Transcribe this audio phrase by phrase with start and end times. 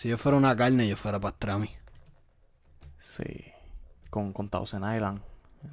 [0.00, 1.68] Si yo fuera una carne, yo fuera pastrami.
[2.98, 3.22] Sí.
[4.08, 5.20] Con, con Thousand Island.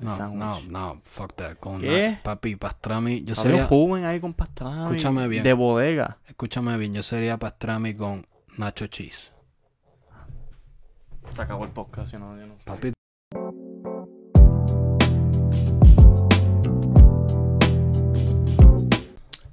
[0.01, 1.55] No, no, no, fuck that.
[1.59, 2.19] Con ¿Qué?
[2.21, 3.23] papi, pastrami.
[3.23, 4.83] Yo sería, un joven ahí con pastrami.
[4.83, 5.45] Escúchame bien.
[5.45, 6.17] De bodega.
[6.25, 8.27] escúchame bien, yo sería pastrami con
[8.57, 9.31] nacho cheese.
[11.33, 12.57] Se acabó el podcast, yo no, yo no.
[12.65, 12.91] Papi,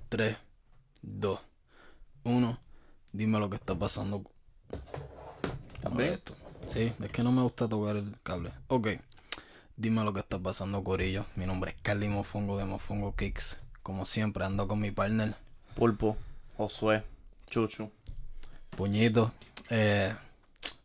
[0.09, 0.37] 3,
[1.01, 1.41] 2,
[2.25, 2.61] 1.
[3.13, 4.34] Dime lo que está pasando.
[4.75, 6.15] ¿Estás con bien?
[6.15, 6.35] esto.
[6.69, 8.51] Sí, es que no me gusta tocar el cable.
[8.69, 8.89] Ok.
[9.77, 11.27] Dime lo que está pasando, Corillo.
[11.37, 13.61] Mi nombre es Carly Mofongo de Mofongo Kicks.
[13.83, 15.35] Como siempre, ando con mi partner,
[15.75, 16.17] Pulpo,
[16.57, 17.03] Josué,
[17.51, 17.91] Chuchu.
[18.71, 19.33] Puñito.
[19.71, 20.15] Eh,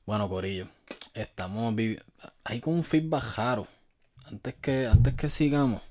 [0.05, 0.67] bueno, Corillo.
[1.13, 2.03] Estamos viviendo.
[2.44, 3.67] Hay como un feedback raro.
[4.25, 5.81] Antes que, antes que sigamos.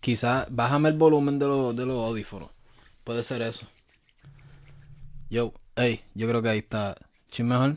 [0.00, 2.50] Quizás bájame el volumen de, los de los audífonos.
[3.04, 3.66] Puede ser eso.
[5.30, 6.96] Yo, hey, yo creo que ahí está.
[7.30, 7.76] ¿Chin mejor?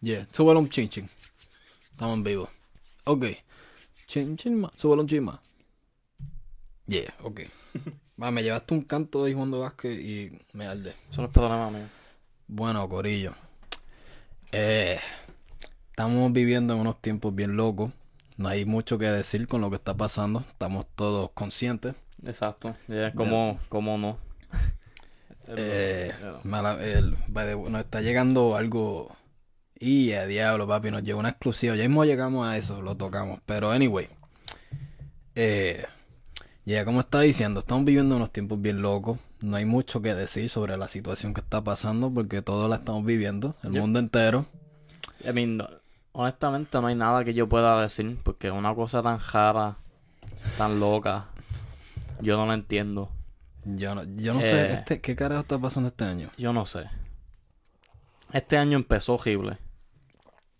[0.00, 1.08] Yeah, súbelo un chin chin.
[1.90, 2.48] Estamos en vivo.
[3.04, 3.26] Ok.
[4.06, 4.72] Chin chin más.
[4.76, 5.38] Súbelo un chin más.
[6.86, 7.40] Yeah, ok.
[8.22, 10.94] Va, me llevaste un canto de jugando básquet y me arde.
[11.10, 11.86] Eso no es problema mío.
[12.46, 13.34] Bueno, Corillo.
[14.52, 14.98] Eh,
[15.90, 17.90] estamos viviendo en unos tiempos bien locos.
[18.36, 20.44] No hay mucho que decir con lo que está pasando.
[20.50, 21.94] Estamos todos conscientes.
[22.24, 22.76] Exacto.
[22.88, 24.18] Ya, ¿Cómo, cómo no?
[25.48, 26.12] Eh,
[26.44, 27.16] mala- el-
[27.70, 29.14] nos está llegando algo.
[29.78, 31.76] Y a diablo, papi, nos llegó una exclusiva.
[31.76, 33.40] Ya mismo llegamos a eso, lo tocamos.
[33.44, 34.08] Pero, anyway.
[35.34, 35.84] Eh,
[36.64, 39.18] ya, como estaba diciendo, estamos viviendo unos tiempos bien locos.
[39.40, 43.04] No hay mucho que decir sobre la situación que está pasando porque todos la estamos
[43.04, 44.46] viviendo, el mundo entero.
[45.22, 45.68] I mean, no-
[46.12, 49.76] honestamente no hay nada que yo pueda decir porque una cosa tan rara,
[50.56, 51.26] tan loca,
[52.20, 53.10] yo no la entiendo.
[53.64, 54.44] Yo no, yo no Eh.
[54.44, 56.28] sé, este, ¿qué carajo está pasando este año?
[56.36, 56.84] Yo no sé.
[58.32, 59.58] Este año empezó horrible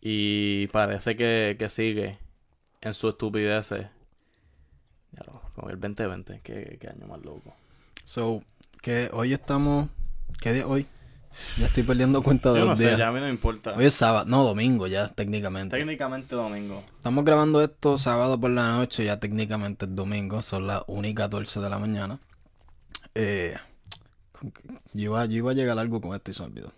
[0.00, 2.18] y parece que, que sigue
[2.80, 3.70] en su estupidez.
[3.70, 7.54] Ya lo, con el 2020, qué, qué año más loco.
[8.04, 8.42] So,
[8.82, 9.88] que hoy estamos,
[10.40, 10.86] ¿qué día hoy?
[11.58, 12.98] Ya estoy perdiendo cuenta de Yo no los sé, días.
[12.98, 13.74] ya a mí no me importa.
[13.76, 15.76] Hoy es sábado, no, domingo ya, técnicamente.
[15.76, 16.84] Técnicamente domingo.
[16.96, 21.14] Estamos grabando esto sábado por la noche, ya técnicamente es domingo, son las 1 y
[21.14, 22.20] 14 de la mañana.
[23.14, 23.56] Eh,
[24.92, 26.72] yo, iba, yo iba a llegar a algo con esto y se me olvidó.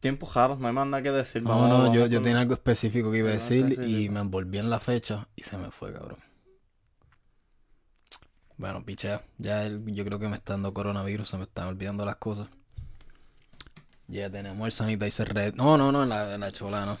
[0.00, 1.42] Tiempos raros, no hay más nada que decir.
[1.42, 4.20] No, Vamos- no, vamos yo, yo tenía algo específico que iba a decir y me
[4.20, 6.18] envolví en la fecha y se me fue, cabrón.
[8.56, 12.04] Bueno, pichea, ya el- yo creo que me está dando coronavirus, se me están olvidando
[12.04, 12.48] las cosas.
[14.06, 15.54] Ya tenemos el sanitizer red.
[15.54, 16.98] No, no, no, en la, en la chola, no.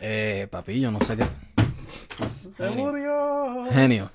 [0.00, 1.26] Eh, papi, yo no sé qué.
[2.56, 3.66] ¡Se murió!
[3.72, 4.10] Genio.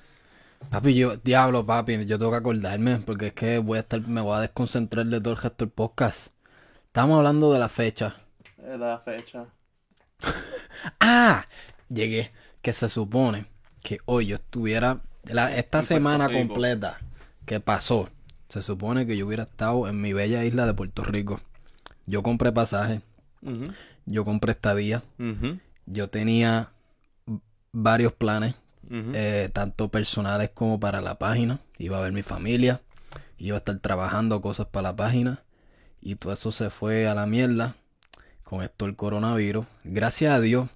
[0.69, 4.21] Papi, yo, diablo, papi, yo tengo que acordarme porque es que voy a estar, me
[4.21, 6.27] voy a desconcentrar de todo el resto del podcast.
[6.85, 8.17] Estamos hablando de la fecha.
[8.63, 9.45] Es la fecha.
[10.99, 11.43] Ah,
[11.89, 12.31] llegué.
[12.61, 13.47] Que se supone
[13.81, 15.01] que hoy yo estuviera.
[15.23, 16.99] la- esta En semana completa
[17.45, 18.09] que pasó,
[18.49, 21.41] se supone que yo hubiera estado en mi bella isla de Puerto Rico.
[22.05, 23.01] Yo compré pasaje,
[24.05, 25.03] yo compré estadía,
[25.87, 26.71] yo tenía
[27.71, 28.55] varios planes,
[28.89, 29.11] ujú.
[29.13, 31.59] eh, tanto personales como para la página.
[31.77, 32.81] Iba a ver mi familia,
[33.37, 35.43] iba a estar trabajando cosas para la página.
[36.01, 37.75] Y todo eso se fue a la mierda
[38.43, 39.65] con esto del coronavirus.
[39.83, 40.69] Gracias a Dios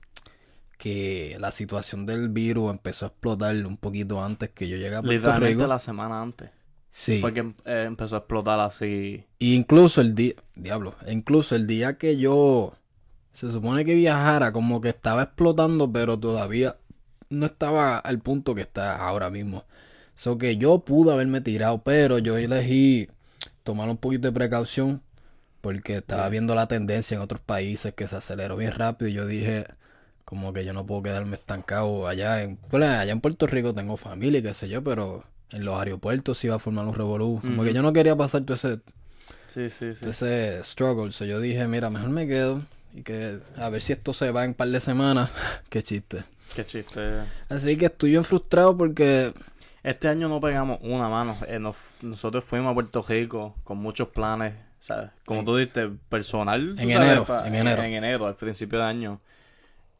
[0.77, 5.01] que la situación del virus empezó a explotar un poquito antes que yo llegué a
[5.01, 5.67] Puerto Literalmente Rico.
[5.67, 6.49] la semana antes.
[6.89, 7.21] Sí.
[7.21, 9.23] Fue que eh, empezó a explotar así.
[9.39, 12.73] Y incluso el día, diablo, e incluso el día que yo
[13.31, 16.75] se supone que viajara, como que estaba explotando, pero todavía
[17.31, 19.65] no estaba al punto que está ahora mismo.
[20.15, 23.09] So que yo pude haberme tirado, pero yo elegí
[23.63, 25.01] tomar un poquito de precaución
[25.61, 29.25] porque estaba viendo la tendencia en otros países que se aceleró bien rápido y yo
[29.25, 29.67] dije
[30.25, 34.39] como que yo no puedo quedarme estancado allá en allá en Puerto Rico tengo familia
[34.39, 37.39] y qué sé yo, pero en los aeropuertos se iba a formar un revolú.
[37.41, 38.79] Como que yo no quería pasar todo ese
[39.47, 40.09] Sí, sí, sí.
[40.09, 41.11] ese struggle.
[41.11, 42.61] So yo dije, mira, mejor me quedo
[42.93, 45.29] y que a ver si esto se va en un par de semanas.
[45.69, 46.23] Qué chiste.
[46.55, 46.99] Qué chiste.
[47.49, 49.33] Así que estoy bien frustrado porque
[49.83, 51.35] Este año no pegamos una mano.
[51.47, 55.09] Eh, nos- nosotros fuimos a Puerto Rico con muchos planes, ¿sabes?
[55.25, 56.75] Como tú dijiste, personal.
[56.77, 57.81] en enero, en enero.
[57.81, 59.19] En enero, al principio de año.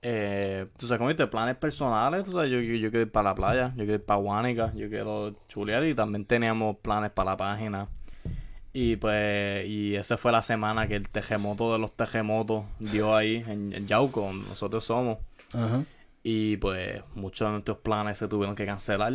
[0.03, 2.24] Eh, tú sabes, como dijiste, planes personales.
[2.25, 4.71] Tú sabes, yo, yo, yo quiero ir para la playa, yo quiero ir para Guánica,
[4.75, 7.88] yo quiero chulear y también teníamos planes para la página.
[8.74, 13.44] Y pues, y esa fue la semana que el terremoto de los terremotos dio ahí
[13.48, 15.18] en, en Yauco, donde nosotros somos.
[15.53, 15.83] ajá,
[16.23, 19.13] Y pues muchos de nuestros planes se tuvieron que cancelar.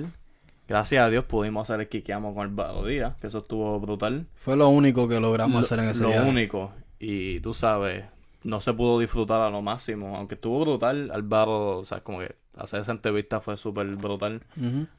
[0.68, 4.26] Gracias a Dios pudimos hacer el Kikiamo con el Bado Díaz, que eso estuvo brutal.
[4.34, 6.28] fue lo único que logramos Lo, hacer en ese lo viaje.
[6.28, 6.72] único.
[6.98, 8.04] Y tú sabes,
[8.42, 10.16] no se pudo disfrutar a lo máximo.
[10.16, 14.42] Aunque estuvo brutal, Álvaro, o sea, como que hacer esa entrevista fue súper brutal.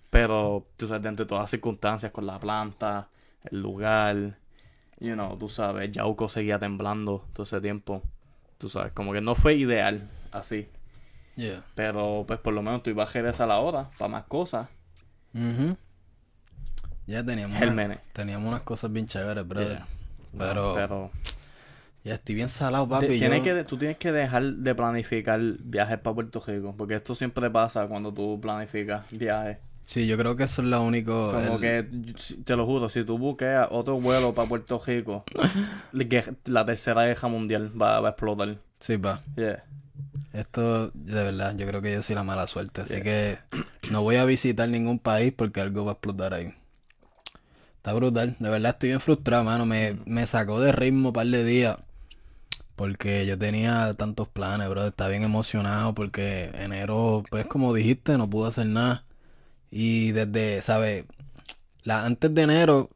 [0.09, 3.09] Pero, tú sabes, dentro de todas las circunstancias, con la planta,
[3.51, 4.37] el lugar,
[5.01, 8.01] you know, tú sabes, Yauco seguía temblando todo ese tiempo.
[8.57, 10.69] Tú sabes, como que no fue ideal así.
[11.37, 11.63] Yeah.
[11.75, 14.67] Pero, pues, por lo menos tú ibas a regresar ahora para más cosas.
[17.05, 17.57] Ya teníamos,
[18.11, 19.69] teníamos unas cosas bien chéveres, brother.
[19.77, 19.87] Yeah.
[20.37, 21.11] Pero, Pero
[22.03, 23.07] ya estoy bien salado, papi.
[23.19, 26.73] tienes yo- que, tú tienes que dejar de planificar viajes para Puerto Rico.
[26.77, 29.57] Porque esto siempre pasa cuando tú planificas viajes.
[29.85, 31.31] Sí, yo creo que eso es lo único...
[31.31, 31.87] Como el- que,
[32.43, 35.23] te lo juro, si tú buqueas otro vuelo para Puerto Rico,
[35.93, 38.57] la- la tercera guerra mundial va, va a explotar.
[38.79, 39.21] Sí, pa.
[39.37, 39.63] Yeah.
[40.33, 42.81] Esto, de verdad, yo creo que yo soy la mala suerte.
[42.81, 43.39] Así que
[43.89, 46.53] no voy a visitar ningún país porque algo va a explotar ahí.
[47.77, 48.35] Está brutal.
[48.39, 49.65] De verdad estoy bien frustrado, mano.
[49.65, 51.77] Me, me sacó de ritmo un par de días.
[52.75, 54.87] Porque yo tenía tantos planes, bro.
[54.87, 59.05] Estaba bien emocionado porque enero, pues como dijiste, no pude hacer nada.
[59.71, 61.05] Y desde, ¿sabes?
[61.83, 62.89] La, antes de enero,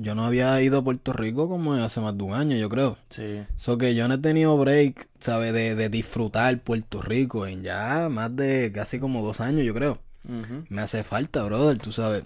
[0.00, 2.96] yo no había ido a Puerto Rico como hace más de un año, yo creo.
[3.08, 3.44] Sí.
[3.56, 5.52] So que yo no he tenido break, ¿sabes?
[5.52, 9.98] De, de disfrutar Puerto Rico en ya más de casi como dos años, yo creo.
[10.68, 12.24] Me hace falta, brother, tú sabes.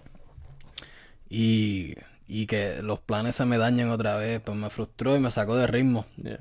[1.30, 1.94] Y,
[2.26, 5.56] y que los planes se me dañen otra vez, pues me frustró y me sacó
[5.56, 6.04] de ritmo.
[6.20, 6.40] Yeah.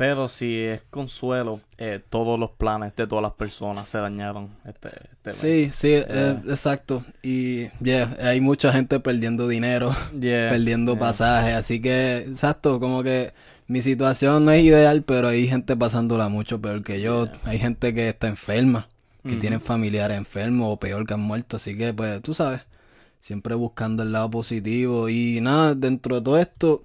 [0.00, 4.88] Pero si es consuelo, eh, todos los planes de todas las personas se dañaron este,
[4.88, 5.36] este mes.
[5.36, 7.04] Sí, sí, eh, exacto.
[7.22, 11.00] Y yeah, hay mucha gente perdiendo dinero, Yeah, perdiendo yeah.
[11.00, 13.34] pasajes, así que, exacto, como que
[13.66, 17.28] mi situación no es ideal, pero hay gente pasándola mucho peor que yo.
[17.44, 18.88] Hay gente que está enferma,
[19.24, 19.40] que Ujú.
[19.40, 22.62] tienen familiares enfermos o peor que han muerto, así que, pues, tú sabes,
[23.20, 26.84] siempre buscando el lado positivo y nada, dentro de todo esto,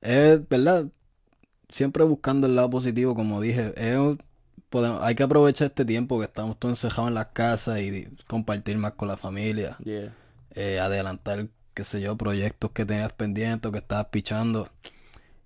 [0.00, 0.86] es, ¿verdad?
[1.68, 3.98] Siempre buscando el lado positivo, como dije, es,
[4.70, 8.78] podemos, hay que aprovechar este tiempo que estamos todos encerrados en las casas y compartir
[8.78, 10.12] más con la familia Yeah.
[10.54, 14.68] eh, adelantar, qué sé yo, proyectos que tenías pendientes o que estabas pichando.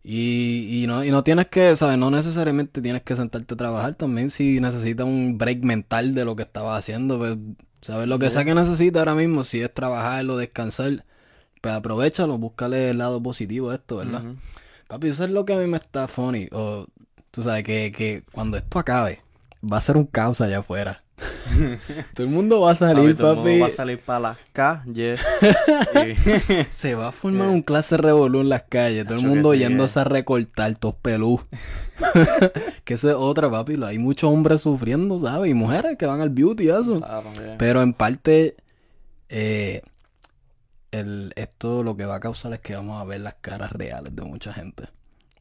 [0.03, 1.99] Y, y no, y no tienes que, ¿sabes?
[1.99, 6.37] No necesariamente tienes que sentarte a trabajar también si necesitas un break mental de lo
[6.37, 7.37] que estabas haciendo, pues,
[7.83, 8.09] ¿sabes?
[8.09, 11.05] Lo que sea que necesitas ahora mismo, si es trabajar o descansar,
[11.61, 14.23] pues aprovechalo, búscale el lado positivo de esto, ¿verdad?
[14.91, 16.49] Papi, eso es lo que a mí me está funny.
[16.53, 16.85] O,
[17.31, 19.21] tú sabes, que, que cuando esto acabe,
[19.63, 21.03] va a ser un caos allá afuera.
[22.15, 24.39] Todo el mundo va a salir, Papi, todo el mundo va a salir para las
[24.53, 25.21] calles.
[25.95, 29.07] y- Se va a formar un clase revolú en las calles.
[29.07, 31.41] Todo el mundo sí, yéndose a recortar tos pelú.
[32.85, 33.79] que eso es otra, papi.
[33.85, 35.51] Hay muchos hombres sufriendo, ¿sabes?
[35.51, 36.99] Y mujeres que van al beauty y eso.
[36.99, 37.25] Claro.
[37.59, 38.57] Pero en parte,
[39.29, 39.83] eh,
[40.93, 44.15] el, esto lo que va a causar es que vamos a ver las caras reales
[44.15, 44.85] de mucha gente.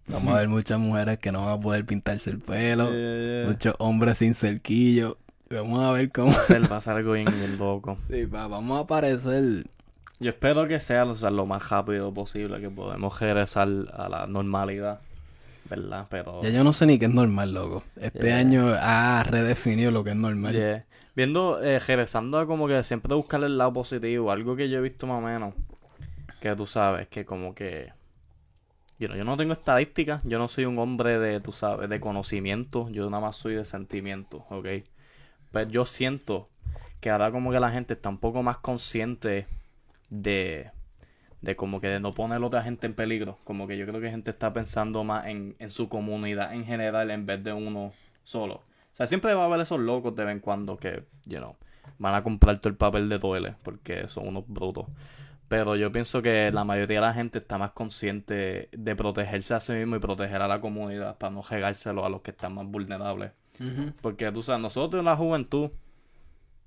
[0.08, 2.90] Vamos a ver muchas mujeres que no van a poder pintarse el pelo.
[2.92, 3.48] Yeah, yeah.
[3.48, 5.18] Muchos hombres sin cerquillo.
[5.52, 6.32] Vamos a ver cómo...
[6.32, 7.96] Va a ser, va a ser algo bien, bien loco.
[8.08, 9.68] Sí, pa, vamos a aparecer...
[10.20, 14.28] Yo espero que sea, o sea, lo más rápido posible que podemos regresar a la
[14.28, 15.00] normalidad,
[15.70, 16.08] ¿verdad?
[16.10, 17.84] Pero Ya yo no sé ni qué es normal, loco.
[17.96, 18.38] Este Yeah.
[18.40, 20.86] año ha redefinido lo que es normal.
[21.16, 24.82] Viendo, eh, regresando a como que siempre buscar el lado positivo, algo que yo he
[24.82, 25.54] visto más o menos,
[26.40, 27.92] que tú sabes, que como que,
[29.00, 33.10] yo no, tengo estadísticas, yo no soy un hombre de, tú sabes, de conocimiento, yo
[33.10, 34.68] nada más soy de sentimiento, ¿ok?
[35.52, 36.50] Pero yo siento
[37.00, 39.48] que ahora como que la gente está un poco más consciente
[40.10, 40.72] de,
[41.42, 44.00] de como que de no poner a otra gente en peligro, como que yo creo
[44.00, 47.54] que la gente está pensando más en, en su comunidad en general en vez de
[47.54, 48.64] uno solo.
[49.00, 51.56] Sea, siempre va a haber esos locos de vez en cuando que, you know,
[51.98, 54.88] van a comprar todo el papel de toile porque son unos brutos.
[55.48, 59.60] Pero yo pienso que la mayoría de la gente está más consciente de protegerse a
[59.60, 62.68] sí mismo y proteger a la comunidad para no regárselo a los que están más
[62.68, 63.32] vulnerables.
[64.02, 65.72] Porque tú sabes, nosotros en la juventud,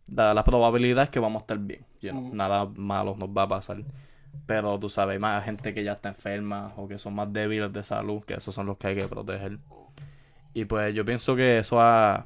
[0.09, 1.85] la, la probabilidad es que vamos a estar bien.
[2.01, 3.85] you know, Nada malo nos va a pasar.
[4.47, 7.73] Pero tú sabes, hay más gente que ya está enferma o que son más débiles
[7.73, 9.59] de salud, que esos son los que hay que proteger.
[10.55, 12.25] Y pues yo pienso que eso ha.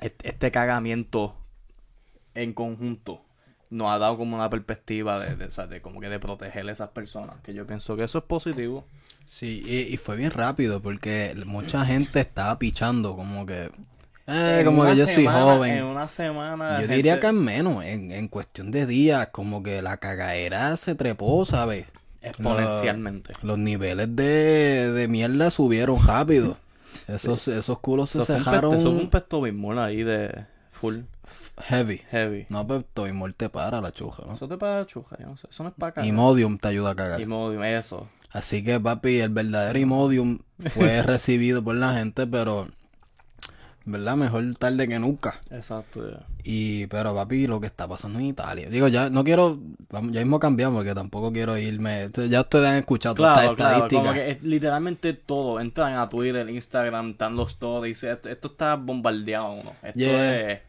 [0.00, 1.34] Este, cagamiento
[2.34, 3.22] en conjunto
[3.70, 7.36] nos ha dado como una perspectiva de, como que de proteger a esas personas.
[7.42, 8.84] Que yo pienso que eso es positivo.
[9.24, 13.70] Sí, y, y fue bien rápido porque mucha gente estaba pichando como que...
[14.28, 15.78] Eh, como que yo soy joven.
[15.78, 16.74] En una semana.
[16.74, 20.76] Yo gente- diría que en menos, en, en cuestión de días, como que la cagadera
[20.76, 21.86] se trepó, ¿sabes?
[22.22, 23.34] Exponencialmente.
[23.42, 26.56] Los niveles de, de mierda subieron rápido.
[27.08, 30.98] Esos, esos culos se cejaron eso fue un pesto bimol ahí de full
[31.62, 32.02] heavy.
[32.10, 32.46] heavy.
[32.48, 34.34] No, pero Toimol te para la chuja, ¿no?
[34.34, 35.48] Eso te para chuja, yo no sé.
[35.50, 36.06] Eso no es para acá.
[36.06, 37.20] Y Modium te ayuda a cagar.
[37.20, 38.08] Imodium, eso.
[38.30, 42.68] Así que, papi, el verdadero Imodium fue recibido por la gente, pero,
[43.86, 44.16] ¿verdad?
[44.16, 45.40] Mejor tarde que nunca.
[45.50, 46.26] Exacto, ya.
[46.44, 48.68] Y, pero, papi, lo que está pasando en Italia.
[48.68, 49.58] Digo, ya no quiero,
[49.90, 52.10] vamos, ya mismo cambiamos porque tampoco quiero irme.
[52.28, 54.14] Ya ustedes han escuchado todas Claro, estas claro, como estadísticas.
[54.14, 55.60] que es literalmente todo.
[55.60, 58.02] Entran a Twitter, Instagram, están los stories.
[58.04, 59.72] Esto, esto está bombardeado uno.
[59.82, 60.50] Esto Yeah.
[60.52, 60.60] es.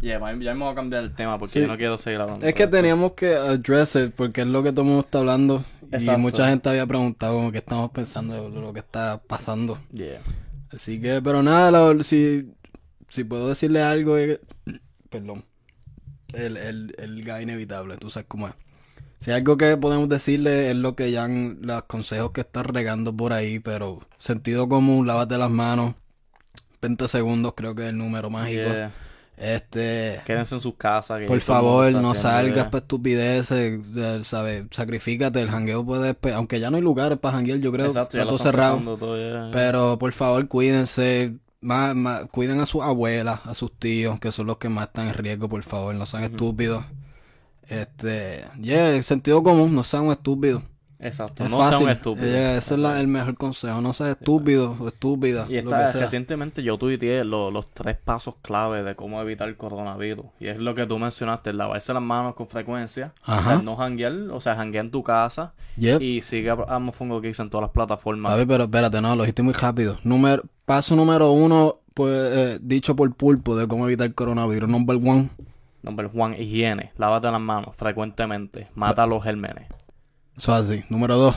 [0.00, 1.60] Yeah, ya me voy a cambiar el tema porque Sí.
[1.60, 2.46] yo no quiero seguir hablando.
[2.46, 5.62] Es que teníamos que address it porque es lo que todo el mundo está hablando.
[5.92, 6.18] Y Exacto.
[6.18, 9.78] mucha gente había preguntado como que estamos pensando de lo que está pasando.
[9.92, 10.20] Yeah.
[10.74, 12.52] Así que, pero nada, si,
[13.08, 14.40] si puedo decirle algo, que-
[15.10, 15.44] perdón,
[16.32, 18.54] el, el, el gas inevitable, tú sabes cómo es.
[19.20, 23.16] Si algo que podemos decirle es lo que ya han, los consejos que están regando
[23.16, 25.94] por ahí, pero sentido común, lávate las manos,
[26.82, 28.80] 20 segundos creo que es el número mágico.
[29.36, 31.20] Este, Quédense en sus casas.
[31.20, 33.80] que por favor, no salgas para estupideces,
[34.26, 34.64] ¿sabes?
[34.70, 38.28] Sacrifícate, el jangueo puede, aunque ya no hay lugares para janguear, yo creo, Exacto, está
[38.28, 38.76] todo cerrado.
[39.52, 41.34] Pero por favor, cuídense.
[41.60, 45.08] Más, más- cuiden a sus abuelas, a sus tíos, que son los que más están
[45.08, 46.84] en riesgo, por favor, no sean estúpidos.
[47.68, 50.62] Este, yeah, el sentido común, no sean estúpidos.
[51.04, 51.78] Exacto, Es no fácil.
[51.86, 52.28] sean estúpidos.
[52.30, 55.46] Yeah, ese es la- el mejor consejo, no seas estúpido o estúpida.
[55.48, 59.48] Y lo esta, que recientemente yo tuiteé lo- los tres pasos clave de cómo evitar
[59.48, 60.24] el coronavirus.
[60.40, 63.12] Y es lo que tú mencionaste, lavarse las manos con frecuencia.
[63.22, 63.40] Ajá.
[63.40, 65.52] O sea, no janguear, o sea, janguear en tu casa.
[65.76, 66.00] Yep.
[66.00, 68.32] Y sigue a a Mofongo Kicks en todas las plataformas.
[68.32, 69.98] Papi, pero espérate, no, lo dijiste muy rápido.
[70.04, 74.68] Número, paso número uno, pues, eh, dicho por Pulpo de cómo evitar el coronavirus.
[74.70, 75.28] Number one,
[75.82, 76.92] Number Juan, higiene.
[76.96, 78.68] Lávate las manos frecuentemente.
[78.74, 79.68] Mata a los gérmenes.
[80.36, 80.84] Eso es así.
[80.88, 81.36] Número dos,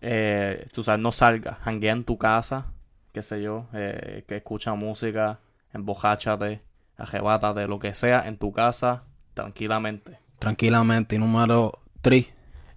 [0.00, 1.58] Eh, tú sabes, no salgas.
[1.58, 2.66] Janguea en tu casa.
[3.12, 3.66] Qué sé yo.
[3.72, 5.40] eh, que escucha música.
[5.72, 6.60] Embojáchate.
[6.96, 7.66] Arrebátate.
[7.66, 9.02] Lo que sea en tu casa.
[9.34, 10.18] Tranquilamente.
[10.38, 11.16] tranquilamente.
[11.16, 12.26] Y número tres,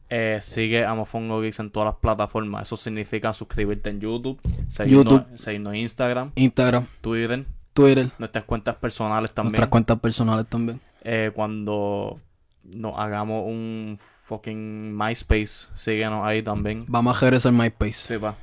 [0.10, 2.63] Eh, sigue a Mofongo Geeks en todas las plataformas.
[2.63, 5.38] Eso significa suscribirte en YouTube, seguirnos, YouTube.
[5.38, 9.51] seguirnos en Instagram, Instagram, Twitter, Twitter, nuestras cuentas personales también.
[9.54, 10.82] nuestras cuentas personales también.
[11.04, 12.20] Eh, cuando
[12.63, 16.86] nos hagamos un fucking MySpace, síguenos ahí también.
[16.88, 17.94] Vamos a regresar MySpace.
[17.94, 18.38] Sí, pa.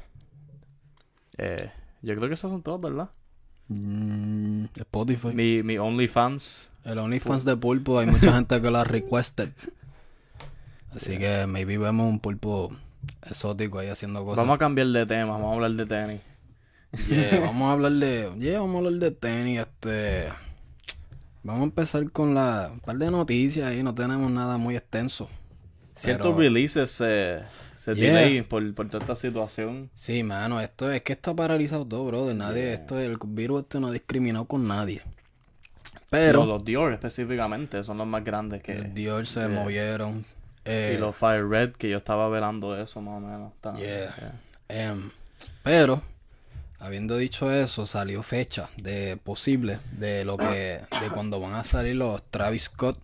[1.39, 1.71] Eh,
[2.03, 3.11] yo creo que esas son todas, ¿verdad?
[3.69, 5.29] Mm, Spotify.
[5.35, 6.71] Mi, mi OnlyFans.
[6.85, 9.51] El OnlyFans de Pulpo, hay mucha gente que lo ha requested.
[10.95, 12.73] Así que maybe vemos un pulpo
[13.29, 14.39] exótico ahí haciendo cosas.
[14.39, 16.21] Vamos a cambiar de tema, vamos a hablar de tenis.
[17.09, 18.33] Yeah, vamos a hablar de.
[18.39, 19.61] Yeah, vamos a hablar de tenis.
[19.61, 20.29] Este.
[21.43, 22.71] Vamos a empezar con la.
[22.73, 25.29] Un par de noticias ahí, no tenemos nada muy extenso.
[25.99, 27.41] Ciertos Pero- releases se,
[27.75, 28.15] se Yeah.
[28.19, 29.91] delay por, por toda esta situación.
[29.95, 32.37] Sí, mano, esto es que esto ha paralizado todo, brother.
[32.37, 35.03] Nadie, esto, el virus este no ha discriminado con nadie.
[36.11, 38.75] Pero Los, los Dior específicamente son los más grandes que...
[38.77, 39.49] los Dior se yeah.
[39.49, 40.25] movieron.
[40.65, 43.53] Eh, Y los Fire Red, que yo estaba velando eso más o menos.
[43.55, 44.15] Está- Yeah.
[44.69, 44.91] yeah.
[44.91, 45.11] Em,
[45.63, 46.03] pero,
[46.79, 50.45] habiendo dicho eso, salió fecha de posible de lo que
[51.01, 52.99] de cuando van a salir los Travis Scott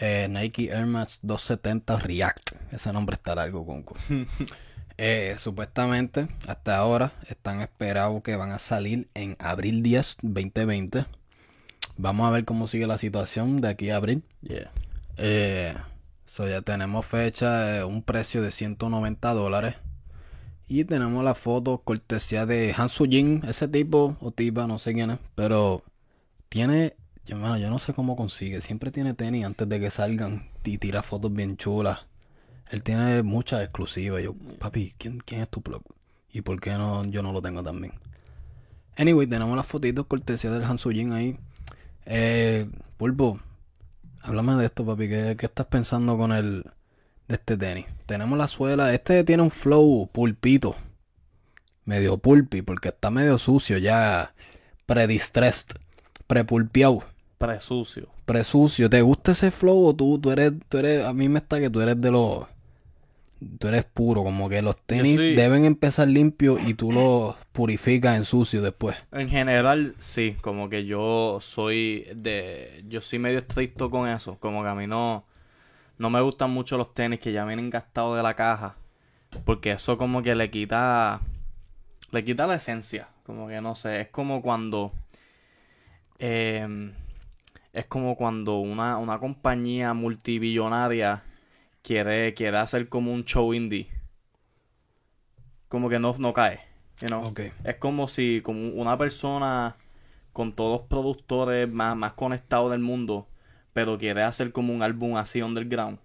[0.00, 2.50] eh, Nike Air Max 270 React.
[2.72, 3.96] Ese nombre está largo, Conco.
[5.00, 11.06] Eh, supuestamente, hasta ahora, están esperados que van a salir en abril 10, 2020.
[11.96, 14.24] Vamos a ver cómo sigue la situación de aquí a abril.
[14.42, 14.72] Yeah.
[15.18, 15.72] Eh,
[16.26, 19.76] so ya tenemos fecha, un precio de 190 dólares.
[20.66, 25.12] Y tenemos la foto cortesía de Han Jin, ese tipo o tipa, no sé quién
[25.12, 25.18] es.
[25.36, 25.84] Pero
[26.48, 26.96] tiene,
[27.28, 28.60] yo, yo no sé cómo consigue.
[28.60, 32.00] Siempre tiene tenis antes de que salgan y tira fotos bien chulas.
[32.70, 34.22] Él tiene muchas exclusivas.
[34.22, 35.82] Yo, papi, ¿quién, quién es tu plug?
[36.32, 37.92] ¿Y por qué no, yo no lo tengo también?
[38.96, 41.38] Anyway, tenemos las fotitos cortesía del Han Jin ahí.
[42.06, 43.40] Eh, Pulpo,
[44.22, 45.08] Háblame de esto, papi.
[45.08, 46.64] ¿Qué, qué estás pensando con el
[47.28, 47.86] de este tenis?
[48.06, 48.92] Tenemos la suela.
[48.92, 50.74] Este tiene un flow pulpito.
[51.84, 54.34] Medio pulpi, porque está medio sucio ya.
[54.86, 55.76] Predistressed.
[56.26, 57.04] Prepulpiado.
[57.38, 58.08] Presucio.
[58.24, 58.90] Presucio.
[58.90, 61.70] ¿Te gusta ese flow o tú, tú eres, tú eres, a mí me está que
[61.70, 62.46] tú eres de los,
[63.58, 68.16] tú eres puro, como que los tenis soy- deben empezar limpios y tú los purificas
[68.16, 68.96] en sucio después.
[69.12, 72.84] En general, sí, como que yo soy de...
[72.88, 75.24] Yo soy medio estricto con eso, como que a mí no...
[75.96, 78.76] No me gustan mucho los tenis que ya vienen gastados de la caja,
[79.44, 81.20] porque eso como que le quita...
[82.10, 84.92] Le quita la esencia, como que no sé, es como cuando...
[86.18, 86.92] em,
[87.78, 91.22] es como cuando una, una compañía multibillonaria
[91.82, 93.88] quiere, quiere hacer como un show indie.
[95.68, 96.58] Como que no, no cae.
[97.00, 97.24] you know?
[97.24, 97.40] Ok.
[97.62, 99.76] Es como si como una persona
[100.32, 103.28] con todos los productores más, más conectados del mundo,
[103.72, 106.00] pero quiere hacer como un álbum así underground.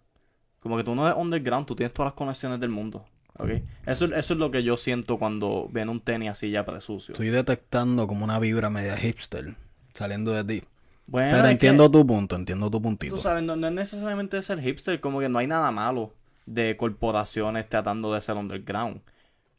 [0.60, 3.03] Como que tú no eres underground, tú tienes todas las conexiones del mundo.
[3.39, 3.50] ¿ok?
[3.88, 7.13] Eso, eso es lo que yo siento cuando ven un tenis así ya presucio.
[7.13, 9.56] Estoy detectando como una vibra media hipster
[9.96, 10.68] saliendo de ti.
[11.08, 13.16] Bueno, Pero entiendo tu punto, entiendo tu puntito.
[13.16, 16.14] Tú sabes, no, no es necesariamente ser hipster, como que no hay nada malo
[16.46, 19.02] de corporaciones tratando de ser underground.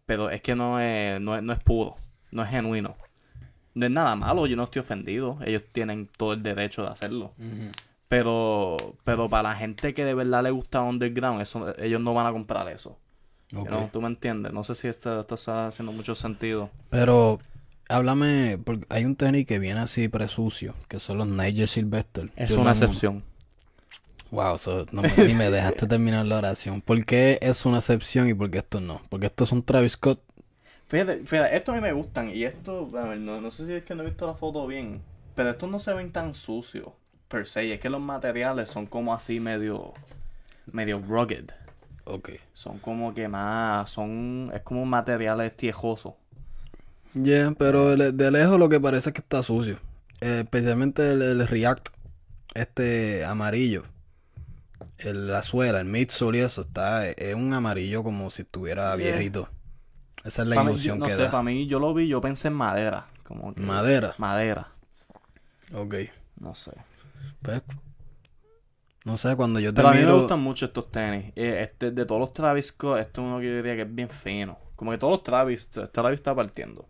[0.07, 1.97] Pero es que no es, no es, no es puro,
[2.31, 2.97] no es genuino.
[3.75, 5.39] No es nada malo, yo no estoy ofendido.
[5.45, 7.33] Ellos tienen todo el derecho de hacerlo.
[8.09, 12.27] Pero, pero para la gente que de verdad le gusta underground, eso, ellos no van
[12.27, 12.99] a comprar eso.
[13.55, 13.71] Ok.
[13.71, 13.91] ¿no?
[13.93, 14.53] ¿Tú me entiendes?
[14.53, 16.71] No sé si esto, esto está haciendo mucho sentido.
[16.91, 17.41] Pero
[17.89, 22.31] háblame, porque hay un tenis que viene así presucio, que son los Niger Sylvester.
[22.37, 23.23] Es una excepción.
[24.31, 26.81] Wow, so, no me, ni me dejaste terminar la oración.
[26.81, 29.01] ¿Por qué es una excepción y por qué esto no?
[29.09, 30.21] Porque estos son Travis Scott.
[30.89, 32.31] Fíjate, fíjate, estos a mí me gustan.
[32.31, 34.67] Y esto, a ver, no, no sé si es que no he visto la foto
[34.67, 35.03] bien.
[35.35, 36.89] Pero estos no se ven tan sucios,
[37.29, 37.67] per se.
[37.67, 39.93] Y es que los materiales son como así medio.
[40.67, 41.51] medio rugged.
[42.05, 42.31] Ok.
[42.53, 43.91] Son como que más.
[43.91, 44.51] son.
[44.53, 46.15] es como materiales tiejosos.
[47.15, 49.79] Yeah, pero de, de lejos lo que parece es que está sucio.
[50.21, 51.89] Eh, especialmente el, el React,
[52.55, 53.85] este amarillo.
[54.99, 59.13] El, la suela, el midsole y eso, está, es un amarillo como si estuviera Yeah.
[59.17, 59.49] viejito.
[60.25, 61.31] Esa es la Pa' mí, ilusión yo- no que sé, da.
[61.31, 63.07] para mí, yo lo vi, yo pensé en madera.
[63.25, 64.15] Como que- Madera.
[64.19, 64.69] Madera.
[65.75, 65.95] Ok.
[66.41, 66.73] No sé.
[67.43, 67.63] Pues,
[69.05, 70.19] no sé, cuando yo te Pero a mí me miro...
[70.21, 71.33] gustan mucho estos tenis.
[71.37, 73.95] Eh, Este, de todos los Travis Scott, este es uno que yo diría que es
[73.95, 74.59] bien fino.
[74.77, 76.89] Como que todos los Travis, Travis está partiendo.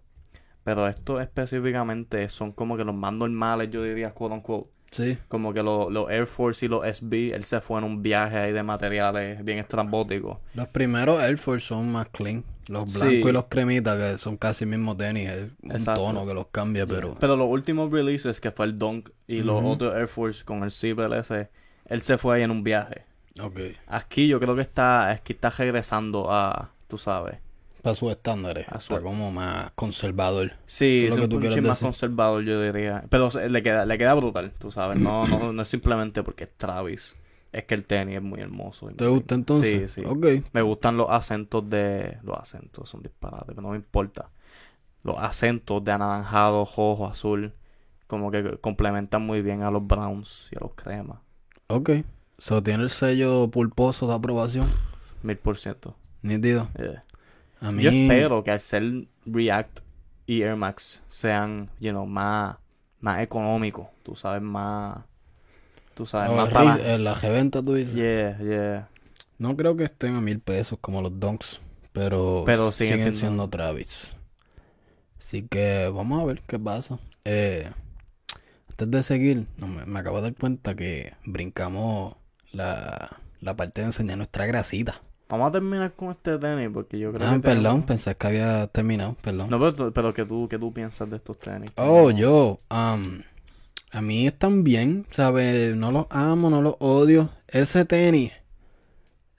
[0.64, 4.70] Pero estos específicamente son como que los más normales, yo diría, quote unquote.
[4.90, 5.18] Sí.
[5.28, 8.38] Como que los, los Air Force y los SB, él se fue en un viaje
[8.38, 10.38] ahí de materiales bien estrambóticos.
[10.54, 12.44] Los primeros Air Force son más clean.
[12.68, 12.98] Los Sí.
[13.00, 15.28] blancos y los cremitas, que son casi el mismo tenis.
[15.28, 16.00] Es un Exacto.
[16.00, 17.14] tono que los cambia, pero...
[17.20, 20.68] Pero los últimos releases, que fue el Dunk y los otros Air Force con el
[20.68, 21.50] ese,
[21.86, 23.02] él se fue ahí en un viaje.
[23.40, 23.58] Ok.
[23.88, 27.38] Aquí yo creo que está, es que está regresando a, tú sabes.
[27.84, 28.66] Para sus estándares.
[28.80, 30.52] Su- Está como más conservador.
[30.64, 33.04] Sí, Eso es es lo que un tú más conservador, yo diría.
[33.10, 34.98] Pero le queda, le queda brutal, tú sabes.
[34.98, 37.14] No, no, no es simplemente porque es Travis.
[37.52, 38.88] Es que el tenis es muy hermoso.
[38.88, 39.92] ¿Te gusta entonces?
[39.92, 40.06] Sí, sí.
[40.08, 40.26] Ok.
[40.54, 42.16] Me gustan los acentos de...
[42.22, 44.30] Los acentos son disparates, pero no me importa.
[45.02, 47.52] Los acentos de anaranjado, rojo, azul.
[48.06, 51.18] Como que complementan muy bien a los browns y a los cremas.
[51.68, 51.90] Ok.
[52.38, 54.66] So, tiene el sello pulposo de aprobación.
[55.22, 55.94] Mil por ciento.
[56.22, 56.68] Nítido.
[56.78, 57.04] Yeah.
[57.64, 57.82] A mí...
[57.82, 59.80] Yo espero que al ser React
[60.26, 62.56] y Air Max sean, you know, más,
[63.00, 64.98] más económicos, tú sabes, más,
[65.94, 66.94] tú sabes, Oh, más el para...
[66.94, 67.94] En la G-Venta, tú dices.
[67.94, 68.88] Yeah, yeah.
[69.38, 71.60] No creo que estén a mil pesos como los Dunks,
[71.92, 73.18] pero, Pero siguen, siguen siendo...
[73.18, 74.14] siendo- Travis.
[75.18, 76.98] Así que vamos a ver qué pasa.
[77.24, 77.70] Eh,
[78.68, 82.16] antes de seguir, no, me, me acabo de dar cuenta que brincamos
[82.52, 85.00] la, la parte de enseñar nuestra grasita.
[85.28, 88.26] Vamos a terminar con este tenis porque yo creo Ah, que perdón, tenemos- pensé que
[88.26, 89.48] había terminado, perdón.
[89.50, 91.70] No, pero, pero que tú, que tú piensas de estos tenis.
[91.76, 93.22] Oh, yo, am,
[93.90, 95.74] a mí están bien, ¿sabes?
[95.76, 97.30] No los amo, no los odio.
[97.48, 98.32] Ese tenis,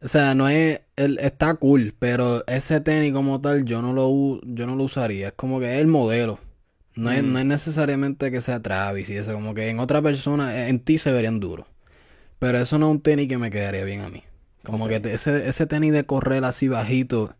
[0.01, 4.41] o sea, no es, el, está cool, pero ese tenis como tal yo no lo,
[4.43, 5.27] yo no lo usaría.
[5.27, 6.39] Es como que es el modelo.
[6.95, 7.33] No es, Mm.
[7.33, 10.97] no es necesariamente que sea Travis y eso, como que en otra persona, en ti
[10.97, 11.67] se verían duros.
[12.39, 14.23] Pero eso no es un tenis que me quedaría bien a mí.
[14.65, 17.35] Como que ese, ese tenis de correr así bajito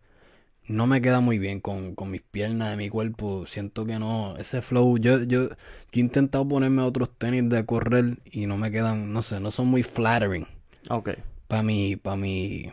[0.68, 3.46] no me queda muy bien con, con mis piernas de mi cuerpo.
[3.48, 4.98] Siento que no, ese flow.
[4.98, 5.56] Yo, yo, yo
[5.94, 9.68] he intentado ponerme otros tenis de correr y no me quedan, no sé, no son
[9.68, 10.48] muy flattering
[10.90, 11.10] Ok,
[11.48, 12.72] para mi, para mi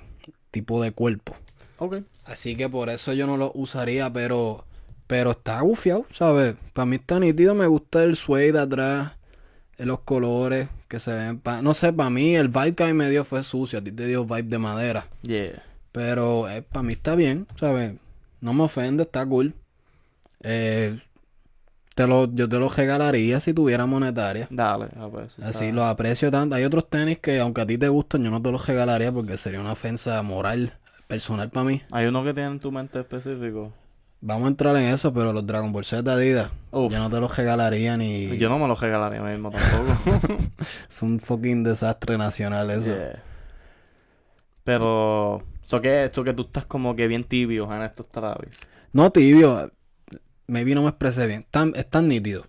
[0.50, 1.36] tipo de cuerpo.
[1.78, 2.02] ok.
[2.24, 4.64] Así que por eso yo no lo usaría, pero,
[5.06, 6.56] pero está gufiado, ¿sabes?
[6.72, 9.12] Para mí está nítido, me gusta el suede atrás,
[9.78, 11.38] eh, los colores que se ven.
[11.40, 13.82] pa- no sé, para mí el vibe que a mí me dio fue sucio, a
[13.82, 15.06] ti te dio vibe de madera.
[15.22, 15.62] Yeah.
[15.90, 17.94] Pero para mí está bien, ¿sabes?
[18.42, 19.54] No me ofende, está cool.
[20.42, 20.98] Eh,
[21.94, 24.48] te lo, yo te lo regalaría si tuviera monetaria.
[24.50, 25.30] Dale, a ver.
[25.30, 26.54] si Así está- los aprecio tanto.
[26.56, 29.36] Hay otros tenis que aunque a ti te gustan, yo no te los regalaría porque
[29.38, 30.74] sería una ofensa moral,
[31.08, 31.80] personal para mí.
[31.90, 33.72] Hay uno que tiene en tu mente específico.
[34.24, 36.92] Vamos a entrar en eso, pero los Dragon Ball Z Adidas, Uf.
[36.92, 38.38] yo no te los regalaría ni...
[38.38, 40.36] Yo no me los regalaría mismo tampoco.
[40.88, 42.94] Es un fucking desastre nacional eso.
[42.94, 43.20] Yeah.
[44.62, 48.56] Pero, eso que, eso que tú estás como que bien tibio en estos Travis.
[48.92, 49.72] No tibio,
[50.46, 51.40] maybe no me expresé bien.
[51.40, 52.46] Están, están nítidos.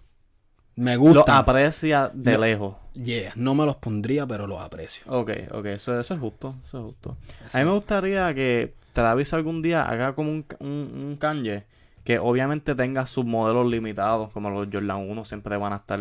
[0.76, 1.38] Me Lo gustan.
[1.38, 2.76] aprecia de lejos.
[2.94, 5.04] Yeah, no me los pondría, pero los aprecio.
[5.08, 7.18] Ok, ok, eso, eso es justo, eso es justo.
[7.52, 11.66] A mí me gustaría que Travis algún día haga como un, un, un Kanye
[12.04, 16.00] que obviamente tenga sus modelos limitados, como los Jordan 1 siempre van a estar,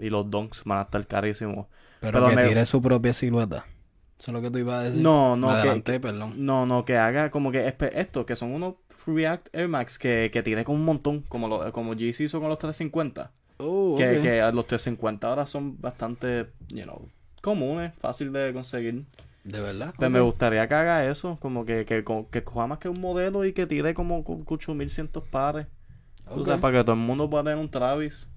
[0.00, 1.66] y los Dunks van a estar carísimos.
[2.00, 3.64] Pero, Pero que me- tire su propia silueta.
[4.18, 5.02] Eso es lo que tú ibas a decir.
[5.02, 6.34] No, no, Me que- perdón.
[6.44, 8.74] No, no, que haga como que esto, que son unos
[9.06, 12.48] React Air Max que, que tire con un montón, como lo, como GC hizo con
[12.48, 13.30] los 350.
[13.58, 14.22] Oh, Que, ok.
[14.22, 17.08] que los 350 ahora son bastante, you know,
[17.42, 19.04] comunes, fácil de conseguir.
[19.44, 19.94] De verdad.
[19.98, 20.12] Pero Ok.
[20.14, 23.44] me gustaría que haga eso, como que, que, co- que coja más que un modelo
[23.44, 25.66] y que tire como cu- 8100 pares.
[26.32, 26.46] Tú Ok.
[26.46, 28.28] sabes, para que todo el mundo pueda tener un Travis.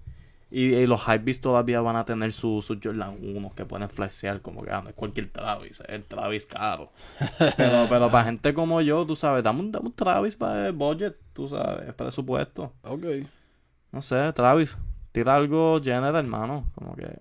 [0.50, 4.42] Y, y los Hypebeast todavía van a tener sus su Jordan 1 que pueden flexear
[4.42, 6.92] como que ah, no es cualquier Travis, es el Travis caro.
[7.58, 10.74] pero, pero para gente como yo, tú sabes, dame un, dame un Travis para el
[10.74, 12.74] budget, tú sabes, presupuesto.
[12.84, 13.06] Ok.
[13.92, 14.78] No sé, Travis,
[15.12, 17.20] tira algo General, hermano, como que...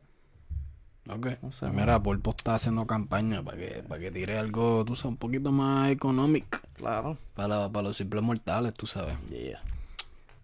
[1.09, 1.27] Ok.
[1.42, 5.12] No sé, Mira, Pulpo está haciendo campaña para que, para que tire algo, tú sabes,
[5.12, 6.59] un poquito más económico.
[6.75, 7.16] Claro.
[7.35, 9.14] Para, para los simples mortales, tú sabes.
[9.31, 9.62] Yeah.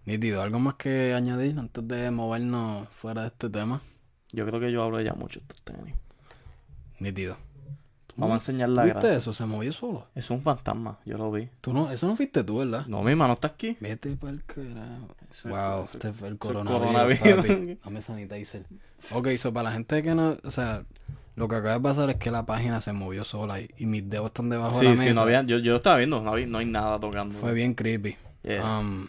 [0.05, 3.83] Nítido, ¿algo más que añadir antes de movernos fuera de este tema?
[4.33, 5.95] Yo creo que yo hablo ya mucho de estos tenis.
[6.99, 7.37] Nítido.
[8.17, 9.33] Vamos a enseñar ¿Tú la viste eso?
[9.33, 10.07] Se movió solo.
[10.15, 11.49] Es un fantasma, yo lo vi.
[11.61, 12.87] Tú no, eso no fuiste tú, ¿verdad?
[12.87, 13.77] No, mi mano está aquí.
[13.81, 15.09] Vete para el carajo.
[15.31, 17.79] Eso- Wow, eso- este fue el eso es coronavirus.
[17.85, 18.65] Dame sanitizer.
[19.13, 20.83] Ok, so para la gente que no, o sea,
[21.37, 24.09] lo que acaba de pasar es que la página se movió sola y, y mis
[24.09, 25.15] dedos están debajo de Sí, la sí, mesa.
[25.15, 27.39] no había, yo, yo estaba viendo, no, había- no hay nada tocando.
[27.39, 28.17] Fue bien creepy.
[28.43, 28.79] Yeah.
[28.81, 29.07] Um,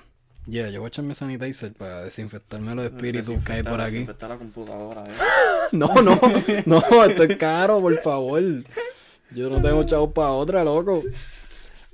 [0.48, 3.94] yeah, yo voy a echarme sanitizer para desinfectarme los espíritus que hay por aquí.
[3.94, 5.14] desinfectar la computadora, eh.
[5.72, 6.20] No, no,
[6.66, 8.42] no, esto es caro, por favor.
[9.32, 11.02] Yo no tengo chavos para otra, loco.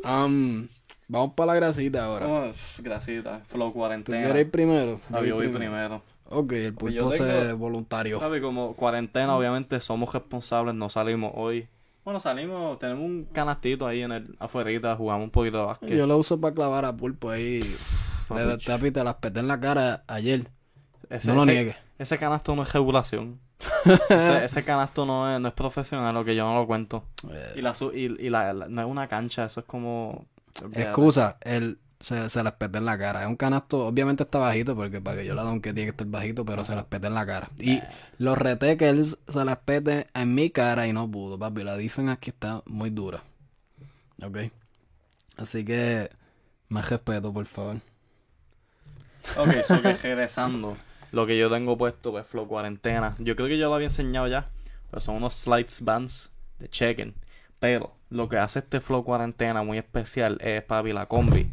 [0.04, 0.68] Um,
[1.08, 2.28] vamos para la grasita ahora.
[2.28, 4.24] Oh, grasita, flow ¿Tú cuarentena.
[4.24, 5.00] quieres ir primero?
[5.26, 6.02] Yo voy primero.
[6.32, 8.20] Ok, el pulpo se voluntario.
[8.20, 11.68] Sabe, como cuarentena, obviamente somos responsables, no salimos hoy.
[12.04, 15.90] Bueno, salimos, tenemos un canastito ahí en el afuerita, jugamos un poquito de básquet.
[15.90, 17.76] Yo lo uso para clavar a pulpo ahí.
[18.30, 20.48] Le Papi, tapi, te las peté en la cara ayer.
[21.10, 21.76] ese, no lo ese- niegues.
[21.98, 23.39] Ese canasto no es regulación.
[24.10, 27.04] ese, ese canasto no es, no es profesional, lo que yo no lo cuento.
[27.30, 30.26] Eh, Y, la, y, y la, la- no es una cancha, eso es como...
[30.74, 33.22] excusa, él se, se las peté en la cara.
[33.24, 36.08] Es un canasto, obviamente está bajito, porque para que yo la donque tiene que estar
[36.08, 37.50] bajito, pero se las peté en la cara.
[37.60, 37.82] Y
[38.18, 41.63] lo reté que él se las pete en mi cara y no pudo, papi.
[41.63, 43.24] La difen aquí está muy dura.
[44.24, 44.38] Ok.
[45.38, 46.10] Así que,
[46.70, 47.78] más respeto, por favor.
[49.38, 50.78] Ok, so que regresando,
[51.12, 53.16] lo que yo tengo puesto es Flow Cuarentena.
[53.20, 54.50] Yo creo que yo lo había enseñado ya,
[54.90, 57.14] pero son unos slides bands de check-in.
[57.60, 61.52] Pero lo que hace este Flow Cuarentena muy especial es, papi, la combi.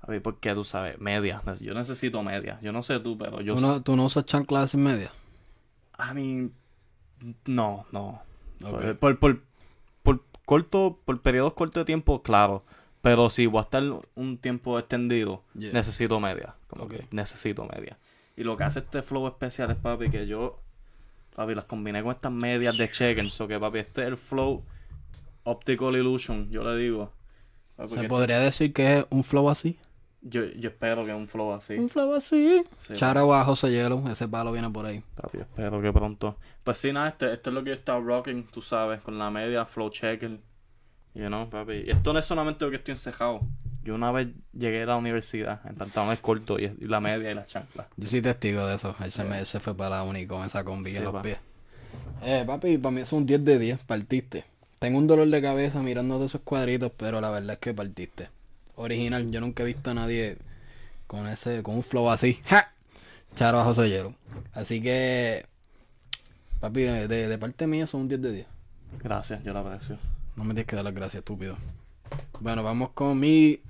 [0.00, 1.42] Papi, porque tú sabes, media.
[1.60, 2.58] Yo necesito media.
[2.62, 3.54] Yo no sé tú, pero yo...
[3.54, 5.12] ¿Tú no, ¿Tú no usas chanclas sin media?
[5.98, 6.52] I mean,
[7.46, 8.22] no, no.
[9.00, 9.42] Por, por,
[10.02, 12.64] por corto, por periodos cortos de tiempo, claro.
[13.02, 13.82] Pero si voy a estar
[14.14, 15.72] un tiempo extendido, Yeah.
[15.72, 16.54] necesito media.
[16.68, 17.98] Como que necesito media.
[18.36, 20.60] Y lo que hace este flow especial es, papi, que yo,
[21.34, 24.64] papi, las combiné con estas medias de check So que, papi, este es el flow
[25.44, 27.12] Optical Illusion, yo le digo.
[27.76, 29.78] Papi, ¿Se podría decir que es un flow así?
[30.20, 31.74] yo, yo espero que es un flow así.
[31.74, 32.62] Un flow así.
[32.76, 35.02] Sí, Charo a José Hielo, ese palo viene por ahí.
[35.14, 36.36] Papi, espero que pronto.
[36.64, 39.30] Pues sí, nada, este, esto es lo que yo estaba rocking, tú sabes, con la
[39.30, 40.38] media, flow checker.
[41.14, 41.84] You know, papi.
[41.86, 43.40] Y esto no es solamente lo que estoy encejado.
[43.82, 47.34] Yo una vez llegué a la universidad en pantalones cortos y, y la media y
[47.34, 47.86] las chanclas.
[47.96, 48.94] Yo soy testigo de eso.
[49.00, 51.38] Él se, me, se fue para la uni con esa combi Sí, en los pies.
[52.22, 53.78] Eh, papi, para mí es un 10 de 10.
[53.80, 54.44] Partiste.
[54.78, 58.28] Tengo un dolor de cabeza mirando esos cuadritos, pero la verdad es que partiste.
[58.76, 60.36] Original, yo nunca he visto a nadie
[61.06, 62.40] con ese, con un flow así.
[62.44, 62.72] ¡Ja!
[63.34, 64.14] Charo a José Hielo.
[64.52, 65.46] Así que,
[66.60, 68.46] papi, de, de, de parte mía son un 10 de 10.
[69.02, 69.98] Gracias, yo lo aprecio.
[70.38, 71.56] No me tienes que dar las gracias, estúpido.
[72.38, 73.60] Bueno, vamos con mi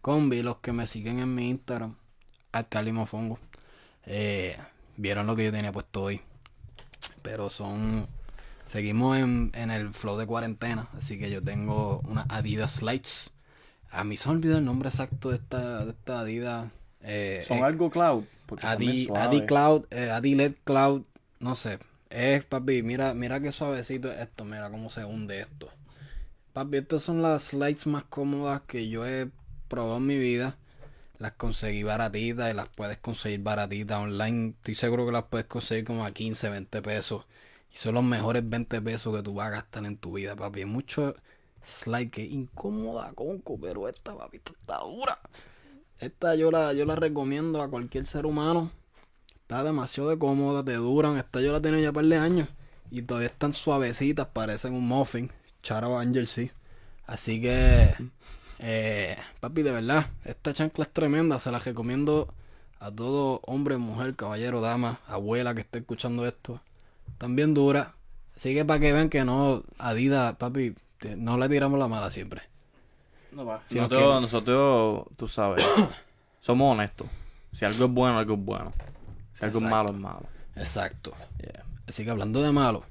[0.00, 0.42] combi.
[0.42, 1.96] Los que me siguen en mi Instagram,
[2.92, 3.38] Mofongo.
[4.06, 4.56] Eh,
[4.96, 6.22] vieron lo que yo tenía puesto hoy.
[7.20, 8.08] Pero son.
[8.64, 10.88] Seguimos en, en el flow de cuarentena.
[10.96, 13.30] Así que yo tengo unas Adidas Slides.
[13.90, 16.72] A mí se me olvidó el nombre exacto de esta, de esta Adidas.
[17.02, 18.24] Eh, Son eh, algo cloud.
[18.62, 19.08] Adi.
[19.14, 21.02] Adi Cloud, eh, Adi LED Cloud,
[21.38, 21.78] no sé.
[22.08, 25.68] Es, papi, mira, mira qué suavecito es esto, mira cómo se hunde esto.
[26.54, 29.28] Papi, estas son las slides más cómodas que yo he
[29.66, 30.56] probado en mi vida.
[31.18, 34.50] Las conseguí baratitas y las puedes conseguir baratitas online.
[34.50, 37.26] Estoy seguro que las puedes conseguir como a 15, 20 pesos.
[37.72, 40.60] Y son los mejores 20 pesos que tú vas a gastar en tu vida, papi.
[40.60, 41.16] Hay mucho
[41.60, 45.18] slide que incómoda, conco, pero esta, papi, está dura.
[45.98, 48.70] Esta yo la, yo la recomiendo a cualquier ser humano.
[49.40, 51.16] Está demasiado de cómoda, te duran.
[51.16, 52.48] Esta yo la tenía ya un par de años.
[52.92, 55.32] Y todavía están suavecitas, parecen un muffin.
[55.64, 56.50] Charo Angel, sí.
[57.06, 57.94] Así que,
[58.58, 61.38] eh, papi, de verdad, esta chancla es tremenda.
[61.38, 62.28] Se la recomiendo
[62.78, 66.60] a todo hombre, mujer, caballero, dama, abuela que esté escuchando esto.
[67.08, 67.88] Están bien duras.
[68.36, 72.10] Así que para que vean que no, Adidas, papi, te- no le tiramos la mala
[72.10, 72.42] siempre.
[73.32, 73.62] No va.
[73.64, 75.64] Si no nosotros, tú sabes,
[76.40, 77.06] somos honestos.
[77.52, 78.72] Si algo es bueno, algo es bueno.
[79.34, 80.26] Si algo es malo, es malo.
[80.56, 81.14] Exacto.
[81.40, 81.64] Yeah.
[81.88, 82.84] Así que hablando de malo,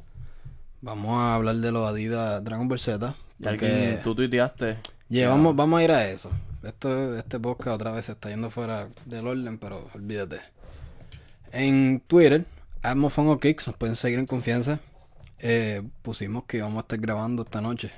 [0.84, 3.16] vamos a hablar de los Adidas Dragon Ball Z.
[3.42, 4.78] Porque- tú tuiteaste.
[5.10, 6.30] Yeah, vamos, vamos a ir a eso.
[6.64, 10.42] Esto, este podcast otra vez se está yendo fuera del orden, pero olvídate.
[11.52, 12.46] En Twitter,
[12.82, 14.80] Atmofongo Kicks, nos pueden seguir en confianza.
[15.40, 17.92] Eh, pusimos que íbamos a estar grabando esta noche.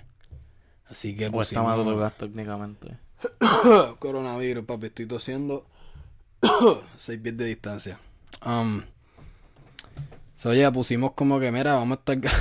[0.87, 1.65] Así que está pusimos...
[1.65, 2.97] madrugada técnicamente.
[3.99, 5.65] Coronavirus, papi, estoy tosiendo.
[6.95, 7.99] Seis pies de distancia.
[8.45, 8.83] Um,
[10.35, 12.31] so, ya pusimos como que, mira, vamos a estar.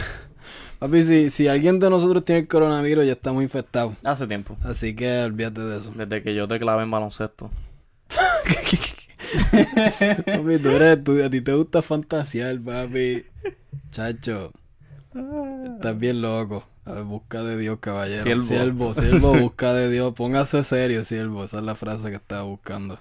[0.85, 3.94] Papi, si, si alguien de nosotros tiene el coronavirus, ya estamos infectados.
[4.05, 4.57] Hace tiempo.
[4.62, 5.92] Así que olvídate de eso.
[5.94, 7.51] Desde que yo te clavé en baloncesto.
[10.27, 13.25] papi, tú eres, tú- a ti te gusta fantasear, papi.
[13.90, 14.53] Chacho,
[15.75, 16.64] estás bien loco.
[16.85, 18.23] A ver, busca de Dios, caballero.
[18.23, 18.42] Siervo.
[18.42, 20.12] siervo, siervo, busca de Dios.
[20.14, 21.44] Póngase serio, siervo.
[21.44, 23.01] Esa es la frase que estaba buscando.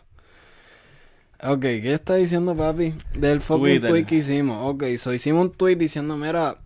[1.46, 2.94] Ok, ¿qué está diciendo, papi?
[3.14, 3.90] Del fucking Twitter.
[3.90, 4.58] tweet que hicimos.
[4.74, 6.60] Ok, so hicimos un tweet diciendo, mira,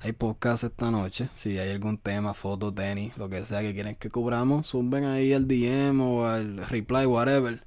[0.00, 1.28] hay podcast esta noche.
[1.34, 5.32] Si hay algún tema, foto, tenis, lo que sea que quieren que cubramos, suben ahí
[5.32, 7.64] al DM o al reply, whatever.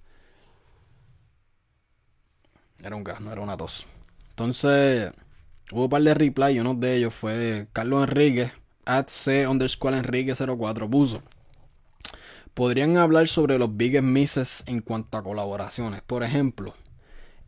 [2.83, 3.85] Era un gas, no era una tos.
[4.29, 5.11] Entonces,
[5.71, 8.51] hubo un par de reply y uno de ellos fue Carlos Enrique,
[8.85, 11.23] at C underscore Enrique 04, puso.
[12.53, 16.01] Podrían hablar sobre los biggest misses en cuanto a colaboraciones.
[16.01, 16.73] Por ejemplo,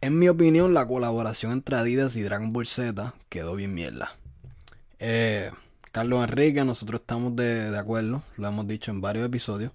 [0.02, 4.19] en mi opinión, la colaboración entre Adidas y Dragon Ball Z quedó bien mierda.
[5.00, 5.50] Eh,
[5.92, 9.72] Carlos Enrique, nosotros estamos de, de acuerdo, lo hemos dicho en varios episodios.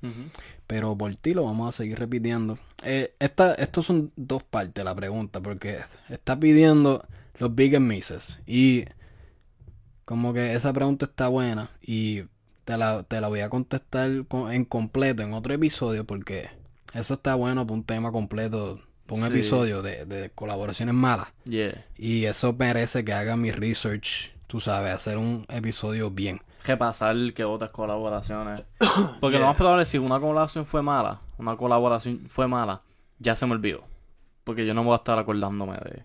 [0.66, 2.58] Pero por ti lo vamos a seguir repitiendo.
[2.84, 7.04] Eh, esta, estos son dos partes de la pregunta, porque está pidiendo
[7.38, 8.38] los biggest misses.
[8.46, 8.84] Y
[10.04, 12.22] como que esa pregunta está buena y
[12.64, 16.48] te la, te la voy a contestar co- en completo en otro episodio, porque
[16.94, 19.32] eso está bueno para un tema completo, para un Sí.
[19.34, 21.28] episodio de, de colaboraciones malas.
[21.44, 21.84] Yeah.
[21.96, 26.40] Y eso merece que haga mi research, tú sabes, hacer un episodio bien.
[26.64, 28.64] Repasar que otras colaboraciones.
[29.20, 32.82] Porque lo más probable es si una colaboración fue mala, una colaboración fue mala,
[33.18, 33.84] ya se me olvidó.
[34.44, 36.02] Porque yo no voy a estar acordándome de.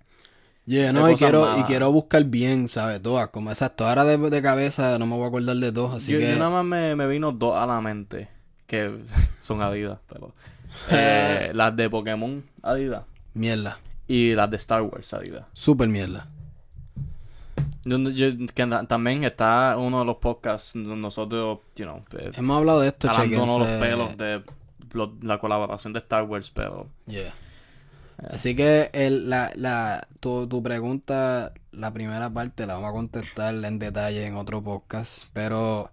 [0.65, 3.01] Yeah, de no, y quiero, y quiero buscar bien, ¿sabes?
[3.01, 3.87] Todas, como exacto.
[3.87, 6.29] Ahora de, de cabeza no me voy a acordar de dos, así yo, que.
[6.29, 8.29] yo nada más me, me vino dos a la mente.
[8.67, 9.03] Que
[9.39, 10.33] son Adidas, pero.
[10.91, 13.03] eh, las de Pokémon Adidas.
[13.33, 13.79] Mierda.
[14.07, 15.45] Y las de Star Wars Adidas.
[15.53, 16.27] Super mierda.
[17.85, 22.57] Yo- yo- que también está uno de los podcasts donde nosotros, you know, eh, Hemos
[22.57, 23.85] hablado de esto, jalándonos los chequense.
[23.89, 24.43] pelos de
[24.91, 26.87] lo- la colaboración de Star Wars, pero.
[27.07, 27.33] Yeah.
[28.29, 33.55] Así que el, la, la, tu, tu pregunta, la primera parte la vamos a contestar
[33.55, 35.23] en detalle en otro podcast.
[35.31, 35.89] Pero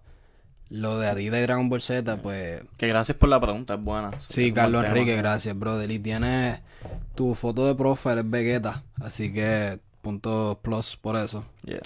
[0.69, 2.63] lo de Adidas y Dragon Ball Z, pues.
[2.75, 4.11] Que gracias por la pregunta, es buena.
[4.19, 4.83] Sí, Carlos.
[4.83, 5.89] Enrique, gracias, brother.
[5.89, 6.59] Y tienes
[7.15, 8.83] tu foto de profile, es Vegeta.
[9.01, 11.43] Así que punto plus por eso.
[11.63, 11.79] Yeah.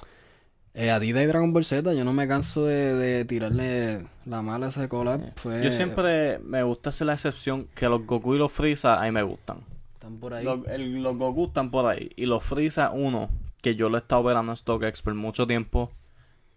[0.74, 4.68] Eh, Adidas y Dragon Ball Z, yo no me canso de, de tirarle la mala
[4.68, 5.34] a ese collab.
[5.36, 9.04] Fue, Yo siempre me gusta hacer la excepción que los Goku y los Freeza a
[9.04, 9.58] mí me gustan.
[9.96, 10.46] Están por ahí.
[10.46, 12.10] Los, el- los Goku están por ahí.
[12.16, 13.30] Y los Freeza, uno,
[13.62, 15.92] que yo lo he estado operando en StockX por mucho tiempo.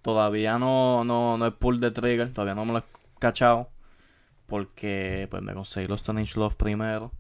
[0.03, 2.85] Todavía no, no, no es pull de trigger, todavía no me lo he
[3.19, 3.69] cachado.
[4.47, 7.11] Porque pues me conseguí los Tonnage Love primero.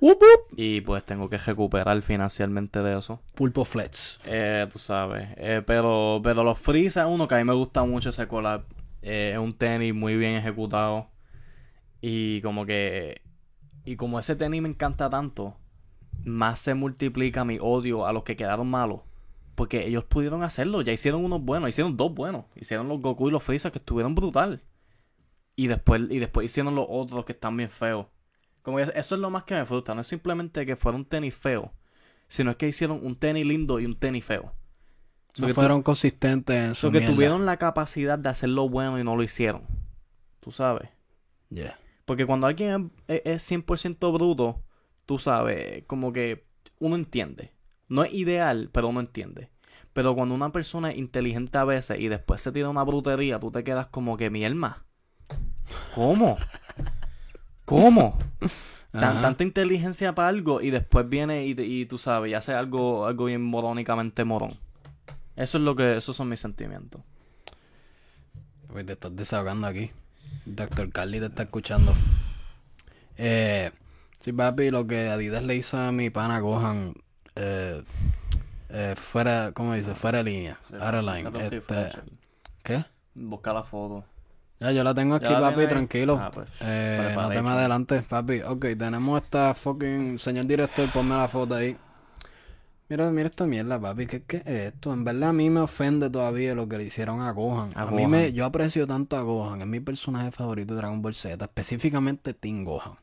[0.00, 0.22] Wup.
[0.56, 3.20] Y pues tengo que recuperar financieramente de eso.
[3.34, 4.20] Pulpo Flex.
[4.24, 5.28] Eh, tú sabes.
[5.36, 8.64] Eh, pero, pero los Freeza, uno que a mí me gusta mucho ese collab.
[9.02, 11.08] Eh, es un tenis muy bien ejecutado.
[12.00, 13.22] Y como que.
[13.84, 15.56] Y como ese tenis me encanta tanto,
[16.24, 19.00] más se multiplica mi odio a los que quedaron malos.
[19.54, 20.82] Porque ellos pudieron hacerlo.
[20.82, 21.70] Ya hicieron unos buenos.
[21.70, 22.44] Hicieron dos buenos.
[22.54, 24.62] Hicieron los Goku y los Freeza que estuvieron brutal.
[25.54, 28.06] Y después, y después hicieron los otros que están bien feos.
[28.66, 29.94] Como eso es lo más que me frustra.
[29.94, 31.72] No es simplemente que fuera un tenis feo.
[32.26, 34.54] Sino es que hicieron un tenis lindo y un tenis feo.
[35.34, 39.04] So No fueron consistentes en su so que tuvieron la capacidad de hacerlo bueno y
[39.04, 39.62] no lo hicieron.
[40.40, 40.88] Tú sabes.
[41.48, 41.78] Yeah.
[42.06, 44.64] Porque cuando alguien es, es 100% bruto,
[45.04, 46.48] tú sabes, como que
[46.80, 47.52] uno entiende.
[47.86, 49.48] No es ideal, pero uno entiende.
[49.92, 53.52] Pero cuando una persona es inteligente a veces y después se tira una brutería, tú
[53.52, 54.84] te quedas como que mi alma.
[55.94, 56.36] ¿Cómo?
[57.66, 58.18] ¿Cómo?
[58.92, 62.54] Tan- tanta inteligencia para algo y después viene y, te- y tú sabes, y hace
[62.54, 64.52] algo, algo bien morónicamente morón.
[65.36, 67.02] Eso es lo que, esos son mis sentimientos.
[68.68, 69.90] Pues te estás desahogando aquí.
[70.46, 71.92] Doctor Carly te está escuchando.
[73.18, 73.70] Eh,
[74.20, 76.94] sí, papi, lo que Adidas le hizo a mi pana Gohan.
[77.34, 77.82] Eh,
[78.68, 79.94] Eh, fuera, ¿cómo dice?
[79.94, 80.58] Fuera de línea.
[80.68, 81.30] Sí, out of line.
[81.38, 81.90] Este.
[82.64, 82.84] ¿Qué?
[83.14, 84.04] Busca la foto.
[84.58, 86.18] Ya, yo la tengo aquí, ¿Ya la papi, tranquilo.
[86.20, 88.40] Ah, pues, Eh, no te me adelantes, papi.
[88.42, 90.18] Ok, tenemos esta fucking...
[90.18, 91.76] Señor director, ponme la foto ahí.
[92.88, 94.06] Mira, mira esta mierda, papi.
[94.06, 94.92] ¿Qué, qué es esto?
[94.92, 97.70] En verdad a mí me ofende todavía lo que le hicieron a Gohan.
[97.74, 98.32] A A, mí me...
[98.32, 99.60] Yo aprecio tanto a Gohan.
[99.60, 101.44] Es mi personaje favorito de Dragon Ball Z.
[101.44, 102.94] Específicamente Team Gohan.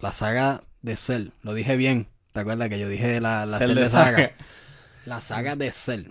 [0.00, 1.28] La saga de Cell.
[1.42, 2.08] Lo dije bien.
[2.32, 4.16] ¿Te acuerdas que yo dije la, la Cell Cell de de saga?
[4.16, 4.32] saga.
[5.04, 6.06] La saga de Cell.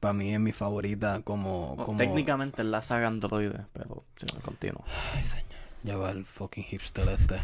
[0.00, 1.74] Para mí es mi favorita como...
[1.76, 1.98] No, como...
[1.98, 4.84] Técnicamente es la saga Android, pero sí, continúo.
[5.14, 5.46] Ay, señor.
[5.82, 7.40] Ya va el fucking hipster este.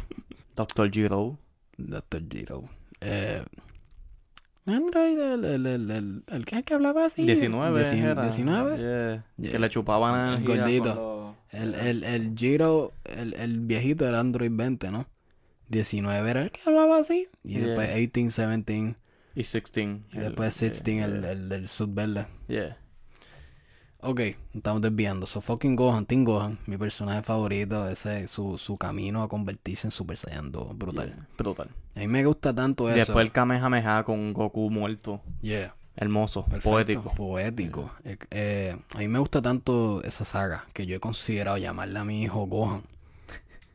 [0.57, 1.37] Doctor Giro.
[1.77, 2.23] Dr.
[2.31, 2.65] Giro.
[3.03, 3.43] Eh,
[4.67, 7.25] Android, el, el, el, el, el que, hablaba así.
[7.25, 8.23] 19 Dieci- era.
[8.23, 8.77] 19.
[8.79, 9.25] Yeah.
[9.37, 9.53] Yeah.
[9.53, 11.37] Que le chupaban El gordito.
[11.51, 15.07] El, el, el Giro, el, el viejito era Android 20, ¿no?
[15.69, 17.29] 19 era el que hablaba así.
[17.43, 17.67] Y Yeah.
[17.67, 18.97] después 18, 17.
[19.35, 20.01] Y 16.
[20.13, 22.27] Y después 16, el, el del sud verde.
[22.49, 22.77] Yeah.
[24.03, 24.21] Ok,
[24.55, 25.27] estamos desviando.
[25.27, 27.89] So fucking Gohan, Team Gohan, mi personaje favorito.
[27.89, 30.77] Ese su, su camino a convertirse en Super Saiyan 2.
[30.79, 31.07] Brutal.
[31.09, 31.29] Yeah.
[31.37, 31.69] Brutal.
[31.95, 32.97] A mí me gusta tanto Y eso.
[32.99, 35.21] después el Kamehameha con Goku muerto.
[35.43, 35.75] Yeah.
[35.97, 36.45] Hermoso.
[36.47, 37.15] Perfecto, Poético.
[37.15, 37.93] Poético.
[38.05, 42.05] Eh, eh, a mí me gusta tanto esa saga que yo he considerado llamarle a
[42.05, 42.83] mi hijo Gohan.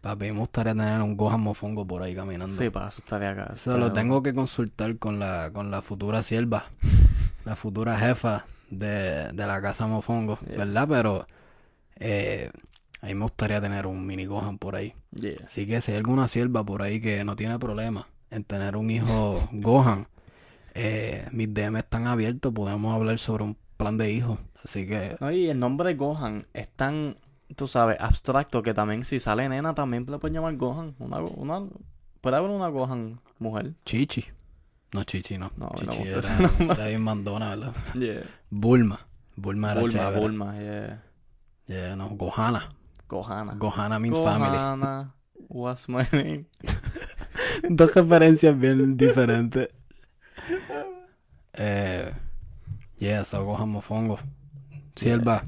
[0.05, 2.53] Papi, me gustaría tener un Gohan mofongo por ahí caminando.
[2.55, 3.53] Sí, para eso estaría acá.
[3.55, 6.65] Eso lo tengo que consultar con la, con la futura sierva,
[7.43, 10.57] la futura jefa de, de la casa mofongo, Yeah.
[10.59, 10.87] ¿verdad?
[10.87, 11.27] Pero
[11.95, 12.51] eh,
[13.01, 14.93] a mí me gustaría tener un mini Gohan por ahí.
[15.11, 15.37] Yeah.
[15.43, 18.91] Así que si hay alguna sierva por ahí que no tiene problema en tener un
[18.91, 20.07] hijo Gohan,
[20.75, 24.37] eh, mis DM están abiertos, podemos hablar sobre un plan de hijo.
[24.63, 27.17] Así que, No, y el nombre de Gohan es tan,
[27.55, 30.95] tú sabes, abstracto que también si sale nena también le pueden llamar Gohan.
[30.99, 31.67] Una, una,
[32.21, 33.73] puede haber una Gohan mujer.
[33.85, 34.25] Chichi.
[34.93, 35.51] No, Chichi no.
[35.57, 37.75] No, Chichi no, era, era bien mandona, ¿verdad?
[37.93, 38.23] Yeah.
[38.49, 38.99] Bulma.
[39.35, 40.19] Bulma era Bulma, chévere.
[40.19, 41.03] Bulma, yeah.
[41.67, 42.69] Yeah, no, Gohana.
[43.07, 43.55] Gohana.
[43.55, 44.55] Gohana means family.
[44.57, 45.13] Gohana,
[45.47, 46.45] what's my name?
[47.69, 49.69] Dos referencias bien diferentes.
[51.53, 52.13] Eh,
[52.97, 54.19] yeah, so Gohan mofongo.
[54.95, 55.43] Sierva.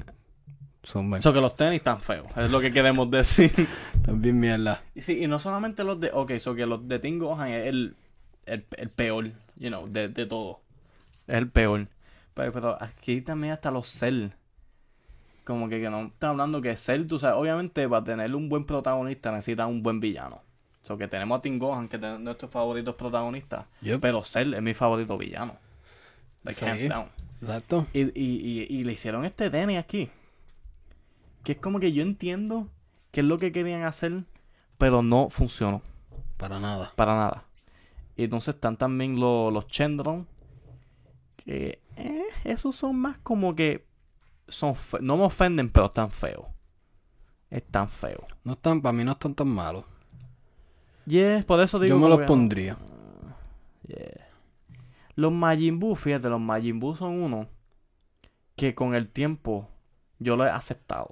[0.88, 3.52] Son Eso que los tenis están feos, es lo que queremos decir.
[4.10, 4.80] bien mierda.
[4.94, 6.10] Y sí, y no solamente los de.
[6.14, 7.94] Ok, so que los de Team Gohan es el,
[8.46, 10.62] el, el peor, you know, de, de todo.
[11.26, 11.88] Es el peor.
[12.32, 14.28] Pero, pero aquí también hasta los Cell.
[15.44, 18.64] Como que, que no están hablando que Cell, tú sabes, obviamente para tener un buen
[18.64, 20.40] protagonista necesita un buen villano.
[20.80, 23.66] So que tenemos a Team Gohan, que es de nuestros favoritos protagonistas.
[23.82, 24.00] Yep.
[24.00, 25.54] Pero Cell es mi favorito villano.
[26.44, 26.64] Like, Sí.
[26.64, 27.08] hands down.
[27.42, 27.86] Exacto.
[27.92, 30.08] Y, y, y, y le hicieron este tenis aquí.
[31.48, 32.68] Que es como que yo entiendo
[33.10, 34.24] qué es lo que querían hacer,
[34.76, 35.80] pero no funcionó
[36.36, 36.92] Para nada.
[36.94, 37.44] para nada.
[38.16, 40.26] Y entonces están también los, los Chendron.
[41.38, 43.86] Que eh, esos son más como que
[44.46, 46.44] son fe- no me ofenden, pero están feos.
[47.48, 48.26] Están feos.
[48.44, 49.86] No están, para mí no están tan malos.
[51.06, 52.76] Yes, por eso digo Yo me los que- pondría.
[53.86, 54.28] Yeah.
[55.14, 57.46] Los Majin Buu, fíjate, los Majin Buu son unos
[58.54, 59.66] que con el tiempo
[60.18, 61.08] yo lo he aceptado.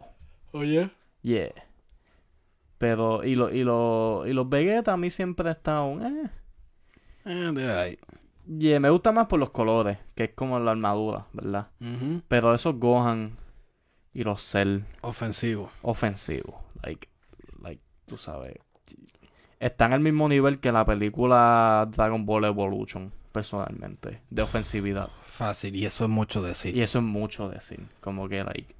[0.56, 0.90] Oye.
[1.22, 1.52] Yeah.
[2.78, 5.98] Pero, y, lo, y, lo, y los Vegeta a mí siempre estado.
[6.06, 6.30] Eh.
[7.24, 7.98] Eh, de ahí.
[8.46, 11.68] Yeah, me gusta más por los colores, que es como la armadura, ¿verdad?
[11.80, 12.22] Ujú.
[12.28, 13.36] Pero esos Gohan
[14.14, 15.70] y los Cell Ofensivo.
[15.82, 17.08] ofensivos, like,
[17.60, 18.54] like, tú sabes,
[19.58, 25.10] están al mismo nivel que la película Dragon Ball Evolution, personalmente, de ofensividad.
[25.22, 25.74] Fácil.
[25.74, 26.76] Y eso es mucho decir.
[26.76, 28.75] Y eso es mucho decir, como que, like,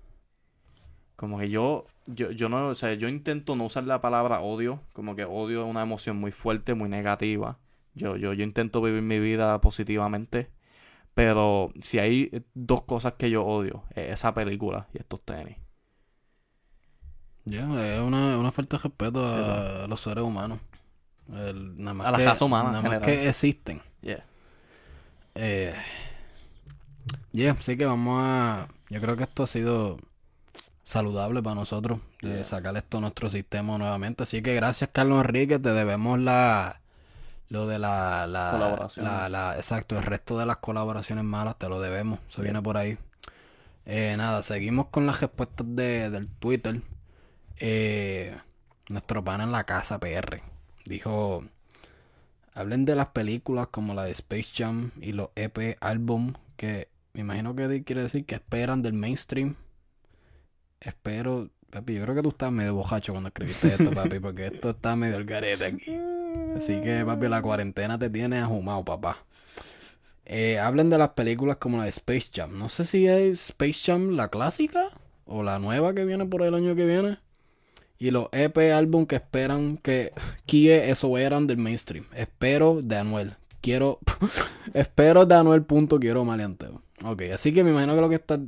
[1.16, 4.81] como que yo, yo, yo no, o sea, yo intento no usar la palabra odio,
[4.92, 7.59] como que odio es una emoción muy fuerte, muy negativa.
[7.94, 10.50] Yo, yo, yo intento vivir mi vida positivamente,
[11.14, 15.57] pero si hay dos cosas que yo odio, es esa película y estos tenis.
[17.44, 17.61] Ya,
[17.94, 20.59] es una, una falta de respeto Sí, a, a los seres humanos.
[21.33, 23.81] El- nada más A la que- raza humana en Nada más que existen.
[24.02, 24.24] Yeah.
[25.37, 25.74] Eh,
[27.33, 28.68] yeah, así que vamos a.
[28.90, 29.96] Yo creo que esto ha sido
[30.87, 32.44] saludable para nosotros de Yeah.
[32.44, 34.22] sacar esto a nuestro sistema nuevamente.
[34.22, 35.59] Así que gracias, Carlos Enrique.
[35.59, 36.80] Te debemos la.
[37.51, 38.26] Lo de la.
[38.26, 39.05] la Colaboración.
[39.05, 42.18] la- la- exacto, el resto de las colaboraciones malas te lo debemos.
[42.30, 42.97] Se viene por ahí.
[43.84, 46.80] Eh, nada, seguimos con las respuestas de, del Twitter.
[47.59, 48.37] Eh,
[48.89, 50.41] nuestro pana en la casa PR
[50.87, 51.45] dijo.
[52.55, 57.20] Hablen de las películas como la de Space Jam y los EP álbum que me
[57.20, 59.57] imagino que quiere decir que esperan del mainstream.
[60.87, 64.70] Espero, papi, yo creo que tú estás medio bojacho cuando escribiste esto, papi, porque esto
[64.70, 65.99] está medio el garete aquí.
[66.57, 69.24] Así que, papi, la cuarentena te tiene ajumado, papá.
[70.24, 72.57] eh, hablan de las películas como la de Space Jam.
[72.57, 74.91] No sé si es Space Jam la clásica
[75.24, 77.18] o la nueva que viene por el año que viene.
[77.99, 80.12] Y los EP álbum que esperan que
[80.45, 82.05] Kie eso eran del mainstream.
[82.14, 83.37] Espero de Anuel.
[83.61, 83.99] Quiero.
[84.74, 86.82] espero de Anuel punto quiero maleanteo.
[87.03, 88.39] Ok, así que me imagino que lo que estás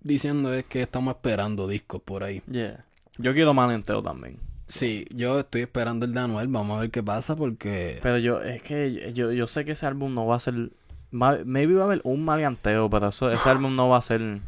[0.00, 2.42] diciendo es que estamos esperando discos por ahí.
[2.50, 2.84] Yeah.
[3.18, 4.38] Yo quiero Malenteo también.
[4.68, 6.48] Sí, yo estoy esperando el de Anuel.
[6.48, 7.98] Vamos a ver qué pasa porque.
[8.02, 10.70] Pero yo, es que yo, yo sé que ese álbum no va a ser.
[11.10, 14.40] ma- Maybe va a haber un maleanteo, pero eso, ese álbum no va a ser.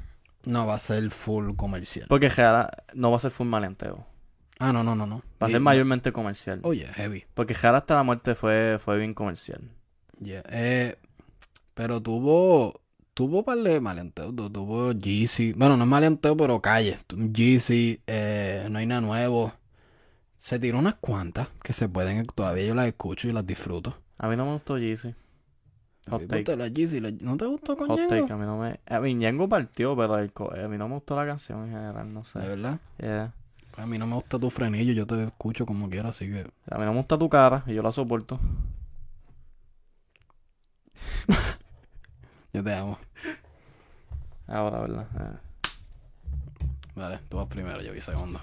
[0.44, 2.06] No va a ser full comercial.
[2.08, 4.06] Porque Jara no va a ser full maleanteo.
[4.58, 5.22] Ah, no, no, no, no.
[5.40, 6.60] Va a Y- ser mayormente comercial.
[6.64, 7.24] Oye, heavy.
[7.34, 9.60] Porque Jara hasta la muerte fue, fue bien comercial.
[10.20, 10.42] Yeah.
[10.50, 10.96] Eh,
[11.74, 12.80] pero tuvo.
[13.18, 14.32] Tuvo par de maleanteos.
[14.36, 15.52] tu- Tuvo Jeezy.
[15.54, 16.98] Bueno, no es maleanteo, pero calle.
[17.32, 18.00] Jeezy.
[18.06, 19.52] Eh, no hay nada nuevo.
[20.36, 22.24] Se tiró unas cuantas que se pueden.
[22.28, 23.98] Todavía yo las escucho y las disfruto.
[24.18, 25.16] A mí no me gustó Jeezy.
[26.10, 26.56] Hot Ponte take.
[26.56, 28.78] la Jeezy, la- ¿No te gustó con Hot take, a mí no me...
[28.86, 31.72] A mí Ñengo partió, pero el co- a mí no me gustó la canción en
[31.72, 32.38] general, no sé.
[32.38, 32.78] De verdad.
[32.98, 33.34] Yeah.
[33.78, 34.92] A mí no me gusta tu frenillo.
[34.92, 36.42] Yo te escucho como quiera, así que.
[36.70, 38.38] A mí no me gusta tu cara y yo la soporto.
[42.54, 42.98] Yo te amo.
[44.48, 45.06] Ahora, ¿verdad?
[45.20, 45.38] Eh.
[46.96, 48.40] Vale, tú vas primero, yo vi segundo.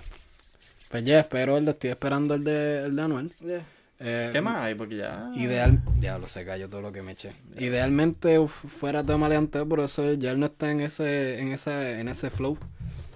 [0.89, 1.71] Pues ya, espero el de.
[1.71, 3.33] Estoy esperando el de, el de Anuel.
[3.99, 4.75] Eh, ¿Qué más hay?
[4.75, 5.31] Porque ya...
[5.35, 7.31] Ideal, diablo, se cayó todo lo que me eché.
[7.57, 11.99] Idealmente uf, fuera de maleanteo, por eso ya él no está en ese, en ese,
[12.01, 12.57] en ese flow.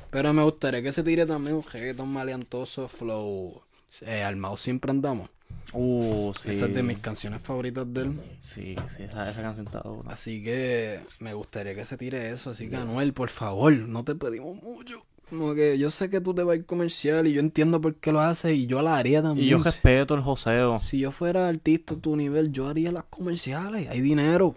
[0.10, 3.62] Pero me gustaría que se tire también un reggaeton maleantoso flow.
[4.02, 5.30] Eh, Armado siempre andamos.
[5.74, 6.50] Uh, sí.
[6.50, 8.20] Esa es de mis canciones favoritas de él.
[8.42, 10.12] Sí, sí, esa, esa canción está dura.
[10.12, 12.50] Así que me gustaría que se tire eso.
[12.52, 15.06] Así que Anuel, por favor, no te pedimos mucho.
[15.30, 17.94] Como que yo sé que tú te vas a ir comercial y yo entiendo por
[17.96, 19.46] qué lo haces y yo la haría también.
[19.46, 20.80] Y yo respeto el joseo.
[20.80, 23.88] Si yo fuera artista a tu nivel, yo haría las comerciales.
[23.90, 24.56] Hay dinero.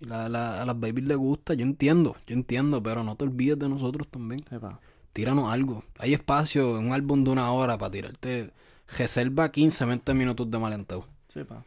[0.00, 1.54] Y la, la- a las babies les gusta.
[1.54, 4.44] Yo entiendo, yo entiendo, pero no te olvides de nosotros también.
[4.48, 4.78] Sepa.
[5.12, 5.82] Tíranos algo.
[5.98, 8.50] Hay espacio en un álbum de una hora para tirarte.
[8.88, 11.06] Reserva 15, 20 minutos de malenteo.
[11.28, 11.64] Sepa.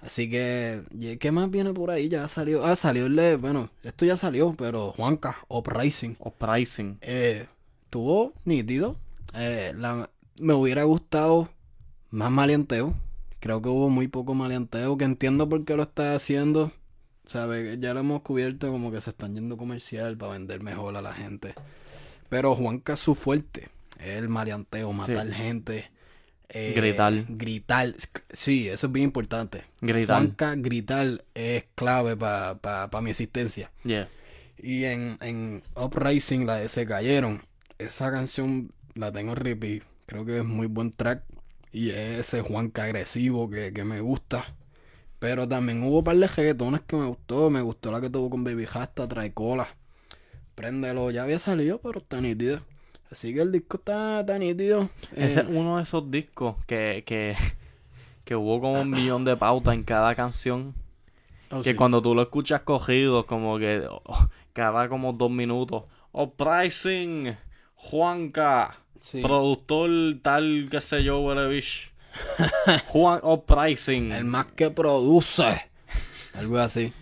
[0.00, 2.08] Así que, ¿y ¿qué más viene por ahí?
[2.08, 2.64] Ya salió.
[2.64, 3.36] Ah, salió el de.
[3.36, 6.16] Bueno, esto ya salió, pero Juanca, Uprising.
[6.18, 6.98] O pricing.
[7.02, 7.46] Eh,
[7.90, 8.96] tuvo nítido.
[9.34, 11.50] Eh, la- me hubiera gustado
[12.10, 12.94] más maleanteo.
[13.40, 14.96] Creo que hubo muy poco maleanteo.
[14.96, 16.72] Que entiendo por qué lo está haciendo.
[17.26, 17.76] ¿Sabe?
[17.78, 21.12] Ya lo hemos cubierto como que se están yendo comercial para vender mejor a la
[21.12, 21.54] gente.
[22.28, 23.68] Pero Juanca es su fuerte.
[23.98, 25.90] El maleanteo, matar gente.
[26.52, 27.24] Eh, Gritar.
[27.28, 27.94] Gritar.
[28.30, 29.64] Sí, eso es bien importante.
[29.80, 30.16] Gritar.
[30.16, 33.70] Juanca gritar es clave para mi existencia.
[33.84, 34.08] Yeah.
[34.58, 37.42] Y en, en Uprising, la de Se Cayeron,
[37.78, 39.84] esa canción la tengo en repeat.
[40.06, 41.24] Creo que es muy buen track.
[41.72, 44.56] Y es ese Juanca agresivo que, que me gusta.
[45.20, 47.48] Pero también hubo un par de reggaetones que me gustó.
[47.48, 49.76] Me gustó la que tuvo con Baby Hasta, Trae Cola.
[50.56, 52.60] Préndelo, ya había salido, pero está nítido.
[53.10, 54.88] Así que el disco está, está nítido.
[55.16, 57.36] Ese Eh, es uno de esos discos que, que,
[58.24, 60.74] que hubo como un millón de pautas en cada canción.
[61.50, 61.76] oh, Que sí.
[61.76, 65.84] cuando tú lo escuchas cogido, como que oh, cada como dos minutos.
[66.12, 67.36] Oh, pricing,
[67.74, 69.22] Juanca, Sí.
[69.22, 69.90] productor
[70.22, 71.64] tal, qué sé yo, whatever.
[72.88, 74.12] Juan, oh, pricing.
[74.12, 75.62] El más que produce.
[76.34, 76.92] Algo así.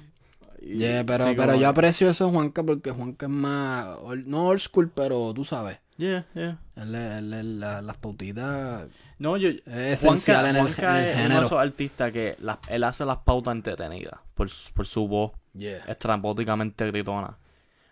[0.61, 3.97] Yeah, pero, sí, pero yo aprecio eso Juanca porque Juanca es más,
[4.27, 6.59] no old school, pero tú sabes, Yeah, yeah.
[6.77, 8.87] la- las pautitas
[9.19, 9.49] No, yo.
[9.49, 12.59] es esencial Juanca, en el, Juanca en el es uno de esos artistas que las-
[12.71, 15.79] él hace las pautas entretenidas por, su- por su voz Yeah.
[15.89, 17.37] estrambóticamente gritona.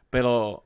[0.09, 0.64] Pero,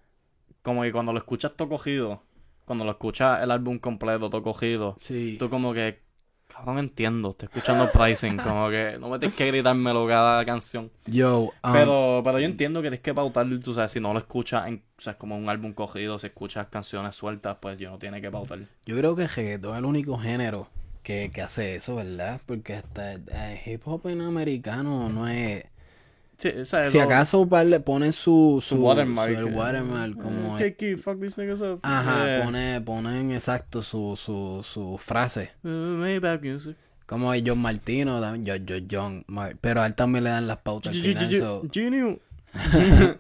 [0.62, 2.22] como que cuando lo escuchas todo cogido,
[2.66, 5.36] cuando lo escuchas el álbum completo todo cogido, Sí.
[5.38, 6.02] tú como que,
[6.60, 10.90] cabrón, entiendo, estoy escuchando pricing, como que no me tienes que gritármelo cada canción.
[11.06, 14.18] Yo, um, Pero, pero yo entiendo que tienes que pautar, tú sabes, si no lo
[14.18, 17.90] escuchas, en, o sea, es como un álbum cogido, si escuchas canciones sueltas, pues yo
[17.90, 18.60] no tiene que pautar.
[18.84, 20.68] yo creo que el reggaetón es el único género
[21.02, 22.40] que, que hace eso, ¿verdad?
[22.46, 23.22] Porque hasta el
[23.64, 25.64] hip hop en americano no es...
[26.40, 29.32] Sí, o sea, Si lo- acaso le ponen su, su, Su watermark.
[29.34, 30.58] su- el eh, watermark, como...
[30.58, 31.80] eh, Kiki, fuck these niggas up.
[31.82, 35.52] Ajá, Eh, pone, ponen exacto su, su, su frase.
[35.62, 36.76] music.
[37.06, 40.94] Como John Martino, yo, yo, John Mar- pero a él también le dan las pautas
[40.96, 41.30] al final.
[41.38, 42.18] so- Genio.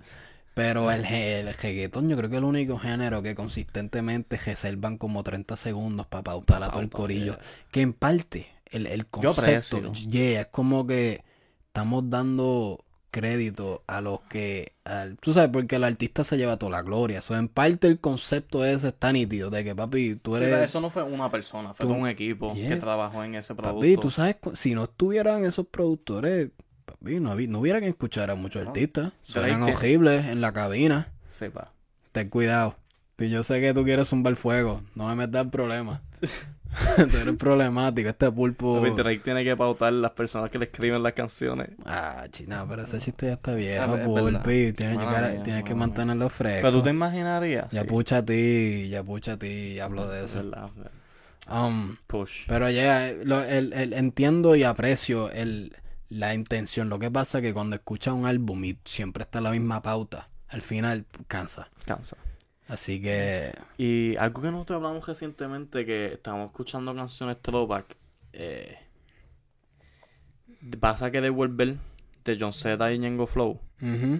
[0.54, 5.22] Pero el, el reggaetón yo creo que es el único género que consistentemente reservan como
[5.22, 7.34] 30 segundos para pautar a todo el corillo.
[7.36, 7.40] yeah.
[7.70, 11.22] Que en parte, el, el concepto, yeah, es como que
[11.66, 14.72] estamos dando crédito a los que...
[14.84, 17.22] al- tú sabes, porque el artista se lleva toda la gloria.
[17.22, 20.62] So, en parte el concepto ese está nítido, de que papi, tú eres...
[20.62, 22.68] eso no fue una persona, fue Tú- un equipo Yeah.
[22.70, 23.76] que trabajó en ese producto.
[23.80, 26.50] Papi, tú sabes, si no estuvieran esos productores,
[26.84, 29.12] papi, no, no hubiera que escuchar a muchos artistas.
[29.32, 31.12] Drake- horribles en la cabina.
[31.28, 31.72] Sepa.
[32.12, 32.76] Ten cuidado.
[33.18, 34.82] Y yo sé que tú quieres zumbar fuego.
[34.94, 36.00] No me metas en problemas.
[37.10, 38.08] tú eres problemático.
[38.08, 38.80] Este pulpo.
[38.80, 41.70] Drake tiene que pautar las personas que le escriben las canciones.
[41.84, 44.72] Ah, china, pero ese chiste ya está viejo, Ah, es pulpi.
[44.72, 46.62] Tienes, que, mía, tienes mantenerlo fresco.
[46.62, 47.70] Pero tú te imaginarías.
[47.70, 50.44] Ya Sí, pucha a ti, ya pucha a ti, hablo de es eso.
[50.44, 50.92] verdad, es verdad.
[51.50, 52.46] Um, Push.
[52.46, 55.74] pero ya, lo- el, el- entiendo y aprecio el,
[56.08, 56.88] la intención.
[56.88, 60.28] Lo que pasa es que cuando escuchas un álbum y siempre está la misma pauta,
[60.48, 61.68] al final cansa.
[61.86, 62.16] Cansa.
[62.70, 67.96] Así que, Y algo que nosotros hablamos recientemente, que estábamos escuchando canciones throwback,
[68.32, 68.78] eh,
[70.78, 71.76] pasa que devolver
[72.24, 73.60] de John Z y Ñengo Flow,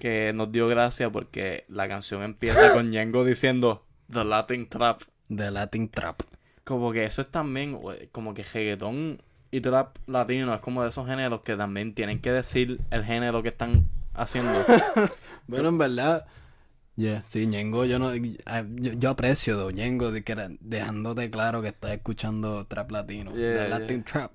[0.01, 5.03] que nos dio gracia porque la canción empieza con Ñengo diciendo The Latin Trap.
[5.29, 6.23] de Latin Trap.
[6.65, 9.23] Como que eso es también, eh, como que reggaetón
[9.53, 13.43] y trap latino es como de esos géneros que también tienen que decir el género
[13.43, 14.65] que están haciendo.
[15.47, 16.27] Bueno, en verdad,
[17.01, 18.11] yeah, sí, Ñengo, yo no,
[18.47, 22.91] ah, yo, yo aprecio de Ñengo de que era- dejándote claro que estás escuchando trap
[22.91, 24.33] latino, Yeah, Latin Trap,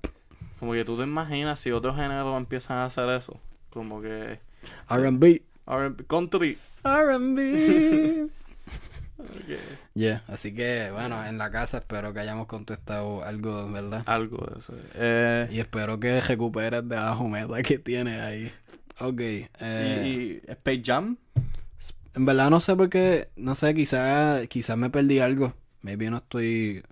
[0.58, 3.38] Como que tú te imaginas si otros géneros empiezan a hacer eso.
[3.70, 4.40] Como que
[4.90, 6.58] R&B, R&B, country.
[6.84, 8.26] R&B.
[9.18, 9.58] Ok.
[9.94, 14.02] Yeah, así que bueno, en la casa espero que hayamos contestado algo, ¿verdad?
[14.04, 14.74] Algo de eso.
[14.94, 18.52] Eh, Y espero que recuperes de la jumeta que tienes ahí.
[19.00, 20.08] Ok, eh, y,
[20.48, 21.16] y Space Jam.
[22.16, 25.54] En verdad no sé por qué, no sé, quizás quizás me perdí algo.
[25.82, 26.82] Maybe no estoy,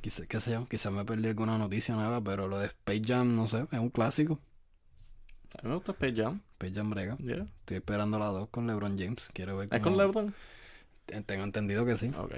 [0.00, 3.34] quizás, qué sé yo, quizás me perdí alguna noticia nueva, pero lo de Space Jam,
[3.34, 4.40] no sé, es un clásico.
[5.58, 6.40] A mí me gusta Space Jam.
[6.52, 7.16] Space Jam brega.
[7.18, 7.46] Yeah.
[7.60, 9.28] Estoy esperando la 2 con LeBron James.
[9.32, 10.32] Quiero ver ¿Es con LeBron?
[11.06, 12.10] Te- Tengo entendido que sí.
[12.16, 12.32] Ok.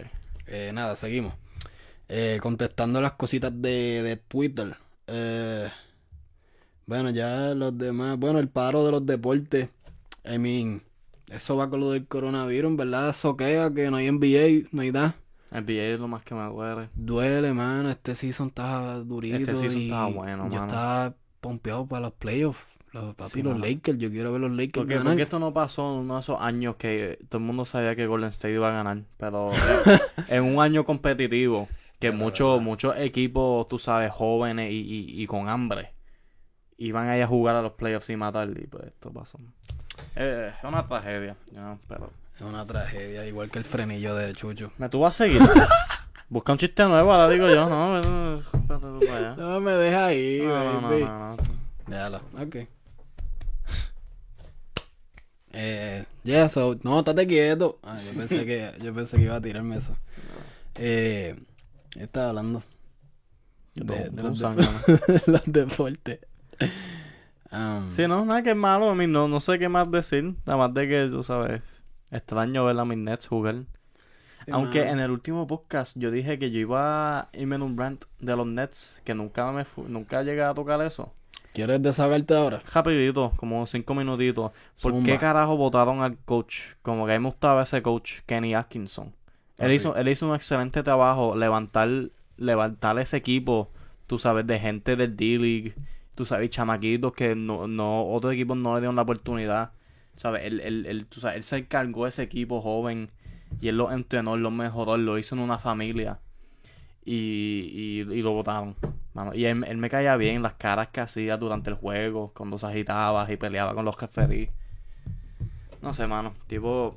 [0.47, 1.35] Eh, nada, seguimos.
[2.09, 4.77] Eh, contestando las cositas de, de Twitter.
[5.09, 5.69] Eh,
[6.87, 8.19] bueno, ya los demás.
[8.19, 9.69] Bueno, el paro de los deportes.
[10.25, 10.83] I mean,
[11.31, 13.15] eso va con lo del coronavirus, ¿verdad?
[13.15, 15.17] Soquea que no hay NBA, no hay nada.
[15.51, 16.89] NBA es lo más que me duele.
[16.95, 17.91] Duele, mano.
[17.91, 19.37] Este season estaba durito.
[19.37, 20.67] Este season y estaba bueno, Yo mano.
[20.67, 22.67] estaba pompeado para los playoffs.
[22.93, 23.67] Los papi, Sí, los mano.
[23.67, 23.99] Lakers.
[23.99, 25.13] Yo quiero ver los Lakers Porque, ganar.
[25.13, 28.07] porque esto no pasó en uno de esos años que todo el mundo sabía que
[28.07, 29.03] Golden State iba a ganar.
[29.19, 29.51] Pero
[30.29, 31.69] en un año competitivo,
[31.99, 35.93] que muchos muchos equipos, tú sabes, jóvenes y, y, y con hambre,
[36.79, 38.49] iban a ir a jugar a los playoffs y matar.
[38.51, 39.39] Y pues esto pasó.
[40.17, 41.37] Eh, es una tragedia.
[41.53, 41.79] ¿no?
[41.89, 44.73] Pero Es una tragedia, igual que el frenillo de Chucho.
[44.79, 45.41] ¿Me tú vas a seguir?
[46.29, 47.69] Busca un chiste nuevo, ahora digo yo.
[47.69, 49.35] No, allá.
[49.37, 51.05] No me deja ahí, No, no, no, baby.
[51.05, 51.37] no.
[51.87, 52.57] Déjalo, ok.
[55.55, 57.79] Eh, yeah, so, no, estate quieto.
[57.83, 59.95] Ah, yo pensé que, yo pensé que iba a tirarme eso.
[60.77, 61.37] Eh,
[61.91, 62.63] ¿qué estaba hablando?
[63.75, 64.71] De, de los, zángano.
[65.27, 66.21] los deportes.
[67.53, 68.91] Um, Sí, no, nada que es malo.
[68.91, 70.35] A mí no, no sé qué más decir.
[70.47, 71.63] Nada más de que, tú sabes,
[72.11, 73.65] extraño ver a mis Nets jugar.
[74.45, 77.77] sí, Aunque en el último podcast yo dije que yo iba a irme en un
[77.79, 81.13] rant de los Nets, que nunca me nunca llegué a tocar eso.
[81.53, 82.63] ¿Quieres desahogarte ahora?
[82.73, 84.53] Rapidito, como cinco minutitos.
[84.81, 85.05] ¿Por Zumba.
[85.05, 86.77] qué carajo votaron al coach?
[86.81, 89.15] Como que a mí me gustaba ese coach, Kenny Atkinson.
[89.59, 89.75] Él Papi.
[89.75, 91.89] hizo, él hizo un excelente trabajo levantar,
[92.39, 93.71] levantar ese equipo,
[94.07, 95.75] tú sabes, de gente del D-League,
[96.15, 99.73] tú sabes, chamaquitos que no, no, otros equipos no le dieron la oportunidad.
[100.17, 100.43] ¿Sabes?
[100.45, 103.11] Él, él, él, tú sabes, él se encargó de ese equipo joven
[103.61, 106.21] y él lo entrenó, lo mejoró, lo hizo en una familia.
[107.05, 108.77] Y, y, y lo votaron.
[109.35, 112.67] Y él, él me caía bien, las caras que hacía durante el juego, cuando se
[112.67, 114.51] agitaba y peleaba con los referees.
[115.83, 116.35] No sé, mano.
[116.47, 116.97] Tipo,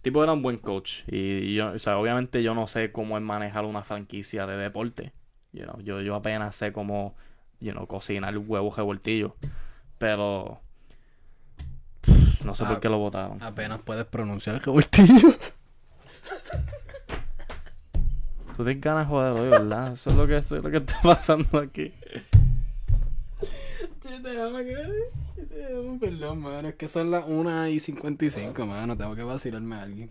[0.00, 1.02] tipo era un buen coach.
[1.08, 5.12] Y, yo, o obviamente yo no sé cómo es manejar una franquicia de deporte.
[5.52, 7.14] You know, yo, yo apenas sé cómo,
[7.62, 9.32] you know, cocinar huevos revoltillos.
[9.98, 10.60] Pero
[12.00, 13.42] pff, no sé Ah, por qué lo votaron.
[13.42, 15.32] Apenas puedes pronunciar el revoltillo.
[18.56, 19.92] Tú tienes ganas de joder hoy, ¿verdad?
[19.94, 21.90] Eso es lo que, eso es lo que está pasando aquí.
[24.10, 24.60] Yo te amo.
[24.60, 26.68] Yo te amo, Perdón, mano.
[26.68, 28.96] Es que son las 1 y 55, mano.
[28.96, 30.10] Tengo que vacilarme a alguien.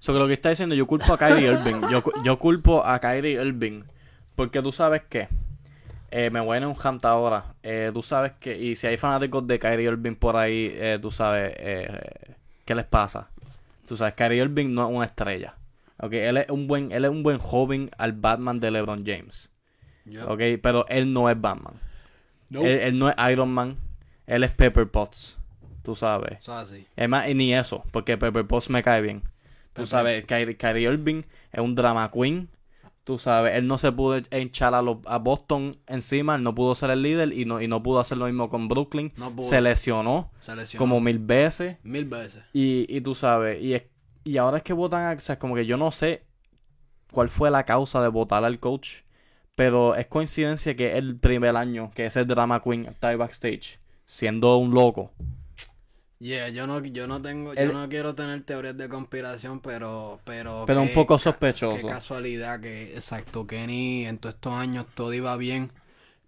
[0.00, 1.88] So que lo que está diciendo, yo culpo a Kyrie Irving.
[1.90, 3.82] Yo, yo culpo a Kyrie Irving.
[4.38, 5.26] Porque tú sabes que.
[6.12, 7.56] Eh, me voy a ir en un ahora.
[7.64, 8.56] Eh, tú sabes que.
[8.56, 11.52] Y si hay fanáticos de Kyrie Irving por ahí, eh, tú sabes.
[11.56, 13.30] Eh, ¿Qué les pasa?
[13.88, 15.56] Tú sabes, Kyrie Irving no es una estrella.
[16.00, 19.50] Ok, él es un buen, él es un buen joven al Batman de LeBron James.
[20.04, 20.24] Yo.
[20.30, 21.74] Ok, pero él no es Batman.
[22.48, 22.60] No.
[22.60, 23.76] Él, él no es Iron Man.
[24.28, 25.36] Él es Pepper Potts.
[25.82, 26.38] Tú sabes.
[26.38, 26.86] Eso así.
[26.94, 29.22] Es más, y ni eso, porque Pepper Potts me cae bien.
[29.72, 31.22] Tú Pepper- sabes, Kyrie, Kyrie Irving
[31.52, 32.48] es un drama queen.
[33.08, 36.90] Tú sabes, él no se pudo echar a, a Boston encima, él no pudo ser
[36.90, 39.14] el líder y no, y no pudo hacer lo mismo con Brooklyn.
[39.16, 39.32] No.
[39.40, 41.78] Se lesionó Se lesionó como mil veces.
[41.84, 42.42] mil veces.
[42.52, 43.84] Y, y tú sabes, y, es-
[44.24, 46.26] y ahora es que votan a, o sea, como que yo no sé
[47.14, 49.04] cuál fue la causa de votar al coach,
[49.54, 54.58] pero es coincidencia que el primer año que ese drama queen está ahí backstage, siendo
[54.58, 55.12] un loco.
[56.20, 60.18] Yeah, yo no, yo no tengo, El- yo no quiero tener teorías de conspiración, pero,
[60.24, 61.76] pero, Pero un poco sospechoso.
[61.76, 65.70] Qué casualidad que, exacto, Kenny en todos estos años todo iba bien.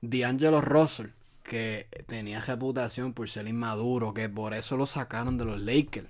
[0.00, 1.08] D'Angelo Russell,
[1.42, 6.08] que tenía reputación por ser inmaduro, que por eso lo sacaron de los Lakers.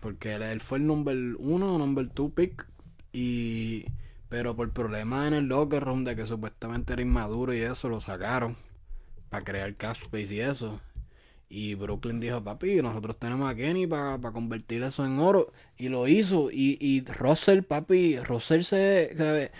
[0.00, 2.66] Porque él, él fue el number uno o number two pick.
[3.12, 3.86] Y,
[4.28, 8.00] pero por problemas en el locker room de que supuestamente era inmaduro y eso, lo
[8.00, 8.56] sacaron.
[9.30, 10.80] Para crear cap space y eso.
[11.54, 15.52] Y Brooklyn dijo, papi, nosotros tenemos a Kenny para convertir eso en oro.
[15.76, 16.50] Y lo hizo.
[16.50, 19.50] Y, y Russell, papi, Russell se...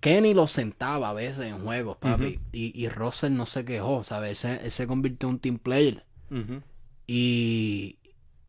[0.00, 2.38] Kenny lo sentaba a veces en juegos, papi.
[2.52, 4.30] y, y Russell no se quejó, ¿sabes?
[4.30, 6.04] Él se, él se convirtió en un team player.
[7.06, 7.96] Y,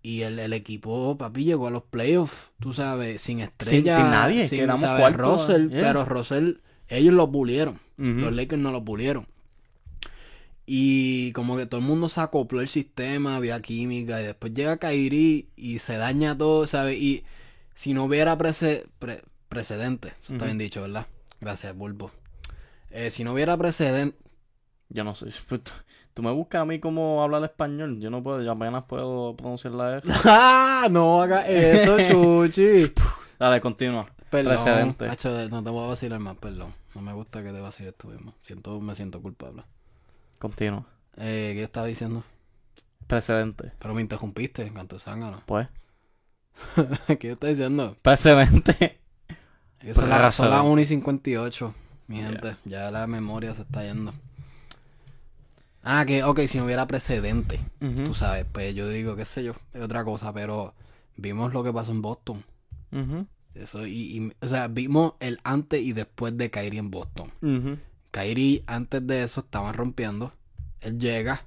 [0.03, 3.95] y el, el equipo, papi, llegó a los playoffs, tú sabes, sin estrella.
[3.95, 4.99] sin nadie, que éramos ¿sabes?
[4.99, 5.81] cuarto, Russell, yeah.
[5.81, 6.55] pero Russell,
[6.89, 7.79] ellos lo pulieron.
[7.97, 9.27] Los Lakers no lo pulieron.
[10.73, 14.77] Y como que todo el mundo se acopló el sistema, había química, y después llega
[14.77, 16.97] Kairi y se daña todo, ¿sabes?
[16.97, 17.25] Y
[17.75, 21.07] si no hubiera prece- pre- precedente, eso está bien dicho, ¿verdad?
[21.41, 22.11] Gracias, Bulbo.
[22.89, 24.17] Eh, si no hubiera precedente,
[24.87, 25.25] Yo no sé.
[25.49, 25.71] pues, tú-
[26.13, 27.99] Tú me buscas a mí cómo hablar español.
[27.99, 30.03] Yo no puedo, yo apenas puedo pronunciar la R.
[30.25, 30.87] ¡Ah!
[30.91, 32.91] No haga eso, Chuchi.
[33.39, 34.09] Dale, continúa.
[34.29, 34.55] Perdón.
[34.55, 35.05] Precedente.
[35.09, 36.73] Hacho, no te voy a vacilar más, perdón.
[36.95, 38.33] No me gusta que te vaciles tú mismo.
[38.41, 39.63] Siento, me siento culpable.
[40.41, 40.85] Continúa.
[41.17, 42.23] Eh, ¿Qué estaba diciendo?
[43.07, 43.73] Precedente.
[43.79, 45.43] Pero me interrumpiste, canto zángano.
[45.45, 45.67] Pues.
[47.19, 47.95] ¿Qué yo estoy diciendo?
[48.01, 48.97] Precedente.
[49.81, 50.71] Es son las son las Precedente.
[50.73, 51.75] 1 y 58,
[52.07, 52.29] mi Yeah.
[52.29, 52.55] gente.
[52.65, 54.13] Ya la memoria se está yendo.
[55.83, 57.59] Ah, que, ok, si no hubiera precedente,
[58.05, 60.75] tú sabes, pues yo digo, qué sé yo, es otra cosa, pero
[61.17, 62.43] vimos lo que pasó en Boston.
[62.91, 63.25] Ujú.
[63.55, 67.31] Eso, y, y- o sea, vimos el antes y después de Kyrie en Boston.
[67.41, 67.79] Ujú.
[68.11, 70.33] Kyrie, antes de eso, estaban rompiendo.
[70.81, 71.45] Él llega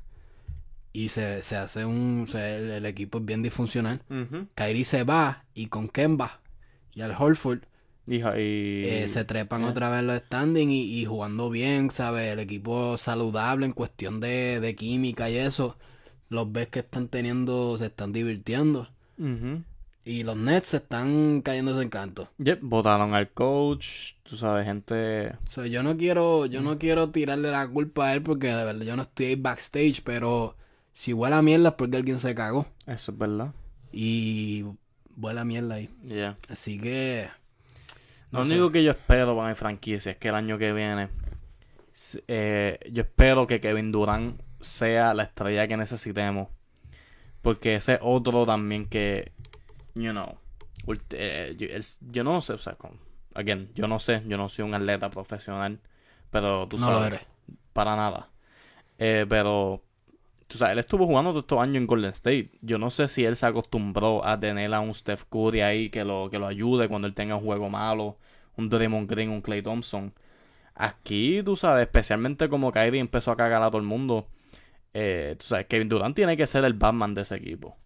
[0.93, 2.27] y se, se hace un.
[2.29, 4.03] se- el, el equipo es bien disfuncional.
[4.11, 4.47] Ujú.
[4.55, 6.41] Kyrie se va y con Kemba
[6.95, 7.61] y al Holford
[8.07, 8.85] y...
[8.89, 9.67] eh, se trepan eh.
[9.67, 12.33] otra vez los standings y, y jugando bien, ¿sabes?
[12.33, 15.77] El equipo saludable en cuestión de, de química y eso.
[16.29, 18.89] Los ves que están teniendo, se están divirtiendo.
[20.07, 22.29] Y los Nets se están cayendo en canto.
[22.39, 25.29] Yep, votaron al coach, tú sabes, gente...
[25.29, 28.65] O sea, yo no quiero, yo no quiero tirarle la culpa a él porque de
[28.65, 30.57] verdad yo no estoy ahí backstage, pero
[30.93, 32.67] si huele a mierda es porque alguien se cagó.
[32.87, 33.55] Eso es verdad.
[33.93, 34.65] Y
[35.17, 35.89] huele a mierda ahí.
[36.05, 36.37] Yeah.
[36.49, 37.29] Así que.
[38.31, 38.53] Lo sé.
[38.53, 41.09] único que yo espero para mi franquicia es que el año que viene,
[42.29, 46.49] eh, yo espero que Kevin Durant sea la estrella que necesitemos.
[47.43, 49.33] Porque ese otro también que,
[49.95, 50.39] you know,
[51.11, 51.67] eh, yo,
[52.13, 53.01] yo no sé, o sea, con,
[53.35, 55.81] again, yo no sé, yo no soy un atleta profesional,
[56.31, 57.21] pero tú No lo sabes, eres.
[57.73, 58.31] para nada.
[58.99, 59.85] Eh, pero,
[60.49, 62.51] tú sabes, él estuvo jugando todos estos años en Golden State.
[62.63, 66.05] Yo no sé si él se acostumbró a tener a un Steph Curry ahí que
[66.05, 68.19] lo, que lo ayude cuando él tenga un juego malo,
[68.57, 70.15] un Draymond Green, un Clay Thompson.
[70.75, 74.29] Aquí, tú sabes, especialmente como Kyrie empezó a cagar a todo el mundo,
[74.95, 77.77] eh, tú sabes, Kevin Durant tiene que ser el Batman de ese equipo.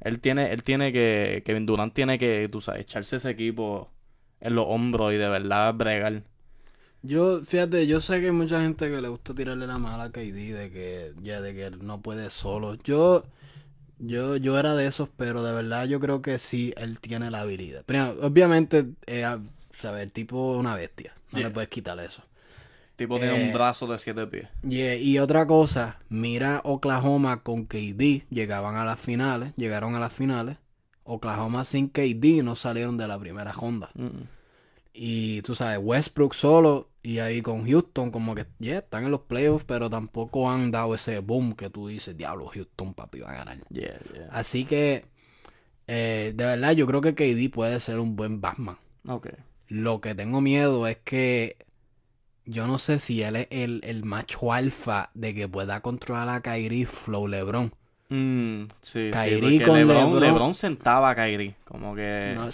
[0.00, 3.90] Él tiene, él tiene que, Kevin Durant tiene que, tú sabes, echarse ese equipo
[4.40, 6.22] en los hombros y de verdad bregar.
[7.02, 10.10] Yo, fíjate, yo sé que hay mucha gente que le gusta tirarle la mala a
[10.12, 12.74] KD de que ya de que él no puede solo.
[12.84, 13.24] Yo,
[13.98, 17.42] yo, yo era de esos, pero de verdad yo creo que sí él tiene la
[17.42, 17.84] habilidad.
[17.86, 19.40] Primero, obviamente, eh, a-
[19.72, 21.14] sabe, el tipo es una bestia.
[21.32, 21.48] No Yeah.
[21.48, 22.22] le puedes quitar eso.
[23.00, 24.46] Tipo tiene Eh, un brazo de siete pies.
[24.62, 30.12] Yeah, y otra cosa, mira Oklahoma con KD, llegaban a las finales, llegaron a las
[30.12, 30.58] finales.
[31.04, 33.88] Oklahoma sin KD no salieron de la primera ronda.
[33.94, 34.24] Mm.
[34.92, 39.20] Y tú sabes, Westbrook solo y ahí con Houston como que ya están en los
[39.22, 43.36] playoffs, pero tampoco han dado ese boom que tú dices, diablo, Houston papi va a
[43.36, 43.56] ganar.
[43.70, 44.28] Yeah, yeah.
[44.30, 45.06] Así que,
[45.86, 48.76] eh, de verdad, yo creo que KD puede ser un buen Batman.
[49.08, 49.28] Ok.
[49.68, 51.56] Lo que tengo miedo es que
[52.50, 56.40] yo no sé si él es el, el macho alfa de que pueda controlar a
[56.40, 57.72] Kyrie Flow LeBron.
[58.12, 60.20] Mm, sí, Kyrie sí, con LeBron, LeBron.
[60.20, 61.54] LeBron sentaba a Kyrie.
[61.64, 62.34] Como que.
[62.34, 62.48] No,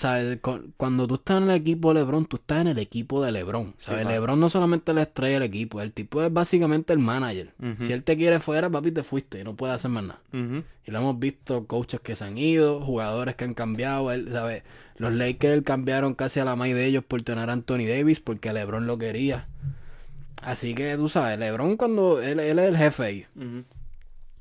[0.77, 3.75] Cuando tú estás en el equipo de LeBron, tú estás en el equipo de LeBron.
[3.89, 7.55] LeBron no solamente le estrella del equipo, el tipo es básicamente el manager.
[7.81, 10.21] Si él te quiere fuera, papi, te fuiste y no puede hacer más nada.
[10.33, 14.13] Y lo hemos visto, coaches que se han ido, jugadores que han cambiado.
[14.13, 14.63] Él, ¿sabes?
[14.99, 18.53] Los Lakers cambiaron casi a la maíz de ellos por tener a Anthony Davis porque
[18.53, 19.47] LeBron lo quería.
[20.43, 23.27] Así que tú sabes, LeBron cuando él, él es el jefe ahí.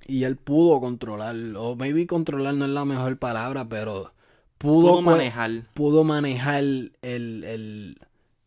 [0.08, 4.14] Y él pudo controlar, o maybe controlar no es la mejor palabra, pero
[4.58, 5.52] pudo, Pudo pues, manejar.
[5.74, 7.98] pudo manejar el, el,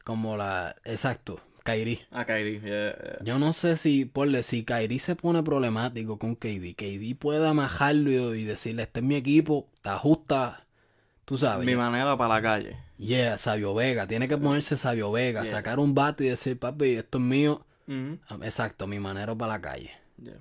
[0.04, 2.06] como la, exacto, Kyrie.
[2.12, 2.60] A Kyrie.
[2.60, 3.18] yeah, yeah.
[3.24, 8.34] Yo no sé si, por si Kyrie se pone problemático con KD, KD puede amajarlo
[8.34, 10.64] y decirle, este es mi equipo, te ajusta,
[11.24, 11.66] tú sabes.
[11.66, 12.76] Mi manera para la calle.
[12.98, 15.52] Yeah, Sabio Vega, tiene que ponerse Sabio Vega, Yeah.
[15.52, 17.64] sacar un bate y decir, papi, esto es mío.
[17.86, 18.18] Ujú.
[18.28, 19.92] Ah, Exacto, mi manero para la calle.
[20.22, 20.38] Yeah.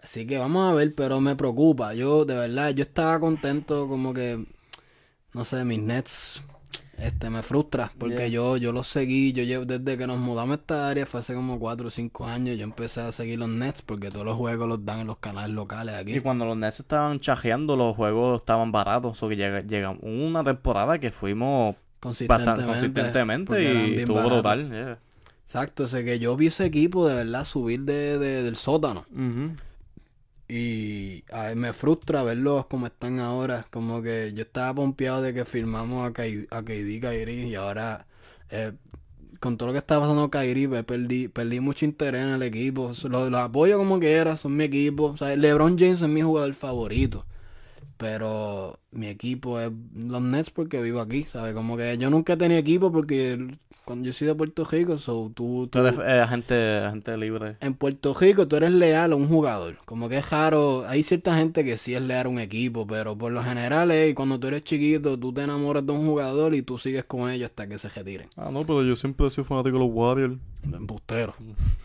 [0.00, 1.94] Así que vamos a ver, pero me preocupa.
[1.94, 4.44] Yo, de verdad, yo estaba contento como que,
[5.32, 6.42] no sé, mis Nets,
[6.98, 7.92] este, me frustra.
[7.98, 8.28] Porque Yeah.
[8.28, 11.34] yo, yo los seguí, yo llevo, desde que nos mudamos a esta área, fue hace
[11.34, 14.68] como 4 o 5 años, yo empecé a seguir los Nets porque todos los juegos
[14.68, 16.20] los dan en los canales locales Y aquí.
[16.20, 19.22] cuando los Nets estaban chajeando, los juegos estaban baratos.
[19.22, 22.66] O que llega, llega una temporada que fuimos Consistentemente.
[22.66, 24.70] bastante consistentemente y estuvo brutal.
[24.70, 24.98] yeah.
[25.42, 29.06] Exacto, sé que yo vi ese equipo de verdad subir de, de- del sótano.
[29.12, 29.52] Ujú.
[30.48, 31.24] Y
[31.56, 33.66] me frustra verlos como están ahora.
[33.70, 38.06] Como que yo estaba pompeado de que firmamos a, a KD Kyrie y ahora
[38.50, 38.72] eh,
[39.40, 42.92] con todo lo que está pasando Kyrie pues, perdí, perdí mucho interés en el equipo.
[43.08, 45.14] Los, apoyo como quiera, son mi equipo.
[45.20, 47.26] LeBron James es mi jugador favorito.
[47.96, 51.54] Pero mi equipo es los Nets porque vivo aquí, ¿sabes?
[51.54, 55.66] Como que yo nunca tenido equipo porque cuando yo soy de Puerto Rico, so, tú,
[55.70, 57.56] Tú tú- eres eh, agente, agente libre.
[57.60, 59.78] en Puerto Rico tú eres leal a un jugador.
[59.86, 60.84] Como que es raro.
[60.86, 64.14] Hay cierta gente que sí es leal a un equipo, pero por lo general es
[64.14, 67.50] cuando tú eres chiquito, tú te enamoras de un jugador y tú sigues con ellos
[67.50, 68.28] hasta que se retiren.
[68.36, 70.36] Ah, no, pero yo siempre he sido fanático de los Warriors.
[70.64, 71.34] Embustero.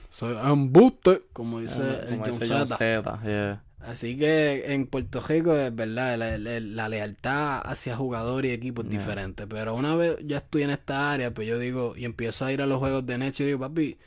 [0.10, 2.78] Soy embuste, como dice Ah, el como John dice John Zeta.
[2.78, 3.64] Zeta, yeah.
[3.86, 8.82] Así que en Puerto Rico es verdad, la, la- la lealtad hacia jugador y equipo
[8.82, 9.00] es Yeah.
[9.00, 9.46] diferente.
[9.48, 12.62] Pero una vez ya estoy en esta área, pues yo digo, y empiezo a ir
[12.62, 13.98] a los juegos de Nets, yo digo, papi,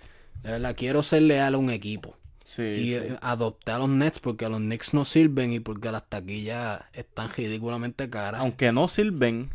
[0.43, 2.17] de verdad, quiero ser leal a un equipo.
[2.45, 2.95] Sí, Y sí.
[2.95, 7.29] eh, adopté a los Nets porque los Knicks no sirven y porque las taquillas están
[7.37, 8.41] ridículamente caras.
[8.41, 9.51] Aunque no sirven,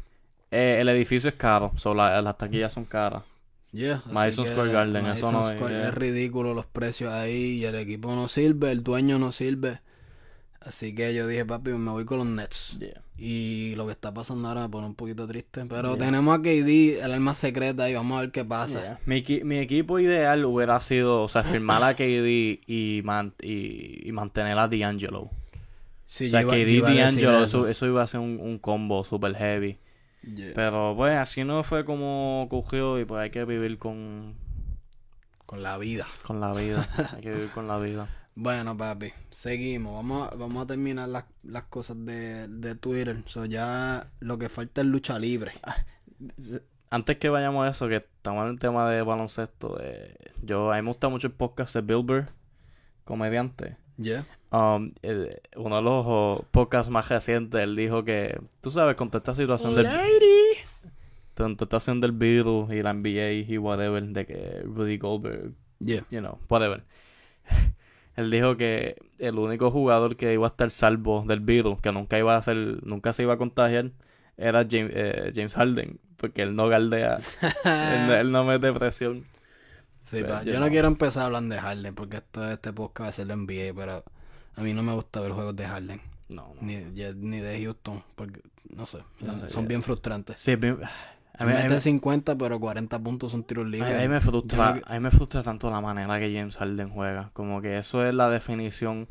[0.51, 1.71] eh, el edificio es caro.
[1.77, 3.23] So, la- las taquillas son caras.
[3.71, 5.87] Yeah, Madison Square Garden, eso no Square yeah.
[5.87, 9.79] es ridículo los precios ahí y el equipo no sirve, el dueño no sirve.
[10.63, 12.77] Así que yo dije, papi, me voy con los Nets.
[12.79, 13.01] Yeah.
[13.17, 15.65] Y lo que está pasando ahora me pone un poquito triste.
[15.65, 16.05] Pero Yeah.
[16.05, 18.79] tenemos a KD, el alma secreta, y vamos a ver qué pasa.
[18.81, 18.99] Yeah.
[19.05, 24.11] Mi, mi equipo ideal hubiera sido, o sea, firmar a KD y, man- y, y
[24.11, 25.31] mantener a D'Angelo.
[26.05, 27.85] Sí, o sea, iba- KD y D'Angelo, eso.
[27.87, 29.79] iba a ser un, un combo super heavy.
[30.53, 34.35] Pero pues así no fue como cogió y pues hay que vivir con,
[35.47, 36.05] Con la vida.
[36.21, 36.87] con la vida.
[37.15, 38.07] hay que vivir con la vida.
[38.41, 39.93] Bueno, papi, seguimos.
[39.93, 43.21] Vamos a, vamos a terminar las, las cosas de, de Twitter.
[43.27, 45.51] So, ya lo que falta es lucha libre.
[46.89, 50.77] Antes que vayamos a eso, que estamos en el tema de baloncesto, eh, yo, a
[50.77, 52.29] mí me gusta mucho el podcast de Bill Burr,
[53.05, 53.77] comediante.
[53.97, 54.25] Yeah.
[54.51, 59.09] Um, eh, uno de los oh, podcasts más recientes, él dijo que, tú sabes, con
[59.11, 59.85] toda esta situación del,
[61.35, 65.53] con toda esta situación del virus y la NBA y whatever, de que Rudy Goldberg,
[65.77, 66.05] Yeah.
[66.09, 66.83] you know, whatever.
[68.15, 72.17] Él dijo que el único jugador que iba a estar salvo del virus, que nunca
[72.19, 72.55] iba a ser,
[72.85, 73.91] nunca se iba a contagiar,
[74.37, 77.19] era James, eh, James Harden, porque él no galdea,
[77.65, 79.23] él, no- él no mete presión.
[80.03, 80.71] Sí, Pero pa, yo yo no no.
[80.71, 84.03] quiero empezar hablando de Harden porque esto, este podcast va a ser de NBA, pero
[84.55, 86.01] a mí no me gusta ver juegos de Harden.
[86.29, 86.61] No, no.
[86.61, 88.41] Ni, ni de Houston, porque
[88.75, 90.41] no sé, No son bien frustrantes.
[90.41, 90.79] Sí, bien-
[91.37, 93.97] a mí, a mí- Mete 50, pero 40 puntos son tiros libres.
[93.97, 96.89] a mí me frustra, no- a mí me frustra tanto la manera que James Harden
[96.89, 97.29] juega.
[97.33, 99.07] Como que eso es la definición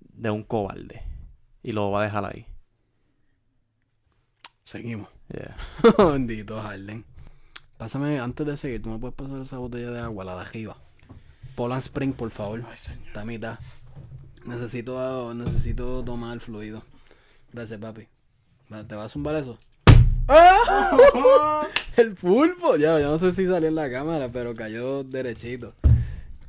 [0.00, 1.02] de un cobarde.
[1.62, 2.46] Y lo va a dejar ahí.
[4.64, 5.08] Seguimos.
[5.28, 5.56] Yeah.
[6.12, 7.04] Bendito Harden.
[7.76, 10.76] Pásame, antes de seguir, tú me puedes pasar esa botella de agua, la de arriba.
[11.54, 12.62] Poland Spring, por favor.
[12.72, 13.58] Está a mitad.
[14.44, 16.82] Necesito, necesito tomar el fluido.
[17.52, 18.06] Gracias, papi.
[18.72, 19.58] Va, ¿Te vas a zumbar eso?
[21.96, 22.76] el pulpo.
[22.76, 25.74] Ya, ya no sé si salió en la cámara, pero cayó derechito.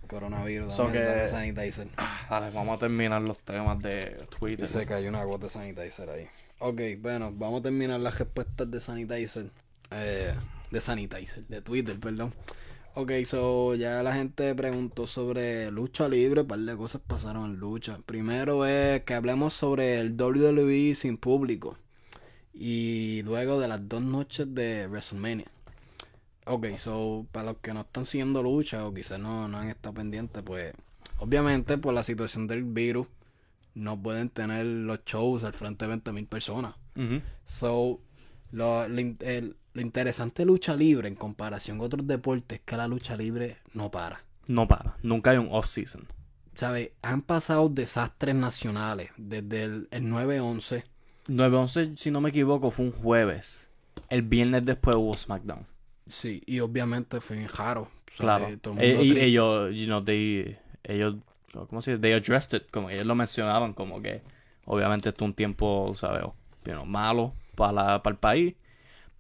[0.08, 0.74] Coronavirus.
[0.74, 1.88] So que- dame sanitizer.
[2.30, 4.66] Dale, vamos a terminar los temas de Twitter.
[4.66, 6.28] Y se cayó una gota de sanitizer ahí.
[6.60, 9.52] Ok, bueno, vamos a terminar las respuestas de sanitizer.
[9.92, 10.34] Eh,
[10.72, 12.34] de sanitizer, de Twitter, perdón.
[12.96, 17.56] Ok, so ya la gente preguntó sobre lucha libre, un par de cosas pasaron en
[17.58, 18.00] lucha.
[18.06, 21.78] Primero es que hablemos sobre el WWE sin público.
[22.54, 25.48] Y luego de las dos noches de WrestleMania.
[26.46, 29.94] Ok, so para los que no están siguiendo lucha o quizás no, no han estado
[29.96, 30.74] pendientes, pues
[31.20, 33.08] obviamente por la situación del virus
[33.76, 36.76] no pueden tener los shows al frente de 20.000 personas.
[36.96, 37.22] Ujú.
[37.46, 38.00] So,
[38.52, 42.76] lo, lo el- lo interesante de lucha libre en comparación con otros deportes es que
[42.76, 44.24] la lucha libre no para.
[44.48, 44.96] No para.
[45.04, 46.08] Nunca hay un off-season.
[46.56, 46.90] ¿Sabes?
[47.04, 50.84] Han pasado desastres nacionales desde el, el 9-11.
[51.28, 53.68] 9-11, si no me equivoco, fue un jueves.
[54.10, 55.66] El viernes después hubo SmackDown.
[56.08, 57.90] Sí, y obviamente fue en jaro.
[58.18, 58.46] Claro.
[58.46, 58.62] ¿sabes?
[58.62, 61.16] Todo el Eh, mundo y ellos, you know, they, ellos,
[61.70, 62.02] ¿cómo se dice?
[62.02, 64.22] They addressed it, como ellos lo mencionaban, como que
[64.66, 66.24] obviamente esto es un tiempo, ¿sabes?
[66.66, 68.56] you know, malo para, la- para el país,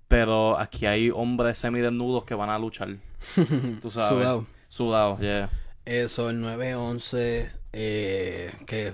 [0.08, 2.98] pero aquí hay hombres semidesnudos que van a luchar,
[3.82, 4.10] tú sabes.
[4.10, 4.48] Sudado.
[4.70, 5.50] Sudados, yeah.
[5.86, 8.94] Eso, el 9-11, eh, ¿qué,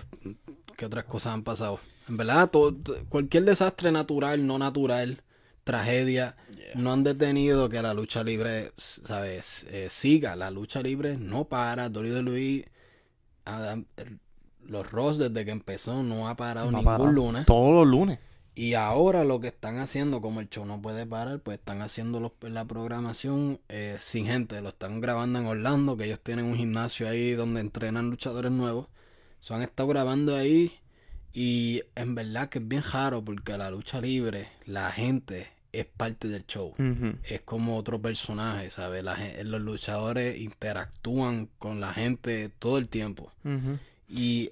[0.77, 1.79] qué otras cosas han pasado?
[2.07, 2.75] En verdad, todo-
[3.09, 5.21] cualquier desastre natural, no natural,
[5.63, 6.35] tragedia,
[6.75, 9.65] no han detenido que la lucha libre, ¿sabes?
[9.71, 10.35] Eh, siga.
[10.35, 11.89] La lucha libre no para.
[13.45, 14.19] Ah, el-
[14.67, 17.11] los Ross desde que empezó no ha parado No ningún parado.
[17.11, 17.45] lunes.
[17.45, 18.19] Todos los lunes.
[18.55, 22.19] Y ahora lo que están haciendo, como el show no puede parar, pues están haciendo
[22.19, 24.61] los- la programación eh, sin gente.
[24.61, 28.87] Lo están grabando en Orlando, que ellos tienen un gimnasio ahí donde entrenan luchadores nuevos.
[29.41, 30.73] Se han estado grabando ahí
[31.35, 36.29] y en verdad que es bien raro porque la lucha libre, la gente es parte
[36.29, 36.73] del show.
[37.23, 39.03] Es como otro personaje, ¿sabes?
[39.03, 43.31] La los luchadores interactúan con la gente todo el tiempo.
[44.07, 44.51] Y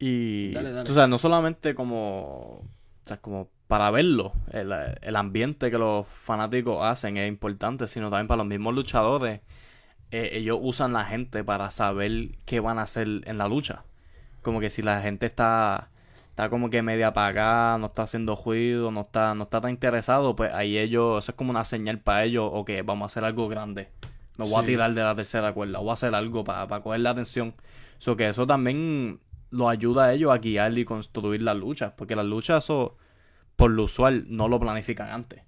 [0.00, 0.92] Y Dale, dale.
[0.94, 2.64] sabes, no solamente como, o
[3.02, 8.26] sea, como para verlo, el, el ambiente que los fanáticos hacen es importante, sino también
[8.26, 9.42] para los mismos luchadores.
[10.10, 13.84] eh, ellos usan la gente para saber qué van a hacer en la lucha.
[14.42, 15.90] Como que si la gente está,
[16.40, 20.34] está como que media apagada, no está haciendo ruido, no está, no está tan interesado,
[20.34, 23.46] pues ahí ellos, eso es como una señal para ellos, ok, vamos a hacer algo
[23.48, 23.88] grande.
[24.38, 27.00] Me voy a tirar de la tercera cuerda, voy a hacer algo para, para coger
[27.00, 27.52] la atención.
[27.98, 29.20] So que eso también
[29.50, 31.92] lo ayuda a ellos a guiar y construir las luchas.
[31.94, 32.96] Porque las luchas, eso,
[33.56, 35.42] por lo usual, no lo planifican antes.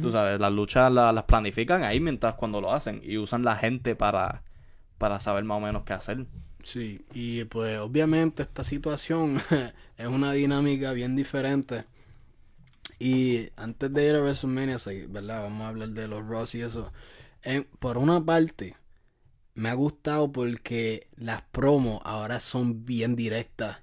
[0.00, 3.00] Tú sabes, las luchas la- las planifican ahí mientras cuando lo hacen.
[3.02, 4.42] Y usan la gente para,
[4.98, 6.26] para saber más o menos qué hacer.
[6.62, 9.40] Sí, y pues obviamente esta situación
[9.96, 11.84] es una dinámica bien diferente.
[12.98, 15.42] Y antes de ir a WrestleMania, sí, ¿verdad?
[15.44, 16.92] Vamos a hablar de los Ross y eso.
[17.42, 18.74] En- por una parte,
[19.54, 23.78] me ha gustado porque las promos ahora son bien directas.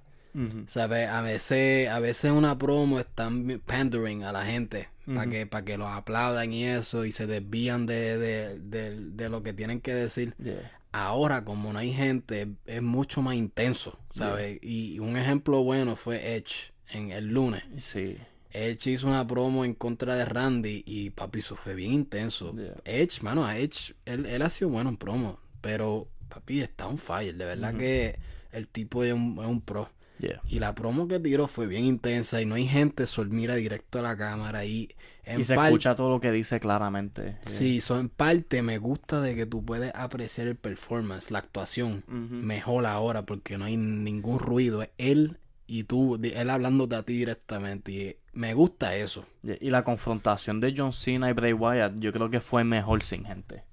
[0.68, 1.08] ¿Sabes?
[1.10, 5.78] A veces, a veces una promo están pandering a la gente para que, para que
[5.78, 9.94] los aplaudan y eso y se desvían de, de, de, de lo que tienen que
[9.94, 10.36] decir.
[10.38, 10.72] Yeah.
[10.98, 14.60] Ahora, como no hay gente, es mucho más intenso, ¿sabes?
[14.62, 17.64] Y un ejemplo bueno fue Edge en el lunes.
[17.80, 18.16] Sí.
[18.52, 22.56] Edge hizo una promo en contra de Randy y papi, eso fue bien intenso.
[22.56, 22.76] Yeah.
[22.86, 26.98] Edge, mano, a Edge, él, él ha sido bueno en promo, pero papi está on
[26.98, 28.18] fire, de verdad que
[28.54, 29.90] el tipo es un, es un pro.
[30.20, 30.42] Yeah.
[30.48, 34.00] Y la promo que tiró fue bien intensa y no hay gente, sol mira directo
[34.00, 37.38] a la cámara y en Y se escucha todo lo que dice claramente.
[37.46, 42.04] Sí, so en parte me gusta de que tú puedes apreciar el performance, la actuación
[42.08, 42.36] Ujú.
[42.36, 47.14] mejor ahora porque no hay ningún ruido, es él y tú, él hablándote a ti
[47.14, 49.26] directamente y me gusta eso.
[49.44, 53.26] Y la confrontación de John Cena y Bray Wyatt, yo creo que fue mejor sin
[53.26, 53.64] gente.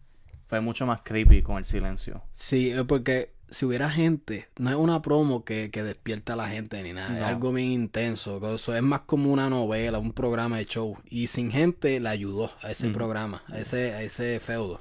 [0.46, 2.22] Fue mucho más creepy con el silencio.
[2.32, 6.82] Sí, porque si hubiera gente, no es una promo que, que despierta a la gente
[6.82, 10.64] ni nada, es algo bien intenso, eso es más como una novela, un programa de
[10.66, 12.94] show y sin gente le ayudó a ese Ujú.
[12.94, 14.80] programa, a ese, a ese feudo.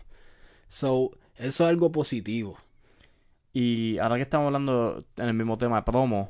[0.67, 2.57] So, eso es algo positivo.
[3.53, 6.29] Y ahora que estamos hablando en el mismo tema de promo,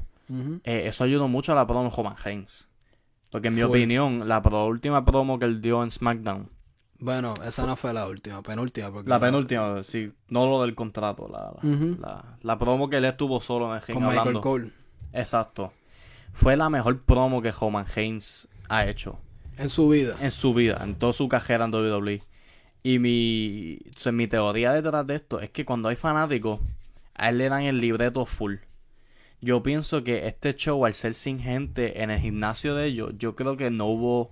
[0.63, 2.67] eh, eso ayudó mucho a la promo de Roman Reigns.
[3.29, 6.49] Porque en mi opinión, la pro- última promo que él dio en SmackDown,
[7.01, 8.91] Bueno, esa no fue la última, penúltima.
[8.91, 11.97] Porque la penúltima, sí, no lo del contrato, la, la, Ujú.
[11.99, 14.39] la- la promo que él estuvo solo en el ring Con Michael.
[14.39, 14.69] Cole.
[15.11, 15.73] Exacto.
[16.31, 19.19] Fue la mejor promo que Roman Reigns ha hecho.
[19.57, 20.15] En su vida.
[20.21, 22.21] en su vida, en toda su carrera en WWE.
[22.83, 26.59] Y mi, o sea, mi teoría detrás de esto es que cuando hay fanáticos,
[27.15, 28.55] a él le dan el libreto full.
[29.41, 33.35] Yo pienso que este show, al ser sin gente en el gimnasio de ellos, yo
[33.35, 34.31] creo que no hubo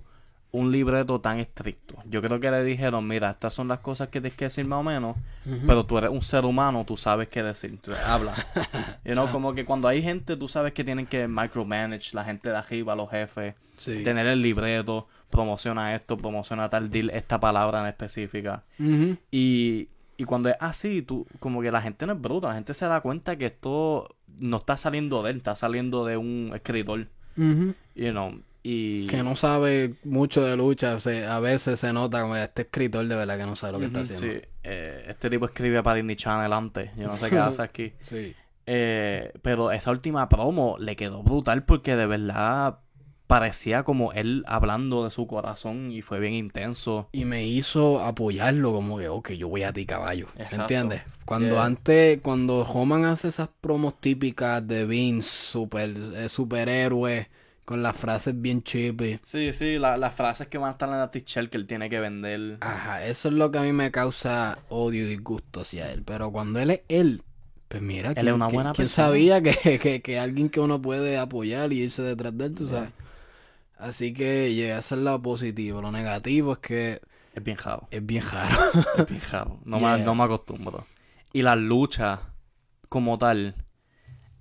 [0.52, 1.95] un libreto tan estricto.
[2.10, 4.80] Yo creo que le dijeron, mira, estas son las cosas que tienes que decir más
[4.80, 5.16] o menos,
[5.68, 8.34] pero tú eres un ser humano, tú sabes qué decir, tú habla.
[9.06, 12.50] You know, como que cuando hay gente, tú sabes que tienen que micromanage la gente
[12.50, 14.04] de arriba, los jefes Sí.
[14.04, 18.64] tener el libreto, promociona esto, promociona tal deal, esta palabra en específica.
[19.32, 19.88] Y
[20.18, 22.86] Y cuando es así, tú, como que la gente no es bruta, la gente se
[22.88, 27.08] da cuenta que esto no está saliendo de él, está saliendo de un escritor.
[27.95, 29.07] You know, y...
[29.07, 33.07] Que no sabe mucho de lucha, o sea, a veces se nota como este escritor
[33.07, 34.26] de verdad que no sabe lo que está haciendo.
[34.26, 37.93] Sí, eh, este tipo escribe para Disney Channel antes, yo no sé qué hace aquí.
[37.99, 38.36] Sí.
[38.72, 42.78] Eh, pero esa última promo le quedó brutal porque de verdad
[43.26, 47.10] parecía como él hablando de su corazón y fue bien intenso.
[47.12, 50.28] Y me hizo apoyarlo como que, ok, yo voy a ti caballo.
[50.36, 50.64] ¿Me Exacto.
[50.64, 51.01] entiendes?
[51.26, 51.66] Cuando Yeah.
[51.66, 57.30] antes, cuando Homan hace esas promos típicas de Vince, super, eh, superhéroe,
[57.70, 59.20] con las frases bien chippy.
[59.22, 61.88] Sí, sí, la- las frases que van a estar en la t-shirt que él tiene
[61.88, 62.57] que vender.
[62.61, 66.01] Ajá, eso es lo que a mí me causa odio y disgusto hacia él.
[66.03, 67.22] Pero cuando él es él,
[67.67, 69.07] pues mira, Él es una buena ¿quién persona.
[69.09, 72.63] sabía que, que, que alguien que uno puede apoyar y irse detrás de él, tú
[72.67, 72.72] Yeah.
[72.80, 72.89] sabes?
[73.78, 75.80] Así que llega a ser lo positivo.
[75.80, 77.01] Lo negativo es que
[77.36, 77.88] Es bien jaro.
[77.91, 78.55] es bien raro.
[78.97, 79.59] Es bien jaro.
[79.63, 79.97] No, Yeah.
[79.97, 80.88] me, no me acostumbro.
[81.34, 82.20] Y las luchas,
[82.89, 83.53] como tal,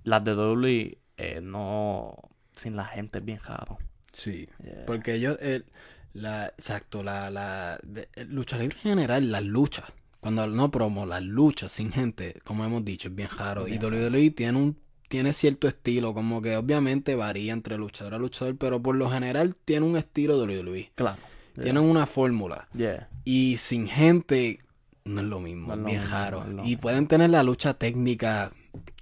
[0.03, 2.15] las de WWE, eh, no.
[2.59, 3.77] Sin la gente es bien jaro.
[4.11, 4.47] sí.
[4.63, 4.85] Yeah.
[4.85, 5.65] Porque ellos, el-
[6.13, 9.85] la, exacto, la, la de- lucha libre en general, las luchas,
[10.19, 13.67] cuando no promo, las luchas sin gente, como hemos dicho, es bien raro.
[13.67, 18.17] Y Bien WWE tiene un, tiene cierto estilo, como que obviamente varía entre luchador a
[18.17, 20.91] luchador, pero por lo general tiene un estilo WWE.
[20.95, 21.21] Claro.
[21.55, 21.63] Yeah.
[21.63, 22.67] Tienen una fórmula.
[22.73, 23.07] Yeah.
[23.25, 24.59] Y sin gente
[25.05, 26.39] no es lo mismo, No es es lo bien mismo, raro.
[26.43, 26.81] no es lo Y mismo.
[26.81, 28.51] pueden tener la lucha técnica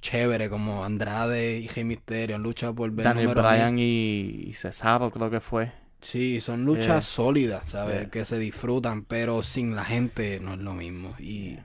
[0.01, 3.36] chévere, como Andrade y Rey Mysterio, han luchado por ver Daniel mil.
[3.36, 5.71] Bryan y, y Cesaro creo que fue.
[6.01, 7.01] Sí, son luchas Yeah.
[7.01, 8.01] sólidas, ¿sabes?
[8.01, 8.09] Yeah.
[8.11, 11.15] Que se disfrutan, pero sin la gente no es lo mismo.
[11.19, 11.57] Y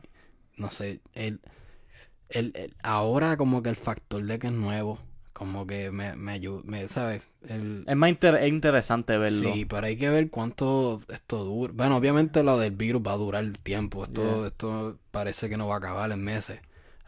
[0.56, 1.40] no sé, el,
[2.28, 4.98] el, el- ahora como que el factor de que es nuevo,
[5.32, 7.22] como que me, me ayuda, me, ¿sabes?
[7.48, 9.52] El, Es más inter- es interesante verlo.
[9.52, 11.72] Sí, pero hay que ver cuánto esto dura.
[11.76, 14.04] Bueno, obviamente lo del virus va a durar tiempo.
[14.04, 16.60] Esto, esto parece que no va a acabar en meses.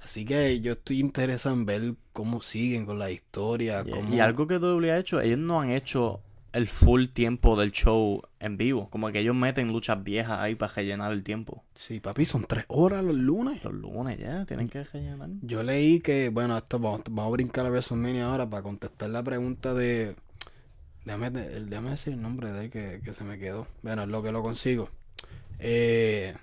[0.04, 3.82] Así que yo estoy interesado en ver cómo siguen con la historia.
[3.86, 4.14] Y, cómo...
[4.14, 6.20] y algo que WWE ha hecho, ellos no han hecho
[6.52, 8.88] el full tiempo del show en vivo.
[8.90, 11.64] Como que ellos meten luchas viejas ahí para rellenar el tiempo.
[11.74, 13.64] Sí, papi, son tres horas los lunes.
[13.64, 15.30] Los lunes ya, tienen que rellenar.
[15.42, 19.22] Yo leí que, bueno, esto vamos, vamos a brincar a WrestleMania ahora para contestar la
[19.22, 20.14] pregunta de.
[21.04, 23.66] Déjame, déjame decir el nombre de él que, que se me quedó.
[23.82, 24.90] Bueno, es lo que lo consigo.
[25.58, 26.34] Eh,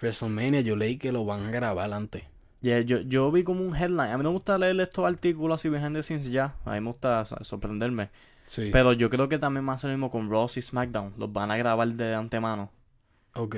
[0.00, 2.24] WrestleMania, yo leí que lo van a grabar antes.
[2.66, 4.10] Yeah, yo, yo vi como un headline.
[4.12, 6.56] A mí no me gusta leer estos artículos así behind the scenes ya.
[6.64, 8.10] A mí me gusta so- sorprenderme.
[8.48, 8.70] Sí.
[8.72, 11.14] Pero yo creo que también va a ser lo mismo con Raw y SmackDown.
[11.16, 12.70] Los van a grabar de antemano.
[13.34, 13.56] Ok.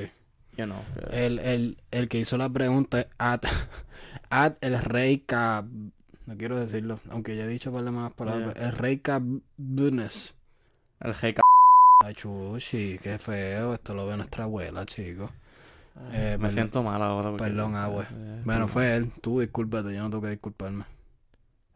[0.59, 3.45] You know, que- El, el, el que hizo la pregunta es at,
[4.31, 5.65] at el rey K.
[6.27, 8.55] No quiero decirlo, aunque ya he dicho par de más palabras.
[8.57, 8.67] Yeah.
[8.67, 9.23] El rey K.
[9.57, 10.35] Business.
[11.01, 11.41] el GK.
[12.05, 13.73] Ay, chuchi, qué feo.
[13.73, 15.31] Esto lo ve nuestra abuela, chicos.
[16.13, 17.31] Eh, me perdón- siento mal ahora.
[17.31, 18.05] porque- Perdón, Agua.
[18.11, 19.13] Eh, Bueno, fue él.
[19.21, 20.85] Tú discúlpate, yo no tengo que disculparme.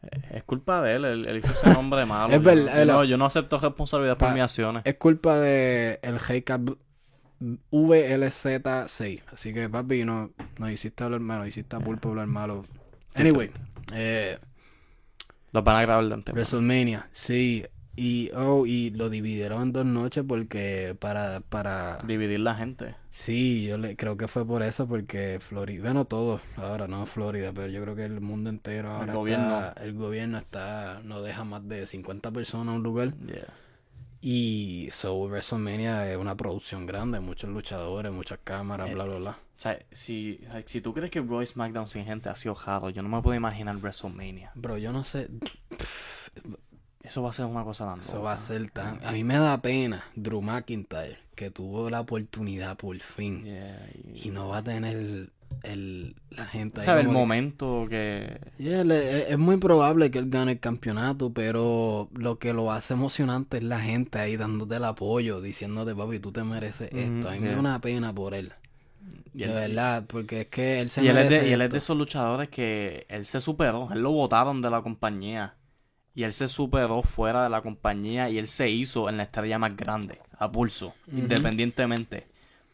[0.03, 2.33] Eh, Es culpa de él, él, él hizo ese nombre malo.
[2.35, 4.83] Es verdad, no, yo, no, yo no acepto responsabilidad por mis acciones.
[4.85, 6.59] Es culpa de el Heika
[7.71, 9.23] VLZ6.
[9.33, 12.65] Así que, papi, no, no hiciste hablar malo, hiciste a pulpo hablar malo.
[13.15, 13.51] Anyway,
[13.93, 14.39] eh,
[15.53, 16.35] Los van a grabar de antemano.
[16.39, 17.63] WrestleMania, sí.
[17.95, 21.99] Y, oh, y lo dividieron en dos noches porque para, para...
[22.07, 22.95] Dividir la gente.
[23.11, 27.53] Sí, yo le, creo que fue por eso, porque Florida, bueno, todos, ahora no Florida,
[27.55, 29.59] pero yo creo que el mundo entero El ahora gobierno.
[29.69, 33.13] está, el gobierno está, no deja más de 50 personas en un lugar.
[33.27, 33.53] Yeah.
[34.23, 39.31] Y so WrestleMania es una producción grande, muchos luchadores, muchas cámaras, Eh, bla, bla, bla.
[39.31, 42.89] O sea, si, si tú crees que Raw y SmackDown sin gente ha sido raro,
[42.91, 44.53] yo no me puedo imaginar WrestleMania.
[44.55, 45.29] Bro, yo no sé,
[47.03, 49.01] Eso va a ser una cosa tan eso va a ser tan...
[49.05, 54.29] A mí me da pena Drew McIntyre, que tuvo la oportunidad por fin, Yeah, y-
[54.29, 55.31] y no va a tener el,
[55.65, 57.01] el- la gente ahí ¿Sabes?
[57.03, 58.41] El como que- momento que...
[58.59, 62.71] Yeah, le- es es muy probable que él gane el campeonato, pero lo que lo
[62.71, 67.01] hace emocionante es la gente ahí dándote el apoyo, diciéndote, papi, tú te mereces Ujú,
[67.01, 67.29] esto.
[67.29, 67.55] A mí me yeah.
[67.55, 68.53] da una pena por él.
[69.35, 71.63] y de él- verdad, porque es que él se Y él es, de, y él
[71.63, 75.55] es de esos luchadores que él se superó, él lo votaron de la compañía.
[76.15, 79.59] Y él se superó fuera de la compañía y él se hizo en la estrella
[79.59, 82.27] más grande, a pulso, independientemente.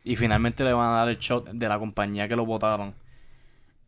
[0.04, 2.94] Y finalmente le van a dar el shot de la compañía que lo votaron.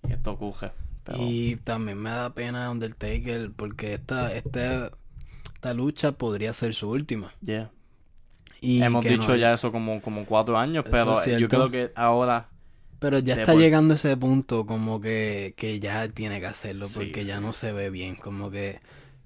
[0.08, 0.72] Y esto ocurre.
[1.04, 4.92] Pero, Y también me da pena Undertaker, porque esta, esta,
[5.54, 7.32] esta lucha podría ser su última.
[7.42, 7.70] yeah.
[8.60, 11.92] Y Hemos dicho no- ya eso como, como cuatro años, pero es yo creo que
[11.94, 12.48] ahora...
[12.98, 16.94] Pero ya está por- llegando ese punto como que, que ya tiene que hacerlo Sí,
[16.98, 18.14] porque ya no se ve bien.
[18.14, 18.80] Como que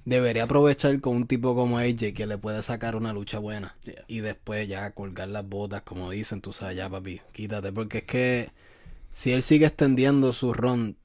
[0.05, 3.77] debería aprovechar con un tipo como AJ que le puede sacar una lucha buena.
[3.85, 4.05] Yeah.
[4.07, 7.73] Y después ya colgar las botas, como dicen, tú sabes, ya papi, quítate.
[7.73, 8.51] Porque es que
[9.11, 10.97] si él sigue extendiendo su run,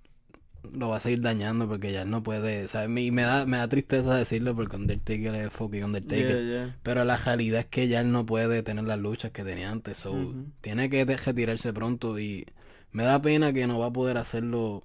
[0.74, 2.90] lo va a seguir dañando porque ya él no puede, ¿sabes?
[3.00, 6.44] Y me da, me da tristeza decirlo porque Undertaker es fucking Undertaker.
[6.44, 6.78] Yeah, yeah.
[6.84, 9.98] Pero la realidad es que ya él no puede tener las luchas que tenía antes.
[9.98, 10.34] So.
[10.62, 12.46] Tiene que retirarse pronto y
[12.92, 14.84] me da pena que no va a poder hacerlo.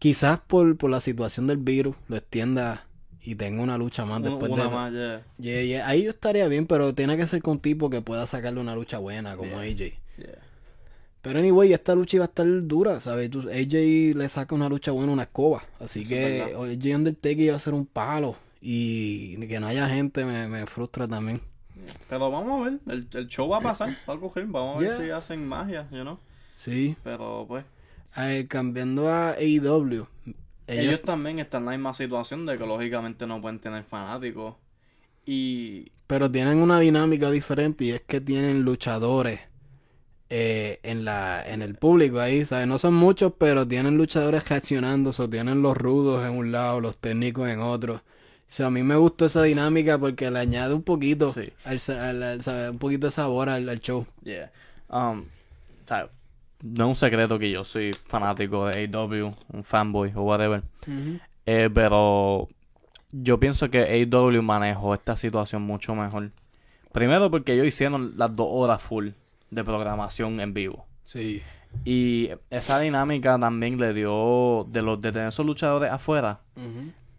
[0.00, 2.86] Quizás por, por la situación del virus lo extienda
[3.22, 4.70] y tenga una lucha más después una de...
[4.70, 5.22] más, yeah.
[5.38, 8.26] Yeah, yeah, Ahí yo estaría bien, pero tiene que ser con un tipo que pueda
[8.26, 9.58] sacarle una lucha buena como.
[9.58, 9.76] AJ.
[9.76, 10.38] Yeah.
[11.22, 13.30] Pero anyway, esta lucha iba a estar dura, ¿sabes?
[13.30, 15.62] Tú- AJ le saca una lucha buena una escoba.
[15.78, 16.42] Así Eso que.
[16.56, 18.36] AJ Undertaker iba a ser un palo.
[18.62, 21.40] Y que no haya gente me, me frustra también.
[22.08, 24.80] Pero vamos a ver, el, el show va a pasar, va a coger, vamos a
[24.80, 26.18] ver si hacen magia, you know.
[26.54, 26.94] Sí.
[27.02, 27.64] Pero pues,
[28.18, 30.06] Eh, cambiando a AEW.
[30.70, 34.54] Ellos, Ellos, también están en la misma situación de que lógicamente no pueden tener fanáticos.
[35.26, 39.40] Y pero tienen una dinámica diferente y es que tienen luchadores
[40.28, 42.66] eh, en la en el público ahí, ¿sabes?
[42.66, 46.98] No son muchos, pero tienen luchadores reaccionando, o tienen los rudos en un lado, los
[46.98, 47.94] técnicos en otro.
[47.96, 48.02] O
[48.52, 51.52] sea, a mí me gustó esa dinámica porque le añade un poquito, Sí.
[51.64, 52.70] al, al- al- ¿sabes?
[52.70, 54.06] un poquito de sabor al, show.
[54.24, 54.50] Yeah.
[54.88, 55.26] Um,
[55.86, 56.08] sea,
[56.62, 60.62] no es un secreto que yo soy fanático de AEW, un fanboy o whatever.
[61.46, 62.48] Eh, pero
[63.12, 66.30] yo pienso que AEW manejó esta situación mucho mejor.
[66.92, 69.10] Primero porque ellos hicieron las dos horas full
[69.50, 70.86] de programación en vivo.
[71.04, 71.42] Sí.
[71.84, 76.40] Y esa dinámica también le dio, de los de tener esos luchadores afuera,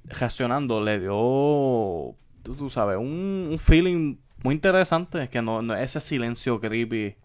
[0.05, 5.99] reaccionando, le dio, tú, tú sabes, un, un feeling muy interesante, que no, no ese
[5.99, 7.15] silencio creepy.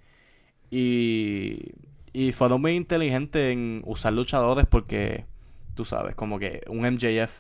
[0.71, 1.73] Y,
[2.19, 5.27] y fueron muy inteligentes en usar luchadores porque,
[5.75, 7.33] tú sabes, como que un MJF,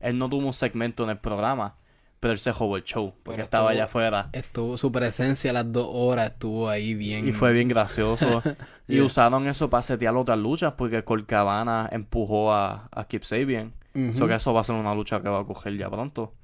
[0.00, 1.76] él no tuvo un segmento en el programa,
[2.20, 4.28] pero él se jugó el show, porque Pero estaba estuvo- allá afuera.
[4.32, 7.26] Estuvo su presencia a las dos horas, estuvo ahí bien.
[7.28, 8.42] Y fue bien gracioso.
[8.88, 9.04] y Yeah.
[9.04, 13.72] usaron eso para setear otras luchas porque Colt Cabana empujó a, a Kip Sabian.
[14.14, 16.34] So que eso va a ser una lucha que va a coger ya pronto.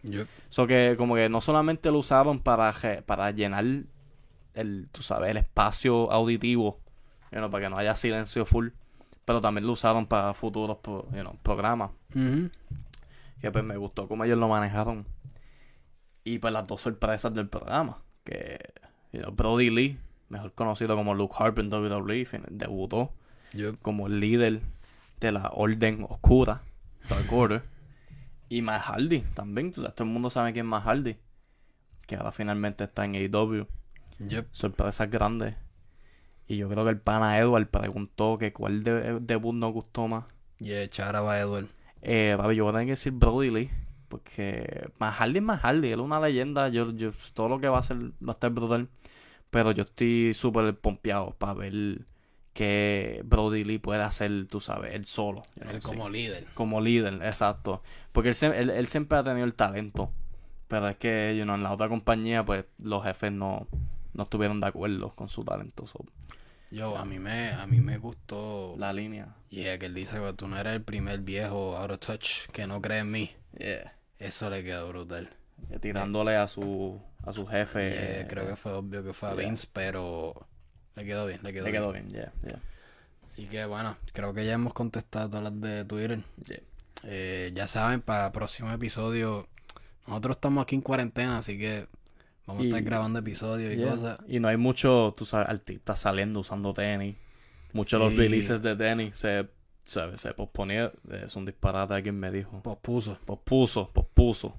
[0.48, 2.74] So que como que no solamente lo usaron para,
[3.06, 3.64] para llenar
[4.54, 6.80] el, tú sabes, el espacio auditivo,
[7.32, 8.68] you know, para que no haya silencio full,
[9.24, 11.90] pero también lo usaron para futuros pro- you know, programas.
[13.40, 15.06] Que pues me gustó cómo ellos lo manejaron.
[16.24, 18.02] Y pues las dos sorpresas del programa.
[18.24, 18.58] Que
[19.12, 19.98] you know, Brody Lee,
[20.28, 23.12] mejor conocido como Luke Harper en WWE, debutó
[23.82, 24.60] como el líder
[25.20, 26.62] de la Orden Oscura,
[27.08, 27.62] Dark Order.
[28.48, 29.72] y Matt Hardy también.
[29.72, 31.16] todo el mundo sabe quién es Matt Hardy.
[32.06, 33.66] Que ahora finalmente está en AEW.
[34.18, 35.56] yo- Sorpresas grandes.
[36.48, 40.24] Y yo creo que el pana Edward preguntó que cuál de- debut nos gustó más.
[40.58, 41.66] Yeah, Chara va Edward.
[42.02, 43.70] Eh, papi, yo voy a tener que decir Brody Lee.
[44.08, 46.68] Porque Mahardy es Mahardy, él es una leyenda.
[46.68, 48.88] Yo, yo, todo lo que va a hacer va a estar brutal.
[49.50, 52.06] Pero yo estoy súper pompeado para ver
[52.52, 55.42] que Brody Lee puede hacer, tú sabes, él solo.
[55.60, 56.46] Él como líder.
[56.54, 57.82] Como líder, exacto.
[58.12, 60.10] Porque él, él, él siempre ha tenido el talento.
[60.68, 63.66] Pero es que, you know, en la otra compañía, pues los jefes no,
[64.14, 65.86] no estuvieron de acuerdo con su talento.
[65.86, 66.04] so,
[66.70, 68.74] Yo, a mí me, a mí me gustó.
[68.78, 69.34] la línea.
[69.50, 72.66] Yeah, que él dice que tú no eres el primer viejo out of touch que
[72.66, 73.30] no cree en mí.
[73.58, 73.94] Yeah.
[74.18, 75.30] Eso le quedó brutal.
[75.70, 77.90] Eh, Tirándole a su, a su jefe.
[77.90, 79.34] Yeah, eh, creo que fue obvio que fue a.
[79.34, 80.46] Vince, pero
[80.96, 82.08] le quedó bien, le quedó, Le quedó bien.
[82.10, 82.60] bien, yeah, yeah,
[83.24, 86.22] Así que bueno, creo que ya hemos contestado todas las de Twitter.
[87.04, 89.48] Eh, ya saben, para el próximo episodio,
[90.06, 91.86] nosotros estamos aquí en cuarentena, así que
[92.46, 93.90] vamos Y- a estar grabando episodios y Yeah.
[93.90, 94.18] cosas.
[94.28, 97.16] Y no hay muchos, tú sabes, artistas saliendo usando tenis.
[97.72, 98.14] Muchos de Sí.
[98.14, 99.48] los releases de tenis se,
[99.82, 100.90] se, se posponían.
[101.10, 102.62] Es un disparate, alguien me dijo.
[102.62, 103.18] Pospuso.
[103.26, 104.54] Pospuso, pospuso.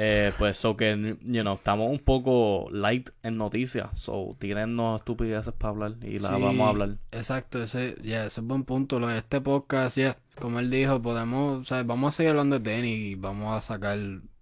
[0.00, 3.88] Eh, pues, so que, you know, estamos un poco light en noticias.
[3.94, 6.98] So, tírennos estupideces para hablar y las Sí, vamos a hablar.
[7.10, 9.00] Exacto, ese, ya, ese es buen punto.
[9.00, 12.60] Lo de este podcast, ya, como él dijo, podemos, o sea, vamos a seguir hablando
[12.60, 13.98] de tenis y vamos a sacar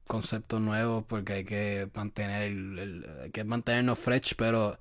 [0.07, 4.79] conceptos nuevos porque hay que mantener el, que mantenernos fresh, pero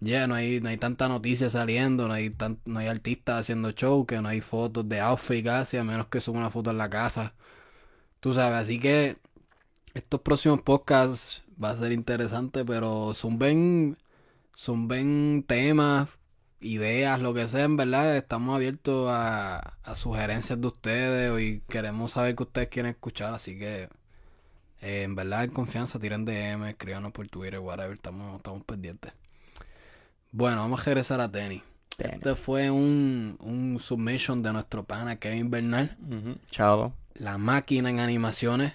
[0.00, 3.70] ya no hay, no hay tanta noticia saliendo, no hay tan, no hay artistas haciendo
[3.72, 6.78] show, que no hay fotos de outfit casi, a menos que suba una foto en
[6.78, 7.34] la casa.
[8.20, 9.18] Tú sabes, así que
[9.94, 13.98] estos próximos podcasts va a ser interesante, pero zumben,
[14.56, 16.08] zumben temas,
[16.60, 22.12] ideas, lo que sea, en verdad, estamos abiertos a, a sugerencias de ustedes y queremos
[22.12, 23.88] saber qué ustedes quieren escuchar, así que
[24.84, 29.12] eh, en verdad en confianza, tiren DM, escríbanos por Twitter, whatever, estamos, estamos pendientes.
[30.32, 31.62] Bueno, vamos a regresar a tenis.
[31.96, 32.14] Tenis.
[32.16, 36.36] Este fue un, un submission de nuestro pana Kevin Bernal, Ujú.
[36.50, 36.92] Chao.
[37.14, 38.74] la máquina en animaciones.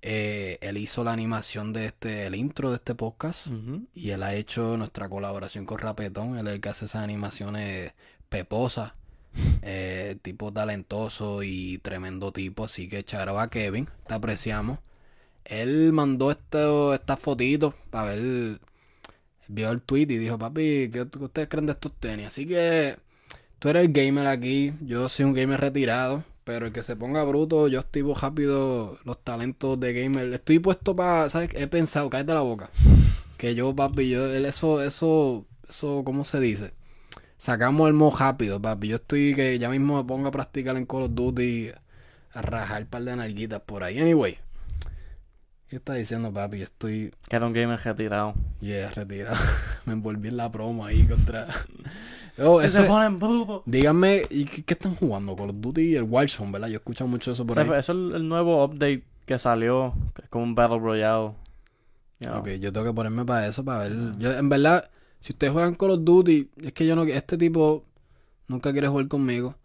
[0.00, 3.48] Eh, él hizo la animación de este, el intro de este podcast.
[3.94, 6.38] Y él ha hecho nuestra colaboración con Rapetón.
[6.38, 7.92] Él es el que hace esas animaciones
[8.28, 8.94] peposa.
[9.62, 12.64] eh, tipo talentoso y tremendo tipo.
[12.64, 13.88] Así que charo a Kevin.
[14.06, 14.78] Te apreciamos.
[15.48, 18.60] Él mandó esto, estas fotitos para ver.
[19.48, 22.26] Vio el tweet y dijo, papi, ¿qué ustedes creen de estos tenis?
[22.26, 22.96] Así que
[23.58, 24.74] tú eres el gamer aquí.
[24.82, 26.22] Yo soy un gamer retirado.
[26.48, 30.32] Pero el que se ponga bruto, yo estoy rápido los talentos de gamer.
[30.32, 31.50] Estoy puesto para, ¿sabes?
[31.54, 32.70] He pensado, cállate la boca.
[33.36, 36.72] Que yo, papi, yo, eso, eso, eso, ¿cómo se dice?
[37.36, 38.88] Sacamos el mo rápido, papi.
[38.88, 41.70] Yo estoy que ya mismo me pongo a practicar en Call of Duty,
[42.32, 43.98] a rajar un par de nalguitas por ahí.
[43.98, 44.38] Anyway,
[45.68, 46.62] ¿qué está diciendo, papi?
[46.62, 48.34] Estoy, Que era un gamer retirado.
[48.60, 49.36] yeah, retirado.
[49.86, 51.46] me envolví en la promo ahí contra.
[52.40, 53.62] Oh, eso se ponen brutos.
[53.66, 55.34] Díganme, ¿y qué, qué están jugando?
[55.34, 56.68] Call of Duty y el Warzone, ¿verdad?
[56.68, 57.78] Yo he escuchado mucho eso por Eso ahí.
[57.80, 59.92] es el, el nuevo update que salió.
[60.14, 61.32] Que es como un Battle Royale.
[62.20, 62.38] You know.
[62.38, 64.16] Ok, yo tengo que ponerme para eso, para ver.
[64.18, 64.88] Yo, en verdad,
[65.18, 67.02] si ustedes juegan Call of Duty, es que yo no.
[67.02, 67.84] Este tipo
[68.46, 69.56] nunca quiere jugar conmigo.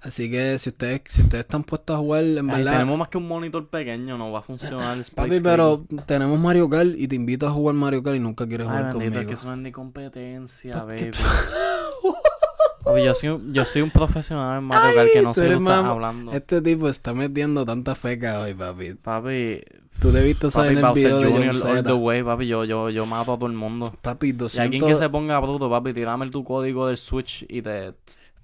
[0.00, 2.72] Así que si ustedes, si ustedes están puestos a jugar, en Ay, verdad.
[2.72, 6.68] tenemos más que un monitor pequeño, no va a funcionar el Papi, pero tenemos Mario
[6.70, 9.10] Kart y te invito a jugar Mario Kart y nunca quieres Ay, jugar bendito, es
[9.14, 9.28] conmigo.
[9.28, 11.18] que eso no es ni competencia, Pa- ¿qué baby.
[12.84, 15.48] Papi, yo soy, un, yo soy un profesional en Mario Kart que no sé de
[15.50, 16.32] lo estás hablando.
[16.32, 18.94] Este tipo está metiendo tanta feca hoy, papi.
[18.94, 19.60] Papi,
[20.00, 23.32] Tú debiste saber en el video de all the way, papi, yo, yo, yo mato
[23.32, 23.92] a todo el mundo.
[24.00, 24.60] Papi, Y 200...
[24.64, 27.92] alguien que se ponga bruto, papi, tirame tu código del Switch y te...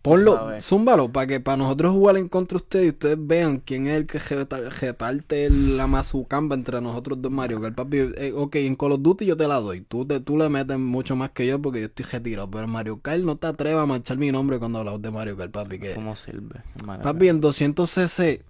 [0.05, 3.87] Ponlo, zúmbalo, para que para nosotros jugar en contra de ustedes y ustedes vean quién
[3.87, 7.75] es el que reparte la mazucamba entre nosotros dos Mario Kart.
[7.75, 9.81] Papi, eh, ok, en Call of Duty yo te la doy.
[9.81, 12.51] Tú, te, tú le metes mucho más que yo porque yo estoy retirado.
[12.51, 15.51] Pero Mario Kart no te atrevas a manchar mi nombre cuando hablamos de Mario Kart,
[15.51, 15.79] papi.
[15.79, 16.61] Que, ¿Cómo sirve?
[16.85, 18.43] Mario papi, en 200cc.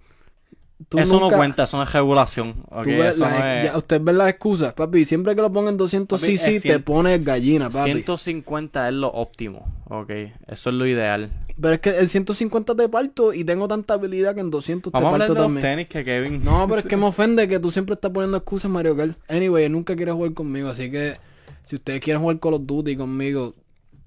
[0.89, 2.65] tú Eso nunca- no cuenta, eso no es regulación.
[2.69, 3.63] ok, tú ves eso la- no es...
[3.63, 5.05] ya, usted ve las excusas, papi.
[5.05, 7.91] Siempre que lo pongan en 200cc Papi, es te pones gallina, papi.
[7.93, 10.09] 150 es lo óptimo, ok.
[10.47, 11.31] Eso es lo ideal.
[11.59, 15.07] Pero es que en 150 te parto y tengo tanta habilidad que en 200 Vamos
[15.07, 15.61] a te parto de los también.
[15.61, 16.43] tenis que Kevin...
[16.43, 19.17] No, pero es que me ofende que tú siempre estás poniendo excusas Mario Kart.
[19.29, 21.15] Anyway, nunca quiere jugar conmigo, así que
[21.63, 23.55] si ustedes quieren jugar Call of Duty conmigo,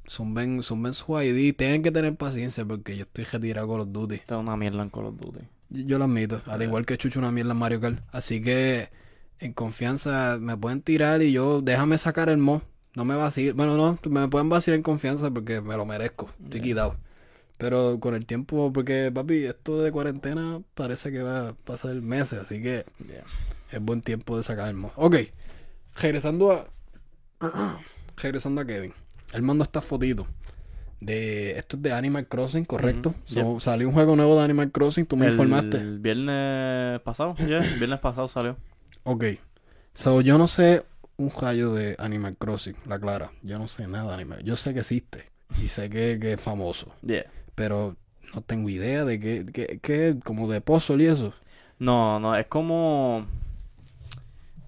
[0.08, 1.54] zumben, zumben su ID.
[1.56, 4.14] Tienen que tener paciencia porque yo estoy retirado Call of Duty.
[4.16, 5.40] Esto es una mierda en Call of Duty.
[5.70, 8.00] Yo, yo lo admito, al igual que Chucho una mierda en Mario Kart.
[8.12, 8.90] Así que
[9.38, 12.62] en confianza me pueden tirar y yo, déjame sacar el mo.
[12.94, 13.56] No me vacilen.
[13.56, 16.28] Bueno, no, me pueden vacilar en confianza porque me lo merezco.
[16.42, 16.96] Estoy quitado.
[17.58, 22.38] Pero con el tiempo, porque papi, esto de cuarentena parece que va a pasar meses,
[22.40, 23.24] así que Yeah.
[23.72, 24.92] es buen tiempo de sacar el mo.
[24.96, 25.16] Ok,
[25.96, 26.66] regresando a.
[28.16, 28.94] regresando a Kevin.
[29.32, 30.26] Él mandó esta fotito.
[31.00, 33.14] De, esto es de Animal Crossing, ¿correcto?
[33.24, 35.76] So, Salió un juego nuevo de Animal Crossing, tú me el, informaste.
[35.76, 38.56] El viernes pasado, yeah, el viernes pasado salió.
[39.04, 39.24] Ok.
[39.94, 40.84] So, yo no sé
[41.16, 43.30] un rayo de Animal Crossing, la clara.
[43.42, 44.42] Yo no sé nada de Animal.
[44.44, 45.30] Yo sé que existe
[45.62, 47.26] y sé que, que es famoso, Yeah.
[47.58, 47.96] Pero
[48.32, 51.34] no tengo idea de qué, qué, qué, como de puzzle y eso.
[51.80, 53.26] No, no, es como...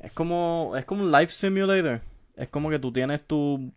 [0.00, 0.74] Es como...
[0.76, 2.00] Es como un life simulator.
[2.34, 3.70] Es como que tú tienes tu...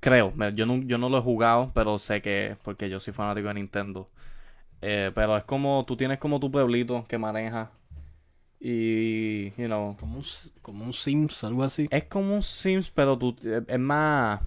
[0.00, 2.56] Creo, yo no, yo no lo he jugado, pero sé que...
[2.64, 4.08] Porque yo soy fanático de Nintendo.
[4.80, 5.84] Eh, pero es como...
[5.86, 7.68] Tú tienes como tu pueblito que manejas.
[8.58, 9.50] Y...
[9.50, 9.96] You know...
[10.00, 10.24] Como un,
[10.62, 11.86] como un Sims, algo así.
[11.92, 13.36] Es como un Sims, pero tú...
[13.44, 14.40] Es es más...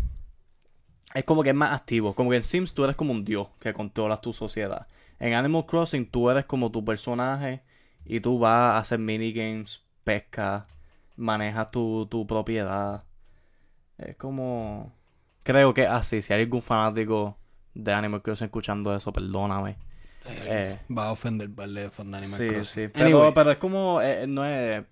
[1.15, 2.13] Es como que es más activo.
[2.13, 4.85] Como que en Sims tú eres como un dios que controlas tu sociedad.
[5.17, 7.61] En Animal Crossing tú eres como tu personaje
[8.05, 10.67] y tú vas a hacer minigames, pesca,
[11.15, 13.03] manejas tu, tu propiedad.
[13.97, 14.93] Es como...
[15.43, 16.21] Creo que así.
[16.21, 17.37] Si hay algún fanático
[17.73, 19.77] de Animal Crossing escuchando eso, perdóname.
[20.43, 20.79] Eh.
[20.95, 22.65] Va a ofender de fan de Animal Sí, Crossing.
[22.65, 22.91] sí.
[22.93, 24.01] Pero, Anyway, pero es como...
[24.01, 24.83] eh, no es...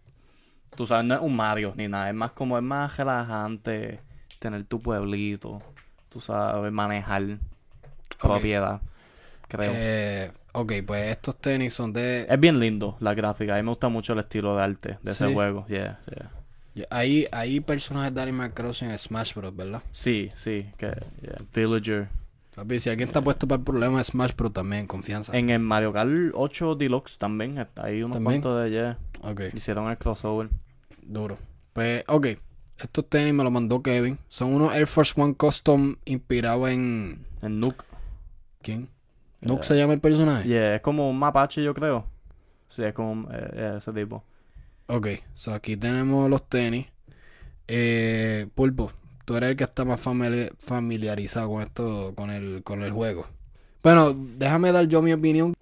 [0.75, 2.07] Tú sabes, no es un Mario ni nada.
[2.07, 2.57] Es más como...
[2.57, 3.99] Es más relajante
[4.39, 5.61] tener tu pueblito.
[6.13, 7.39] Tú sabes, manejar
[8.21, 8.81] propiedad.
[9.47, 9.71] Creo.
[9.75, 12.25] eh, ok, pues estos tenis son de...
[12.29, 13.53] Es bien lindo la gráfica.
[13.55, 15.65] A mí me gusta mucho el estilo de arte de ese juego.
[15.67, 15.99] Yeah,
[16.75, 16.87] yeah.
[16.89, 19.81] Hay, hay personajes de Animal Crossing en Smash Bros, ¿verdad?
[19.91, 20.69] Sí, sí.
[20.77, 21.35] Que, yeah.
[21.53, 22.07] Villager.
[22.55, 25.35] Papi, si alguien está puesto para el problema de Smash Bros también, confianza.
[25.37, 27.67] En el Mario Kart 8 Deluxe también.
[27.75, 28.41] Hay unos ¿También?
[28.41, 28.69] cuantos de...
[28.71, 28.97] Yeah.
[29.21, 30.49] Ok, Hicieron el crossover.
[31.01, 31.37] duro.
[31.73, 32.27] Pues, ok.
[32.77, 34.17] Estos tenis me los mandó Kevin.
[34.27, 37.25] Son unos Air Force One Custom inspirados en...
[37.41, 37.85] En Nuke.
[38.61, 38.89] ¿Quién?
[39.41, 40.47] ¿Nook se llama el personaje?
[40.47, 42.07] Yeah, es como un mapache, yo creo.
[42.69, 44.23] Sí, es como eh, eh, ese tipo.
[44.87, 46.87] Ok, so aquí tenemos los tenis.
[47.67, 48.91] Eh, Pulpo,
[49.25, 53.27] tú eres el que está más famili- familiarizado con esto, con el, con el juego.
[53.81, 55.53] Bueno, déjame dar yo mi opinión.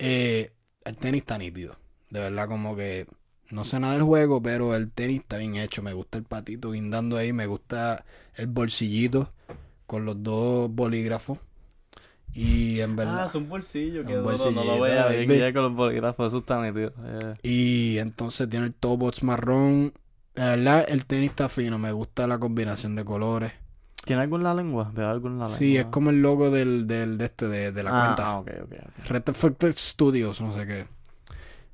[0.00, 0.50] Eh,
[0.84, 1.76] el tenis está nítido.
[2.10, 3.06] De verdad, como que
[3.50, 5.82] no sé nada del juego, pero el tenis está bien hecho.
[5.82, 7.32] Me gusta el patito guindando ahí.
[7.32, 8.04] Me gusta
[8.36, 9.32] el bolsillito
[9.86, 11.38] con los dos bolígrafos.
[12.34, 13.24] Y en verdad.
[13.24, 16.92] Ah, es un bolsillo, que no lo bien guía con los bolígrafos, eso está nítido.
[17.04, 17.34] eh.
[17.42, 19.92] Y entonces tiene el tobots marrón.
[20.34, 21.78] La verdad, el tenis está fino.
[21.78, 23.52] Me gusta la combinación de colores.
[24.04, 24.90] ¿Tiene algo en la lengua?
[24.94, 25.58] ¿Veo algo en la lengua?
[25.58, 28.26] Sí, es como el logo del, del de este, de, de la ah, cuenta.
[28.26, 29.06] Ah, ok, ok, ok.
[29.08, 30.86] Red Effect Studios, no sé qué.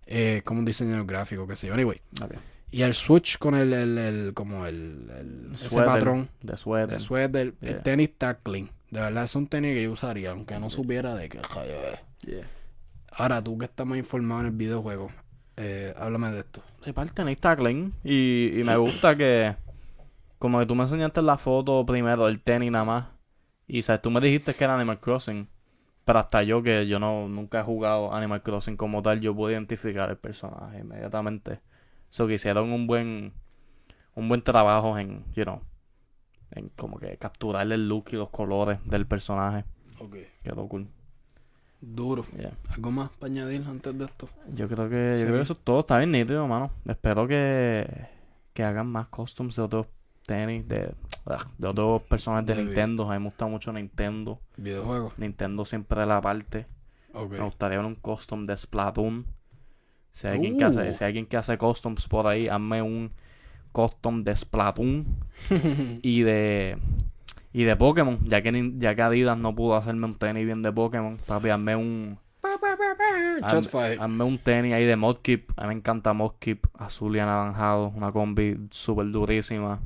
[0.06, 1.74] Eh, como un diseñador gráfico, qué sé yo.
[1.74, 2.01] Anyway.
[2.70, 6.89] Y el switch con el, el, el como el, el ese patrón De suéter.
[6.98, 7.55] de suéter.
[7.60, 7.82] El Yeah.
[7.82, 8.70] tenis está clean.
[8.90, 11.40] De verdad es un tenis que yo usaría, aunque no supiera de qué.
[12.26, 12.47] Yeah.
[13.12, 15.10] Ahora, tú que estás más informado en el videojuego,
[15.56, 16.62] eh, háblame de esto.
[16.85, 17.93] Sí, para el tenis está clean.
[18.02, 19.55] Y, y me gusta que.
[20.39, 23.06] Como que tú me enseñaste la foto primero del tenis nada más.
[23.66, 25.48] Y sabes, tú me dijiste que era Animal Crossing.
[26.05, 29.52] Pero hasta yo que yo no nunca he jugado Animal Crossing como tal, yo puedo
[29.52, 31.60] identificar el personaje inmediatamente.
[32.10, 33.32] So que hicieron un buen
[34.14, 35.60] un buen trabajo en, you know,
[36.52, 39.64] en como que capturar el look y los colores del personaje.
[39.98, 40.16] Ok.
[40.43, 40.89] Quedó cool.
[41.81, 42.24] Duro.
[42.36, 42.52] Yeah.
[42.70, 44.28] ¿Algo más para añadir antes de esto?
[44.55, 46.70] Yo creo que, yo creo que eso es todo está bien nítido, mano.
[46.86, 47.86] Espero que,
[48.52, 49.86] que hagan más customs de otros
[50.26, 50.94] tenis, de,
[51.59, 53.05] de otros personajes de De- Nintendo.
[53.10, 54.40] A mí me gusta mucho Nintendo.
[54.56, 55.12] Videojuego.
[55.16, 56.66] Nintendo siempre la parte.
[57.14, 59.24] Me gustaría ver un custom de Splatoon.
[60.12, 60.92] Si hay, alguien que hace, Uh.
[60.94, 63.10] si hay alguien que hace customs por ahí, hazme un
[63.72, 65.06] custom de Splatoon
[66.02, 66.78] y de
[67.52, 68.18] y de Pokémon.
[68.24, 71.74] Ya que, ya que Adidas no pudo hacerme un tenis bien de Pokémon, papi, hazme
[71.76, 72.18] un
[73.42, 75.51] Hazme, un tenis ahí de Modkeep.
[75.56, 76.66] A mí me encanta Modkeep.
[76.78, 77.88] Azul y anaranjado.
[77.94, 79.80] Una combi súper durísima.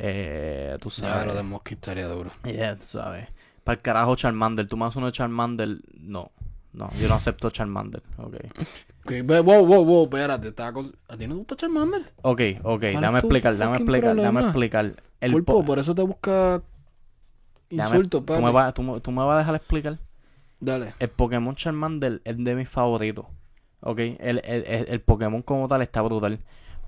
[0.00, 1.26] Eh, tú Ya, sabes.
[1.26, 2.30] lo de Mosquito estaría duro.
[2.44, 3.26] Yeah, tú sabes.
[3.64, 4.68] Para el carajo Charmander.
[4.68, 5.78] Tú me haces uno de Charmander.
[6.00, 6.30] No.
[6.72, 8.02] No, yo no acepto Charmander.
[8.18, 8.36] Ok.
[9.08, 10.52] Ok, ve- wow, wow, wow, espérate.
[10.74, 12.02] con- ¿A ti no te gusta Charmander?
[12.20, 12.82] Ok, ok.
[13.00, 15.02] Dame explicar, dame explicar, dame explicar.
[15.18, 16.60] El Pulpo, po- por eso te busca
[17.70, 19.98] dame- insultos, tú, me vas, tú, me- tú me vas a dejar explicar.
[20.60, 20.92] Dale.
[20.98, 23.24] El Pokémon Charmander es de mis favoritos.
[23.80, 26.38] Ok, el, el, el, el Pokémon como tal está brutal.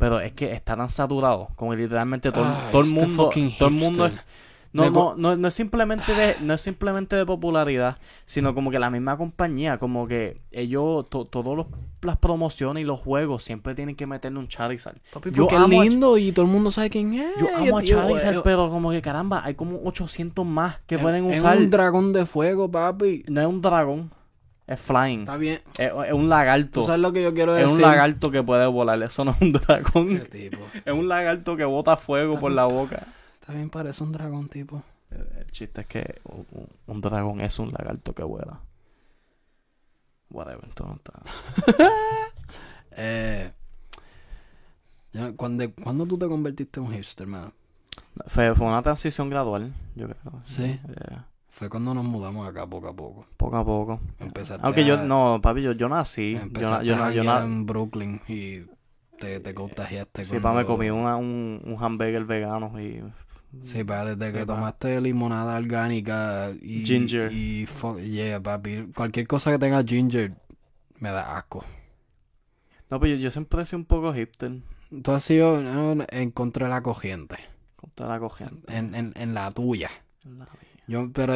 [0.01, 1.51] Pero es que está tan saturado.
[1.55, 3.31] Como que literalmente todo, Ah, todo el este mundo.
[3.59, 4.15] Todo el mundo es-
[4.73, 8.79] no, no, no, no es simplemente de, no es simplemente de popularidad, sino como que
[8.79, 11.67] la misma compañía, como que ellos, to, todas
[12.03, 14.97] las promociones y los juegos siempre tienen que meterle un Charizard.
[15.13, 17.37] Papi, Yo porque es amo a lindo y todo el mundo sabe quién es.
[17.41, 21.29] Yo amo a Charizard, pero como que caramba, hay como 800 más que es- pueden
[21.31, 21.59] es usar.
[21.59, 23.25] un dragón de fuego, papi.
[23.29, 24.13] No es un dragón,
[24.71, 25.21] es flying.
[25.21, 25.61] Está bien.
[25.79, 26.81] Es, es un lagarto.
[26.81, 27.75] Tú sabes lo que yo quiero Es decir.
[27.75, 30.19] un lagarto que puede volar, eso no es un dragón.
[30.21, 30.59] Qué tipo.
[30.85, 33.09] Es un lagarto que bota fuego por la boca.
[33.33, 34.81] Está bien, parece un dragón, tipo.
[35.11, 36.21] El chiste es que
[36.87, 38.61] un, dragón es un lagarto que vuela.
[40.31, 41.21] Whatever, esto no está.
[42.93, 43.53] Eh,
[45.37, 47.53] ¿cuándo, ¿Cuándo tú te convertiste en un hipster, man?
[48.27, 50.43] Fue, fue una transición gradual, yo creo.
[50.45, 50.81] Sí.
[50.89, 51.29] Yeah.
[51.51, 53.27] Fue cuando nos mudamos acá poco a poco.
[53.37, 54.01] Poco a poco.
[54.19, 56.37] Empezaste Aunque yo, no, papi, yo, yo nací.
[56.37, 58.61] Empezaste yo, yo, en Brooklyn y
[59.19, 63.03] te, te contagiaste Sí, con pa, me comí una, un, un hamburger vegano y...
[63.63, 64.55] Sí, pa, desde que Sí, pa.
[64.55, 66.85] tomaste limonada orgánica y...
[66.87, 67.33] Ginger.
[67.33, 68.87] Y, fuck, yeah, papi.
[68.95, 70.33] Cualquier cosa que tenga ginger
[71.01, 71.65] me da asco.
[72.91, 74.53] No, pero yo, yo siempre he sido un poco hipster.
[75.03, 75.59] Tú has sido
[76.11, 77.37] en contra de la corriente.
[77.77, 78.73] Con toda la corriente.
[78.75, 79.91] En, en, en la tuya.
[80.25, 80.70] La vida.
[80.91, 81.35] Yo, pero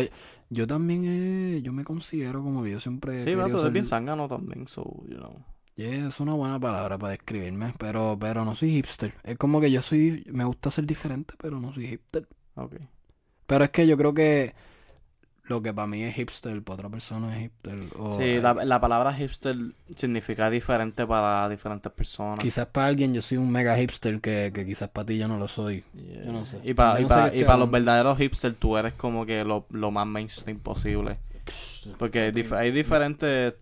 [0.51, 4.29] yo también, eh, yo me considero como que yo siempre Sí, eres ser- bien zángano
[4.29, 5.43] también, so, you know.
[5.77, 9.15] Yeah, es una buena palabra para describirme, pero, pero no soy hipster.
[9.25, 12.29] Es como que yo soy, me gusta ser diferente, pero no soy hipster.
[12.55, 12.77] Ok.
[13.47, 14.55] Pero es que yo creo que
[15.47, 17.79] lo que para mí es hipster, para otra persona es hipster.
[17.99, 19.55] O, Sí, eh, la, la palabra hipster
[19.95, 22.39] significa diferente para diferentes personas.
[22.39, 25.37] Quizás para alguien yo soy un mega hipster que, que quizás para ti yo no
[25.39, 25.85] lo soy.
[25.95, 26.25] Yeah.
[26.25, 26.61] Yo no sé.
[26.65, 28.95] Y para y no sé pa- qué y estoy pa los verdaderos hipsters tú eres
[28.95, 31.19] como que lo, lo más mainstream posible.
[31.99, 33.53] Porque hay, dif- hay diferentes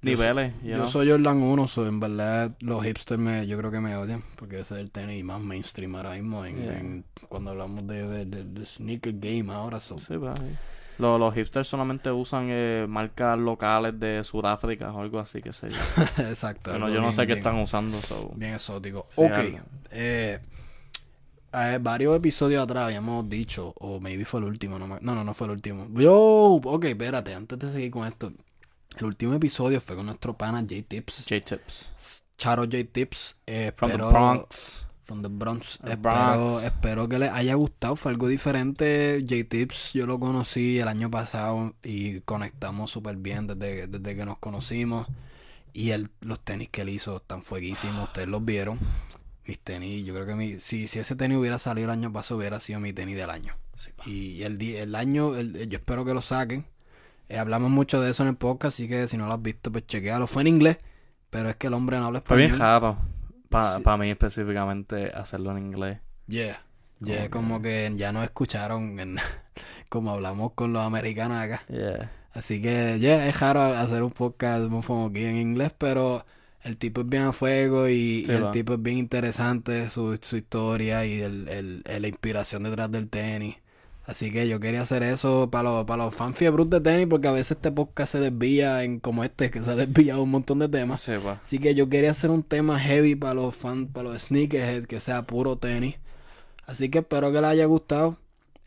[0.00, 0.86] Yo soy- niveles, Yo know.
[0.88, 4.60] soy Jordan 1, so en verdad los hipsters me, yo creo que me odian, porque
[4.60, 6.78] ese es el tenis más mainstream ahora mismo en, Yeah.
[6.78, 9.80] en- cuando hablamos de, de, de- de sneaker game ahora.
[9.80, 9.98] So.
[9.98, 10.50] Sí, pa, sí.
[10.98, 15.70] Los, los hipsters solamente usan eh, marcas locales de Sudáfrica o algo así, que sé
[15.70, 15.76] yo.
[16.24, 16.70] Exacto.
[16.70, 18.32] Bueno, yo no sé qué bien- están usando, so.
[18.34, 19.06] Bien exótico.
[19.10, 19.38] Sí, ok.
[19.90, 20.38] Eh,
[21.52, 25.22] eh, varios episodios atrás habíamos dicho, o maybe fue el último, no, me- no, no,
[25.24, 25.86] no fue el último.
[25.92, 26.14] Yo,
[26.62, 28.32] ok, espérate, antes de seguir con esto.
[28.98, 31.26] El último episodio fue con nuestro pana J-Tips.
[31.28, 32.24] J-Tips.
[32.38, 33.36] Charo J-Tips.
[33.46, 34.85] Eh, From the espero- Bronx.
[35.06, 35.78] From the Bronx.
[35.84, 36.64] The Espero, Bronx.
[36.64, 37.94] espero que les haya gustado.
[37.96, 39.24] Fue algo diferente.
[39.26, 44.38] J-Tips yo lo conocí el año pasado y conectamos súper bien desde, desde que nos
[44.38, 45.06] conocimos.
[45.72, 48.04] Y él, los tenis que él hizo están fueguísimos.
[48.08, 48.78] Ustedes los vieron.
[49.46, 52.38] Mis tenis, yo creo que mi, si, si ese tenis hubiera salido el año pasado,
[52.38, 53.54] hubiera sido mi tenis del año.
[54.06, 56.66] Y el, el año, el- yo espero que lo saquen.
[57.28, 59.70] Eh, hablamos mucho de eso en el podcast, así que si no lo has visto,
[59.70, 60.26] pues chequealo.
[60.26, 60.78] Fue en inglés,
[61.30, 62.50] pero es que el hombre no habla Fue español.
[62.50, 62.98] bien raro.
[63.48, 63.82] Para Sí.
[64.00, 65.98] mí específicamente hacerlo en inglés.
[66.26, 66.62] Yeah.
[67.00, 69.16] Yeah, Como como que ya nos escucharon en-
[69.88, 71.62] como hablamos con los americanos acá.
[71.68, 72.10] Yeah.
[72.32, 76.24] Así que, yeah, es raro hacer un podcast aquí en inglés, pero
[76.62, 78.50] el tipo es bien a fuego y, Sí, y el va.
[78.50, 83.08] tipo es bien interesante, su, su historia y el, el- el- la inspiración detrás del
[83.08, 83.56] tenis.
[84.06, 87.26] Así que yo quería hacer eso para los, para los fans fiebros de tenis, porque
[87.26, 90.60] a veces este podcast se desvía en como este, que se ha desviado un montón
[90.60, 91.00] de temas.
[91.00, 91.40] Sepa.
[91.44, 95.00] Así que yo quería hacer un tema heavy para los fans, para los sneakerheads, que
[95.00, 95.96] sea puro tenis.
[96.66, 98.16] Así que espero que les haya gustado.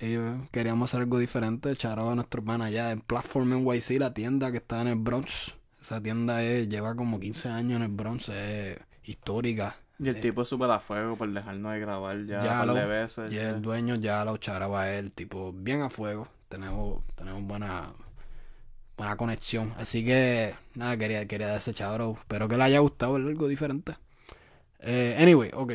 [0.01, 1.71] Y, eh, queríamos hacer algo diferente.
[1.71, 5.55] Echar a nuestro hermano allá en Platform NYC, la tienda que está en el Bronx.
[5.81, 9.77] Esa tienda es- lleva como 15 años en el Bronx, es histórica.
[10.01, 12.57] Y el Eh, tipo es súper a fuego por dejarnos de grabar ya, Ya un
[12.59, 13.31] par lo- de veces.
[13.31, 13.49] Y ya.
[13.49, 16.27] el dueño ya lo charaba a él, tipo, bien a fuego.
[16.47, 17.91] Tenemos, tenemos buena,
[18.97, 19.73] buena conexión.
[19.77, 22.15] Así que, nada, quería, quería dar ese chabro.
[22.17, 23.95] Espero que le haya gustado algo diferente.
[24.80, 25.73] Eh, anyway, ok.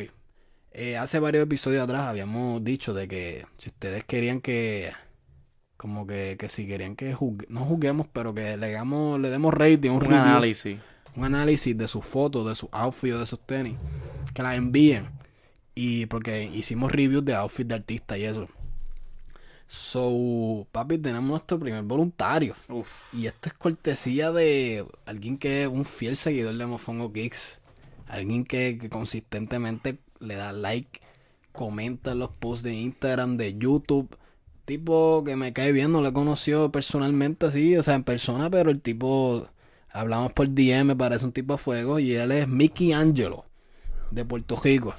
[0.71, 4.91] Eh, hace varios episodios atrás habíamos dicho de que si ustedes querían que,
[5.77, 9.53] como que, que si querían que juzgue- no juzguemos, pero que le, damos, le demos
[9.53, 10.79] rating, un, Un review análisis.
[11.15, 13.75] Un análisis de sus fotos, de sus outfits, de sus tenis,
[14.33, 15.09] que las envíen.
[15.73, 18.47] Y porque hicimos reviews de outfits de artistas y eso.
[19.67, 22.55] So, papi, tenemos nuestro primer voluntario.
[22.69, 22.87] Uf.
[23.13, 27.59] Y esto es cortesía de alguien que es un fiel seguidor de Mofongo Kicks.
[28.07, 31.01] Alguien que, que consistentemente le da like,
[31.51, 34.15] comenta en los posts de Instagram, de YouTube.
[34.65, 38.49] Tipo que me cae bien, no lo he conocido personalmente así, o sea, en persona,
[38.49, 39.47] pero el tipo,
[39.95, 41.99] hablamos por DM, me parece un tipo a fuego.
[41.99, 43.45] Y él es Mickey Angelo,
[44.11, 44.93] de Puerto Rico.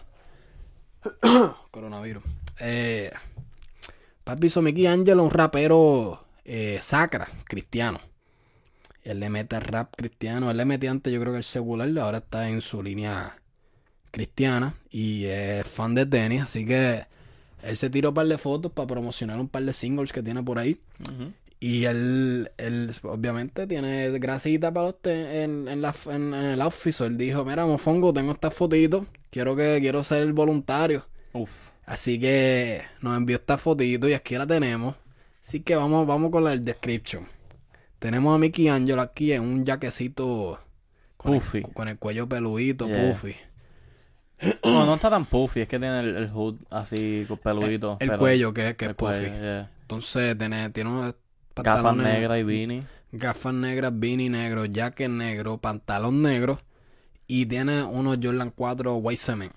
[1.70, 2.22] Coronavirus.
[2.58, 3.12] Eh,
[4.24, 8.00] papi hizo Mickey Angelo, un rapero eh, sacra, cristiano.
[9.02, 10.50] Él le mete rap cristiano.
[10.50, 13.38] Él le metía antes, yo creo que el secular, ahora está en su línea
[14.10, 14.74] cristiana.
[14.90, 17.04] Y es fan de tenis, así que
[17.62, 20.42] él se tiró un par de fotos para promocionar un par de singles que tiene
[20.42, 20.80] por ahí.
[21.00, 21.32] Ujú.
[21.58, 27.00] Y él, él obviamente tiene grasita para los en, en, la, en, en el outfit.
[27.00, 29.06] Él dijo, mira, mofongo, tengo estas fotitos.
[29.30, 31.06] Quiero que quiero ser el voluntario.
[31.32, 31.50] Uf.
[31.86, 34.96] Así que nos envió esta fotito y aquí la tenemos.
[35.42, 37.26] Así que vamos, vamos con la el description.
[37.98, 40.58] Tenemos a Mickey Angelo aquí en un jaquecito
[41.16, 41.62] con, el, Puffy.
[41.62, 43.08] con el cuello peludito, Yeah.
[43.10, 43.34] puffy.
[44.64, 47.96] No, no está tan puffy, es que tiene el, el hood así con peludito.
[48.00, 49.12] El pero- cuello que, que es el puffy.
[49.12, 49.70] cuello, yeah.
[49.82, 51.14] Entonces tiene, tiene unos
[51.64, 52.82] Gafas negras y beanie.
[53.12, 56.60] gafas negras, beanie negro, jacket negro, pantalón negro
[57.26, 59.52] y tiene unos Jordan 4 White Cement.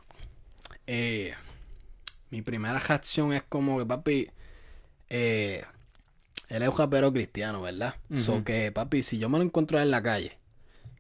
[0.87, 1.33] Eh,
[2.31, 4.29] mi primera reacción es como que papi,
[5.09, 5.63] eh,
[6.47, 7.95] él es un rapero cristiano, ¿verdad?
[8.13, 8.43] So Ujú.
[8.43, 10.37] que papi, si yo me lo encuentro en la calle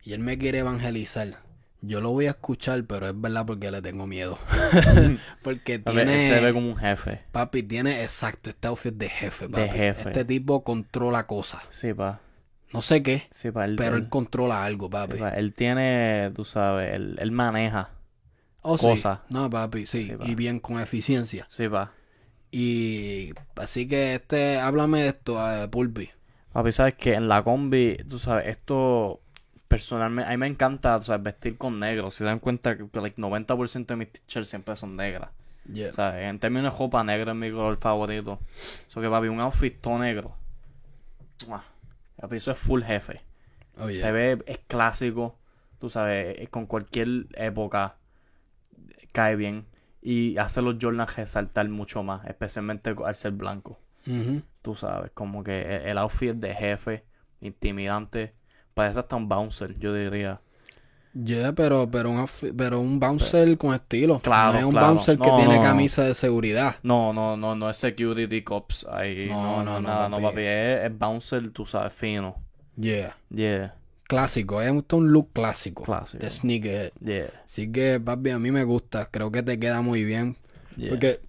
[0.03, 1.39] y él me quiere evangelizar,
[1.81, 4.37] yo lo voy a escuchar, pero es verdad porque le tengo miedo.
[5.43, 6.27] porque A ver, tiene...
[6.27, 7.21] se ve como un jefe.
[7.31, 9.69] Papi, tiene exacto este outfit de jefe, papi.
[9.69, 10.09] jefe.
[10.09, 11.63] Este tipo controla cosas.
[11.69, 12.21] Sí, pa.
[12.71, 13.65] No sé qué, Sí, pa.
[13.65, 15.17] Él, pero él, él controla algo, sí, papi.
[15.17, 17.91] pa, él tiene, tú sabes, él, él maneja.
[18.61, 18.85] Oh, sí.
[18.85, 19.19] cosas.
[19.29, 20.03] No, papi, sí.
[20.03, 20.25] Sí, pa.
[20.27, 21.47] y bien con eficiencia.
[21.49, 21.93] Sí, pa.
[22.51, 26.09] Y así que este, háblame de esto, eh, Pulpi.
[26.51, 29.21] Papi, sabes que en la combi, tú sabes, esto
[29.69, 32.11] personalmente, a mí me encanta, tú sabes, vestir con negro.
[32.11, 35.29] Si se dan cuenta que que, like, 90% de mis t-shirts siempre son negras.
[35.71, 35.91] Yeah.
[35.91, 38.39] O sea, en términos de ropa negra es mi color favorito.
[38.87, 40.35] So que, papi, un outfit todo negro.
[41.47, 41.63] ¡Mua!
[42.19, 43.21] Papi, eso es full jefe.
[43.77, 44.01] Oh, yeah.
[44.01, 45.37] Se ve, es clásico.
[45.79, 47.95] Tú sabes, eh, con cualquier época
[49.11, 49.65] cae bien.
[50.01, 53.79] Y hace los Jordan resaltar mucho más, especialmente al ser blanco.
[54.07, 54.41] Ujú.
[54.61, 57.03] Tú sabes, como que e- el outfit de jefe,
[57.41, 58.33] intimidante.
[58.73, 60.41] Parece hasta un bouncer, yo diría.
[61.13, 62.25] Yeah, pero, pero, un,
[62.55, 64.21] pero un bouncer con estilo.
[64.21, 64.87] Claro, No es un claro.
[64.87, 65.61] bouncer que No, tiene no.
[65.61, 66.77] camisa de seguridad.
[66.83, 69.27] No, no, no, no es security cops ahí.
[69.27, 70.41] No, No, no, nada, no, papi.
[70.41, 72.43] Es, es bouncer, tú sabes, fino.
[72.75, 73.15] Yeah.
[73.29, 73.75] Yeah,
[74.07, 75.83] Clásico, es un, un look clásico.
[75.83, 76.23] Clásico.
[76.23, 76.93] De sneaker.
[76.99, 79.09] yeah, Así que, papi, a mí me gusta.
[79.11, 80.37] Creo que te queda muy bien.
[80.75, 80.89] yeah.
[80.89, 81.21] Porque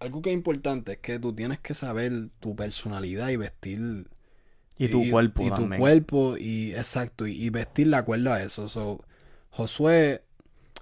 [0.00, 4.06] algo que es importante es que tú tienes que saber tu personalidad y vestir.
[4.84, 8.68] Y tu cuerpo Y tu cuerpo, y exacto, y, y vestir de acuerdo a eso.
[8.68, 9.04] So,
[9.50, 10.22] Josué,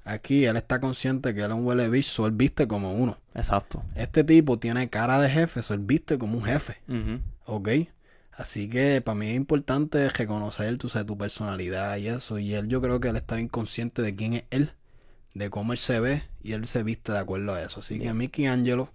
[0.04, 3.18] aquí, él está consciente que él es un huele bicho, so él viste como uno.
[3.34, 3.82] Exacto.
[3.94, 7.20] Este tipo tiene cara de jefe, so él viste como un jefe, Ujú.
[7.46, 7.68] ¿ok?
[8.32, 12.38] Así que para mí es importante reconocer tú sabes, tu personalidad y eso.
[12.38, 14.70] Y él, yo creo que él está bien consciente de quién es él,
[15.34, 17.80] de cómo él se ve, y él se viste de acuerdo a eso.
[17.80, 18.90] Así que Mickey Angelo,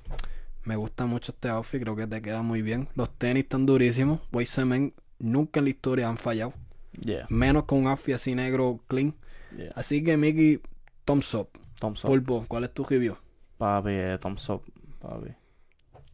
[0.64, 2.88] me gusta mucho este outfit, creo que te queda muy bien.
[2.96, 4.22] Los tenis están durísimos.
[4.46, 6.54] Cement, nunca en la historia han fallado.
[7.00, 9.16] Yeah, Menos con un outfit así negro clean.
[9.58, 9.72] yeah.
[9.76, 10.62] Así que, Mickey,
[11.06, 11.50] thumbs up.
[11.80, 12.08] Thumbs up.
[12.10, 13.18] Pulpo, ¿cuál es tu review?
[13.58, 14.62] Papi, eh, thumbs up.
[15.00, 15.32] Papi.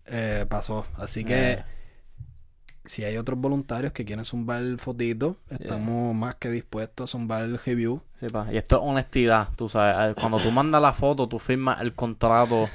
[0.06, 0.86] Eh, pasó.
[0.96, 1.64] Así que,
[2.86, 7.60] si hay otros voluntarios que quieren zumbar fotitos, estamos más que dispuestos a zumbar el
[7.60, 8.02] review.
[8.20, 8.28] sí.
[8.52, 10.16] Y esto es honestidad, tú sabes.
[10.16, 12.68] Cuando tú mandas la foto, tú firmas el contrato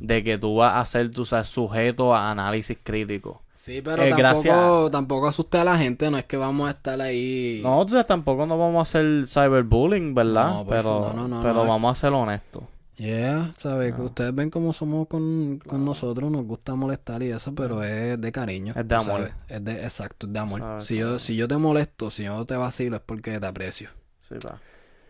[0.00, 3.42] de que tú vas a ser, tú sabes, sujeto a análisis crítico.
[3.54, 7.00] Sí, pero Eh, tampoco, tampoco asuste a la gente, no es que vamos a estar
[7.00, 7.60] ahí.
[7.62, 10.56] No, sabes, tampoco nos vamos a hacer cyberbullying, ¿verdad?
[10.56, 11.66] No, pero no, no, pero no.
[11.66, 12.64] vamos a ser honestos.
[12.96, 14.04] Yeah, sabes, que Ah.
[14.04, 18.32] ustedes ven cómo somos con, con nosotros, nos gusta molestar y eso, pero es de
[18.32, 18.74] cariño.
[18.76, 19.20] Es de amor.
[19.20, 20.60] sabes, Es de, exacto, es de amor.
[20.60, 23.90] Sabes, Si yo, si yo te molesto, si yo te vacilo, es porque te aprecio.
[24.28, 24.60] Sí, pa.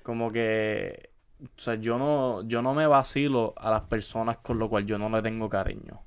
[0.03, 1.10] Como que,
[1.43, 4.99] o sea, yo no, yo no me vacilo a las personas con lo cual yo
[4.99, 6.03] no le tengo cariño.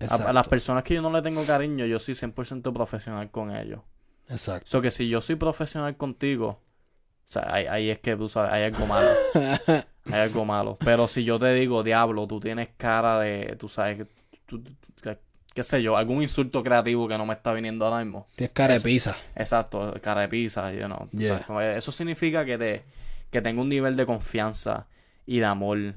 [0.00, 3.30] A, Exacto, a las personas que yo no le tengo cariño, yo soy 100% profesional
[3.30, 3.80] con ellos.
[4.28, 4.66] exacto.
[4.66, 8.52] So que si yo soy profesional contigo, o sea, ahí, ahí es que tú sabes,
[8.52, 9.08] hay algo malo.
[10.06, 10.76] Hay algo malo.
[10.84, 14.06] Pero si yo te digo, diablo, tú tienes cara de, tú sabes, que
[14.46, 14.60] tú-
[15.00, 15.18] que-
[15.54, 18.26] qué sé yo, algún insulto creativo que no me está viniendo ahora mismo.
[18.34, 19.16] Tienes cara de pizza.
[19.36, 21.46] Exacto, cara de pizza, you know, Yeah.
[21.46, 22.84] sabes, eso significa que te,
[23.32, 24.86] que tengo un nivel de confianza
[25.26, 25.94] y de amor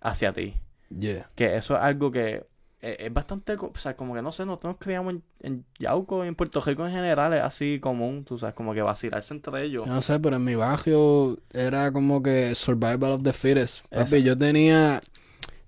[0.00, 0.54] hacia ti.
[0.96, 1.28] Yeah.
[1.34, 2.46] Que eso es algo que
[2.82, 6.24] eh, es bastante, o sea, como que no sé, nosotros nos criamos en, en Yauco
[6.24, 9.64] y en Puerto Rico en general, es así común, tú sabes, como que vacilarse entre
[9.64, 9.86] ellos.
[9.86, 13.80] Yo no sé, pero en mi barrio era como que survival of the fittest.
[13.84, 14.16] Papi, Exacto.
[14.18, 15.00] yo tenía,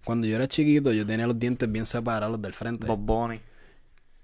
[0.05, 2.87] cuando yo era chiquito, yo tenía los dientes bien separados del frente.
[2.87, 3.41] Bob Bunny.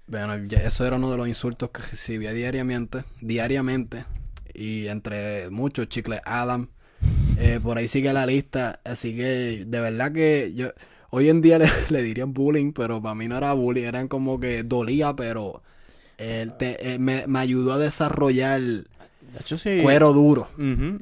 [0.07, 4.05] Bueno, eso era uno de los insultos que recibía diariamente, diariamente,
[4.53, 6.69] y entre muchos, Chicle Adam,
[7.39, 10.69] eh, por ahí sigue la lista, así que de verdad que yo,
[11.09, 14.39] hoy en día le, le dirían bullying, pero para mí no era bullying, eran como
[14.39, 15.61] que dolía, pero
[16.17, 18.85] eh, te- eh, me, me ayudó a desarrollar De
[19.39, 19.79] hecho, sí.
[19.81, 20.49] cuero duro,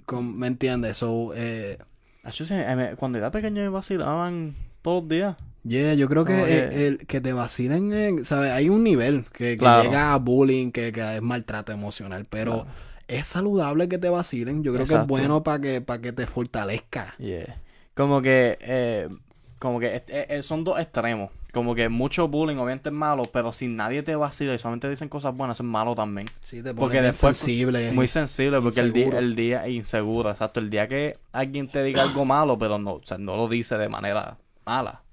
[0.06, 0.98] con- ¿me entiendes?
[0.98, 1.78] So, eh,
[2.24, 5.36] De hecho, sí, eh, cuando era pequeño me vacilaban todos los días.
[5.66, 6.34] Yeah, yo creo que,
[6.64, 8.52] el, que- el que te vacilen, en- ¿sabes?
[8.52, 9.84] Hay un nivel que, que Claro.
[9.84, 12.68] llega a bullying, que, que es maltrato emocional, pero Claro.
[13.08, 14.64] Es saludable que te vacilen.
[14.64, 17.16] Yo creo que es bueno para que, para que te fortalezca.
[17.18, 17.58] Yeah.
[17.94, 19.10] Como que, eh,
[19.60, 21.32] como que est- eh, son dos extremos.
[21.54, 25.08] Como que mucho bullying obviamente es malo, pero si nadie te vacila y solamente dicen
[25.08, 26.28] cosas buenas, eso es malo también.
[26.42, 27.92] Sí, te Porque después- sensible.
[27.92, 30.60] Muy sensible, porque el día, el día inseguro, exacto.
[30.60, 33.78] El día que alguien te diga algo malo, pero no, o sea, no lo dice
[33.78, 35.04] de manera mala,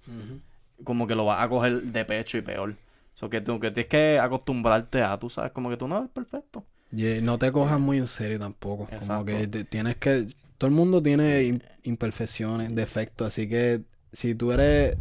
[0.83, 2.75] como que lo vas a coger de pecho y peor.
[3.15, 6.11] So que tú que tienes que acostumbrarte a, tú sabes, como que tú no eres
[6.11, 6.65] perfecto.
[6.93, 8.89] Yeah, no te cojas muy en serio tampoco.
[9.07, 10.27] Como que te- tienes que...
[10.59, 14.97] Todo el mundo tiene im- imperfecciones, defectos, así que si tú eres...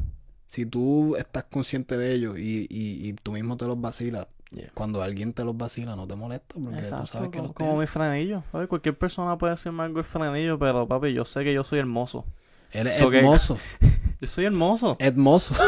[0.47, 4.71] Si tú estás consciente de ello y, y, y tú mismo te los vacilas, Yeah.
[4.73, 7.55] cuando alguien te los vacila no te molesta porque tú Exacto, sabes que como, los
[7.55, 8.43] como mi frenillo.
[8.51, 8.67] ¿sabes?
[8.67, 12.25] Cualquier persona puede decirme algo el frenillo, pero papi, yo sé que yo soy hermoso.
[12.71, 13.59] Eres So que- hermoso.
[14.19, 14.97] Yo soy hermoso.
[14.99, 15.53] Hermoso.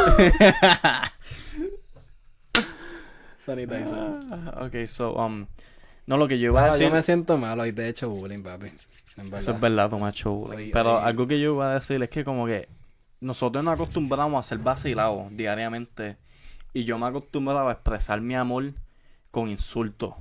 [3.46, 4.20] Sanitizer.
[4.32, 5.46] Ah, ok, so, um,
[6.12, 8.10] no, lo que yo iba a decir, yo me siento malo y te he hecho
[8.10, 8.68] bullying, papi.
[9.38, 10.58] Eso es verdad, tú macho bullying.
[10.58, 11.06] Oye, Pero oye.
[11.06, 12.68] algo que yo iba a decir es que como que
[13.22, 16.18] nosotros nos acostumbramos a ser vacilados diariamente
[16.74, 18.74] y yo me acostumbraba a expresar mi amor
[19.32, 20.16] con insultos.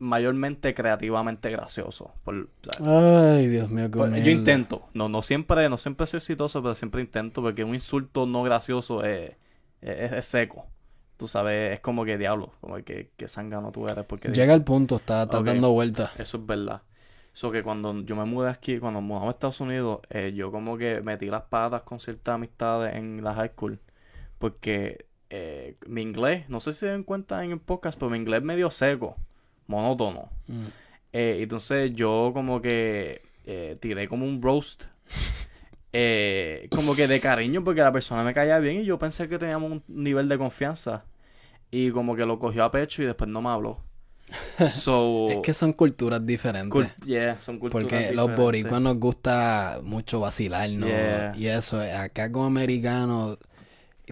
[0.00, 2.08] Mayormente creativamente graciosos.
[2.24, 6.06] Por, o sea, Ay, Dios mío, qué Pues, yo intento, no, no siempre, no siempre
[6.06, 9.32] soy exitoso, pero siempre intento, porque un insulto no gracioso es,
[9.80, 10.66] es, es seco.
[11.16, 14.64] Tú sabes, es como que diablo, como que, que zángano tú eres, porque Llega el
[14.64, 16.10] punto, está, está dando vueltas.
[16.18, 16.82] eso es verdad.
[17.32, 20.78] Eso que cuando yo me mudé aquí, cuando mudamos a Estados Unidos, eh, yo como
[20.78, 23.80] que metí las patas con ciertas amistades en la high school,
[24.38, 28.18] porque eh, mi inglés, no sé si se dan cuenta en el podcast, pero mi
[28.18, 29.16] inglés medio seco,
[29.66, 30.30] monótono.
[30.46, 30.66] Mm.
[31.12, 33.22] Eh, entonces yo como que
[33.80, 34.84] tiré como un roast.
[35.94, 39.38] Eh, como que de cariño porque la persona me caía bien y yo pensé que
[39.38, 41.04] teníamos un nivel de confianza.
[41.70, 43.78] Y como que lo cogió a pecho y después no me habló.
[44.70, 46.70] So, Es que son culturas diferentes.
[46.72, 48.36] cul- yeah, son culturas Porque los diferentes.
[48.44, 50.86] boricuas nos gusta mucho vacilar, ¿no?
[50.86, 51.32] Yeah.
[51.36, 53.38] Y eso, eh, acá como americanos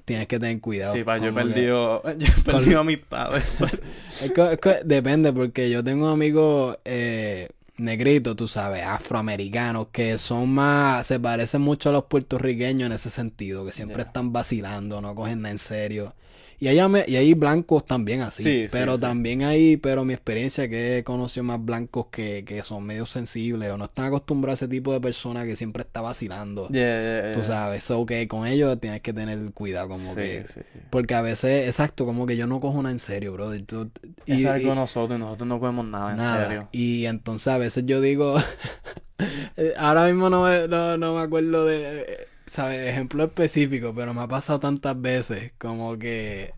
[0.05, 0.93] tienes que tener cuidado.
[0.93, 3.45] Sí, pa, yo he como que- perdido, yo he perdido amistades.
[4.85, 11.63] Depende, porque yo tengo amigos eh, negritos, tú sabes, afroamericanos, que son más, se parecen
[11.63, 14.07] mucho a los puertorriqueños en ese sentido, que siempre Yeah.
[14.09, 16.15] están vacilando, no cogen nada en serio.
[16.63, 18.45] Y hay, ame- y hay blancos también así.
[18.45, 19.01] Sí, sí, pero sí.
[19.01, 23.69] también hay, pero mi experiencia que he conocido más blancos que, que son medio sensibles
[23.73, 26.69] o no están acostumbrados a ese tipo de persona que siempre está vacilando.
[26.69, 27.33] Yeah, yeah, yeah.
[27.33, 30.45] Tú sabes, so que con ellos tienes que tener cuidado como Sí, que...
[30.47, 30.61] sí.
[30.91, 33.53] Porque a veces, exacto, como que yo no cojo una en serio, bro.
[33.57, 33.91] Y, tú-
[34.27, 36.47] y- Eso es algo y- nosotros y nosotros no cogemos nada, en Nada.
[36.47, 36.69] serio.
[36.71, 38.37] Y entonces a veces yo digo,
[39.57, 42.89] eh, ahora mismo no me, no, no me acuerdo de, ¿sabes?
[42.89, 46.55] Ejemplo específico, pero me ha pasado tantas veces como que,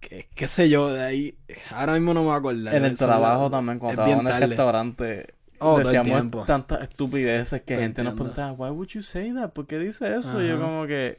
[0.00, 1.38] que- qué sé yo, de ahí,
[1.72, 2.70] ahora mismo no me acuerdo.
[2.70, 6.82] En el Eso trabajo también, cuando es bien trabajábamos en el restaurante, Oh, decíamos tantas
[6.82, 8.14] estupideces que Te gente nos entiendo.
[8.14, 9.52] preguntaba, why would you say that?
[9.52, 10.42] ¿Por qué dice eso?
[10.42, 11.18] Y yo como que,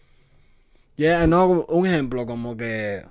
[0.98, 3.04] Yeah, no, un ejemplo como que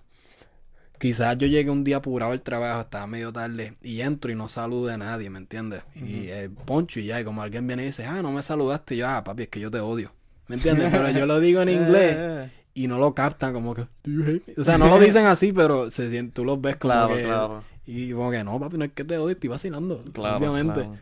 [0.98, 4.48] quizás yo llegué un día apurado al trabajo, estaba medio tarde y entro y no
[4.48, 5.84] saludo a nadie, ¿me entiendes?
[5.94, 8.94] Y eh, poncho y ya, y como alguien viene y dice, ah, no me saludaste,
[8.94, 10.12] y yo, ah, papi, es que yo te odio.
[10.48, 10.88] ¿Me entiendes?
[10.92, 14.42] Pero yo lo digo en inglés y no lo captan como que, "Do you hate
[14.46, 17.14] me?" O sea, no lo dicen así, pero se sienten, tú los ves como Claro,
[17.16, 17.22] que...
[17.24, 17.64] claro.
[17.86, 20.02] Y como que no, papi, no es que te odio, estoy vacilando.
[20.12, 20.82] Claro, obviamente.
[20.82, 20.98] claro.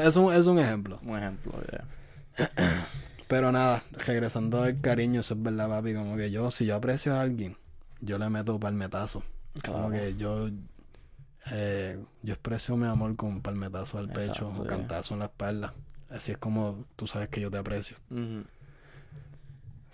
[0.00, 0.08] Yeah.
[0.08, 0.98] Es, un, es un ejemplo.
[1.04, 2.86] Un ejemplo, yeah.
[3.28, 5.94] Pero nada, regresando al cariño, eso es verdad, papi.
[5.94, 7.56] Como que yo, si yo aprecio a alguien,
[8.00, 9.22] yo le meto palmetazo.
[9.64, 9.90] Como Claro.
[9.92, 10.50] que yo,
[11.52, 15.74] eh, yo expreso mi amor con palmetazo al pecho Exacto, o cantazo en la espalda.
[16.10, 17.96] Así es como tú sabes que yo te aprecio.
[18.10, 18.44] Ujú.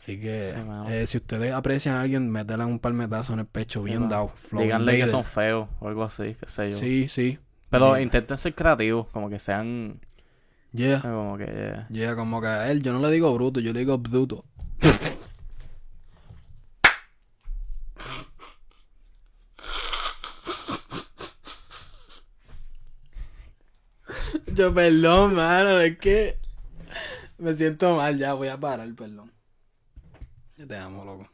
[0.00, 0.54] Así que,
[0.88, 4.32] eh, si ustedes aprecian a alguien, métele un palmetazo en el pecho bien dado.
[4.50, 6.78] Díganle que son feos o algo así, qué sé yo.
[6.78, 7.38] Sí, sí.
[7.68, 8.00] Pero Yeah.
[8.00, 10.00] intenten ser creativos, como que sean,
[10.72, 11.02] Yeah.
[11.02, 11.86] como que, yeah.
[11.90, 14.42] Yeah, como que a él, yo no le digo bruto, yo le digo bruto.
[24.54, 26.38] Yo, perdón, mano, es que
[27.38, 29.30] me siento mal, ya voy a parar, perdón.
[30.68, 31.28] Te amo, loco.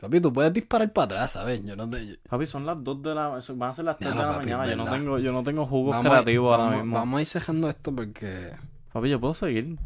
[0.00, 1.62] Papi, tú puedes disparar para atrás, ¿sabes?
[1.64, 2.18] Yo no te...
[2.28, 3.28] Papi, son las 2 de la...
[3.28, 4.66] Van a ser las 3 Ya, de la papi, mañana.
[4.70, 6.96] Yo no, tengo, yo no tengo jugos Vamos a- creativos ahora vamos- mismo.
[6.96, 8.52] Vamos a ir cejando esto porque...
[8.92, 9.76] Papi, yo puedo seguir.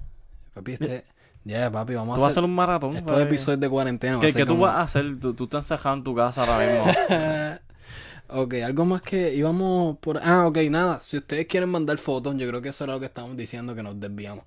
[0.55, 1.05] Papi, este...
[1.43, 2.39] Ya, papi, vamos Tú a vas a hacer...
[2.39, 2.97] hacer un maratón.
[2.97, 3.23] Estos papi.
[3.27, 4.21] episodios de cuarentena.
[4.21, 5.19] ¿Qué, qué tú vas a hacer?
[5.21, 7.61] Tú, tú estás encejado en tu casa ahora mismo.
[8.43, 10.21] ok, algo más que íbamos por...
[10.23, 11.01] Ah, ok, nada.
[11.01, 13.83] Si ustedes quieren mandar fotos, yo creo que eso era lo que estábamos diciendo, que
[13.83, 14.45] nos desviamos.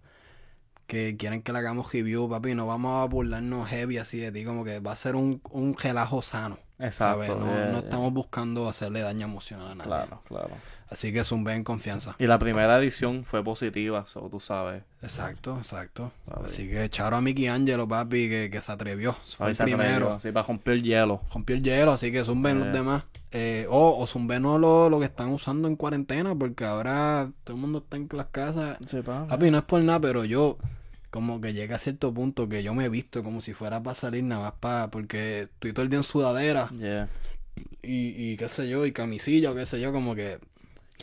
[0.87, 2.55] Que quieren que le hagamos review, papi.
[2.55, 5.75] No vamos a burlarnos heavy así de ti, como que va a ser un, un
[5.77, 6.57] relajo sano.
[6.79, 7.25] Exacto.
[7.25, 7.29] ¿sabes?
[7.29, 7.79] No, yeah, no yeah.
[7.79, 9.87] estamos buscando hacerle daño emocional a nadie.
[9.89, 10.49] Claro, claro.
[10.89, 12.15] Así que zumbe en confianza.
[12.17, 14.83] Y la primera edición fue positiva, so, tú sabes.
[15.01, 16.13] Exacto, exacto.
[16.25, 16.45] Papi.
[16.45, 19.11] Así que charo a Mickey Angelo, papi, que, que se atrevió.
[19.13, 20.13] Fue Ahí el se atrevió, primero.
[20.13, 21.21] Así para romper el hielo.
[21.33, 22.65] rompió el hielo, así que zumben Eh.
[22.65, 23.03] los demás.
[23.31, 27.61] Eh, o, o zumbenos lo, lo que están usando en cuarentena, porque ahora todo el
[27.61, 28.77] mundo está en las casas.
[28.85, 29.01] Sí.
[29.01, 30.57] Papi, no es por nada, pero yo
[31.09, 33.95] como que llega a cierto punto que yo me he visto como si fuera para
[33.95, 34.89] salir nada más para...
[34.91, 37.09] Porque estoy todo el día en sudadera Yeah.
[37.81, 40.39] y, y qué sé yo, y camisilla o qué sé yo, como que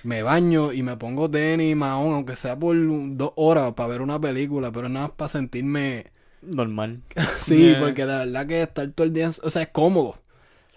[0.02, 2.76] me baño y me pongo tenis, mahón, aunque sea por
[3.16, 6.06] dos horas para ver una película, pero nada más para sentirme...
[6.42, 7.00] Normal.
[7.40, 7.80] Sí, Yeah.
[7.80, 10.18] porque de verdad que estar todo el día, o sea, es cómodo.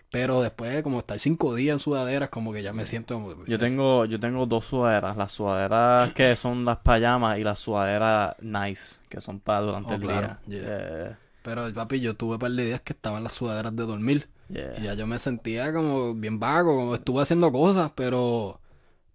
[0.09, 3.43] Pero después, como estar cinco días en sudaderas, como que ya me siento.
[3.45, 5.17] Yo tengo, yo tengo dos sudaderas.
[5.17, 9.95] Las sudaderas que son las payamas y las sudaderas nice, que son para durante Oh,
[9.95, 10.61] el claro, día.
[10.61, 11.19] yeah.
[11.41, 14.29] Pero, papi, yo tuve un par de días que estaba en las sudaderas de dormir.
[14.49, 18.59] Yeah, Y ya yo me sentía como bien vago, como estuve haciendo cosas, pero...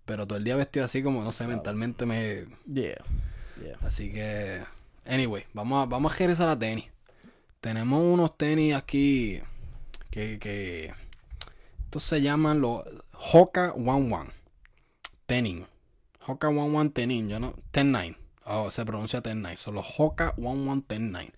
[0.04, 2.44] Pero todo el día vestido así como, no sé, mentalmente me...
[2.66, 3.02] Yeah.
[3.62, 3.78] Yeah.
[3.82, 4.62] Así que...
[5.06, 6.86] Anyway, vamos a, vamos a regresar a tenis.
[7.60, 9.40] Tenemos unos tenis aquí
[10.12, 10.38] que...
[10.38, 10.94] que
[11.84, 12.84] estos se llaman los
[13.32, 14.30] Hoka One One.
[15.26, 15.66] Tenin.
[16.26, 17.28] Hoka One One Tenin.
[17.28, 17.54] Yo no...
[17.72, 18.16] Ten Nine.
[18.44, 19.56] Oh, se pronuncia Ten Nine.
[19.56, 21.32] Son los Hoka One One Ten Nine.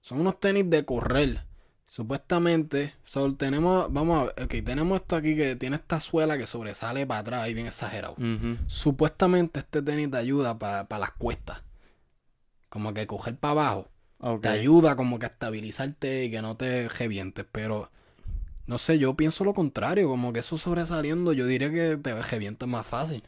[0.00, 1.44] Son unos tenis de correr.
[1.86, 6.46] Supuestamente, so, tenemos, vamos a ver, ok, tenemos esto aquí que tiene esta suela que
[6.46, 8.16] sobresale para atrás y bien exagerado.
[8.66, 11.60] Supuestamente este tenis te ayuda para las cuestas.
[12.70, 13.90] Como que coger para abajo.
[14.40, 17.44] Te ayuda como que a estabilizarte y que no te revientes.
[17.52, 17.90] Pero
[18.66, 20.08] no sé, yo pienso lo contrario.
[20.08, 23.22] Como que eso sobresaliendo, yo diría que te revientas más fácil.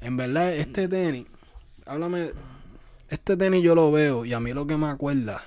[0.00, 1.26] En verdad, este tenis,
[1.86, 2.30] háblame.
[3.08, 5.42] Este tenis yo lo veo y a mí lo que me acuerda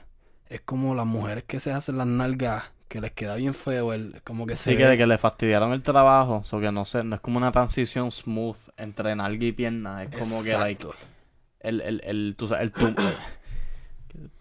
[0.49, 3.94] es como las mujeres que se hacen las nalgas que les queda bien feo.
[3.94, 6.72] El, como que se Sí, que, ve- de que le fastidiaron el trabajo, so que
[6.72, 10.52] no sé, no es como una transición smooth entre nalga y pierna, es como que
[10.53, 10.95] like, Exacto.
[11.61, 12.95] el, el, el, tú sabes, el tum-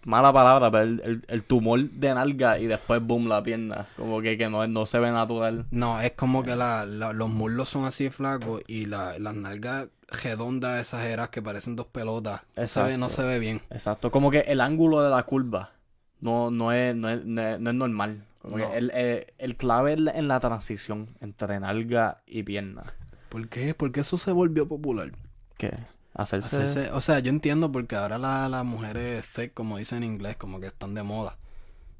[0.05, 4.20] mala palabra, pero el, el, el tumor de nalga y después boom la pierna, como
[4.20, 5.66] que, que no, no se ve natural.
[5.70, 9.88] No, es como que la, la- los muslos son así flacos y la, las nalgas
[10.22, 12.40] redondas, exageradas, que parecen dos pelotas.
[12.66, 13.09] Se ve- no Exacto.
[13.09, 13.62] se ve bien.
[13.70, 15.72] Exacto, como que el ángulo de la curva
[16.20, 18.24] no, no, es, no, es, no, es, no es normal.
[18.42, 18.72] Como que No.
[18.72, 22.84] el, el, el clave en la transición entre nalga y pierna.
[23.28, 23.74] ¿Por qué?
[23.74, 25.12] ¿Por qué eso se volvió popular?
[25.56, 25.70] ¿Qué?
[26.15, 26.47] Hacerse...
[26.57, 30.37] Hacerse, o sea, yo entiendo porque ahora la- las mujeres thick, como dicen en inglés,
[30.37, 31.37] como que están de moda.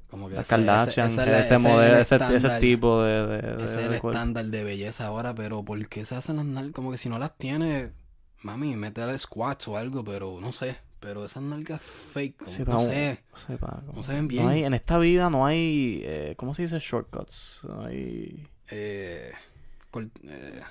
[0.09, 3.87] Como que Las ese- Kardashian, ese modelo, el ese, tipo de, de, de- Ese es
[3.87, 6.73] el estándar de belleza ahora, pero ¿por qué se hacen las nalgas?
[6.73, 7.91] Como que si no las tiene,
[8.41, 10.75] mami, métele squats o algo, pero no sé.
[10.99, 13.23] Pero esas nalgas fake, Sí, no sé.
[13.95, 14.43] no se ven bien.
[14.43, 16.77] No hay, en esta vida no hay, eh, ¿cómo se dice?
[16.77, 17.61] Shortcuts.
[17.63, 18.47] No hay...
[18.69, 19.31] Eh,
[19.99, 20.61] eh,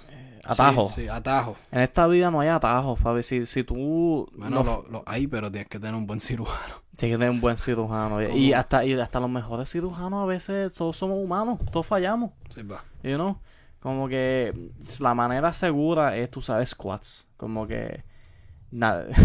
[0.44, 0.94] Atajos.
[0.94, 1.59] Sí, sí, atajos.
[1.70, 3.22] En esta vida no hay atajos, Fabi.
[3.22, 4.28] Si, si tú...
[4.34, 6.74] Bueno, no- lo, lo hay, pero tienes que tener un buen cirujano.
[6.97, 8.22] Tienes que tener un buen cirujano.
[8.22, 12.32] Y hasta, y hasta los mejores cirujanos a veces todos somos humanos, todos fallamos.
[12.55, 12.84] Sí, va.
[13.02, 13.38] You know?
[13.80, 17.26] Como que la manera segura es, tú sabes, squats.
[17.36, 18.05] Como que...
[18.70, 19.06] Nada.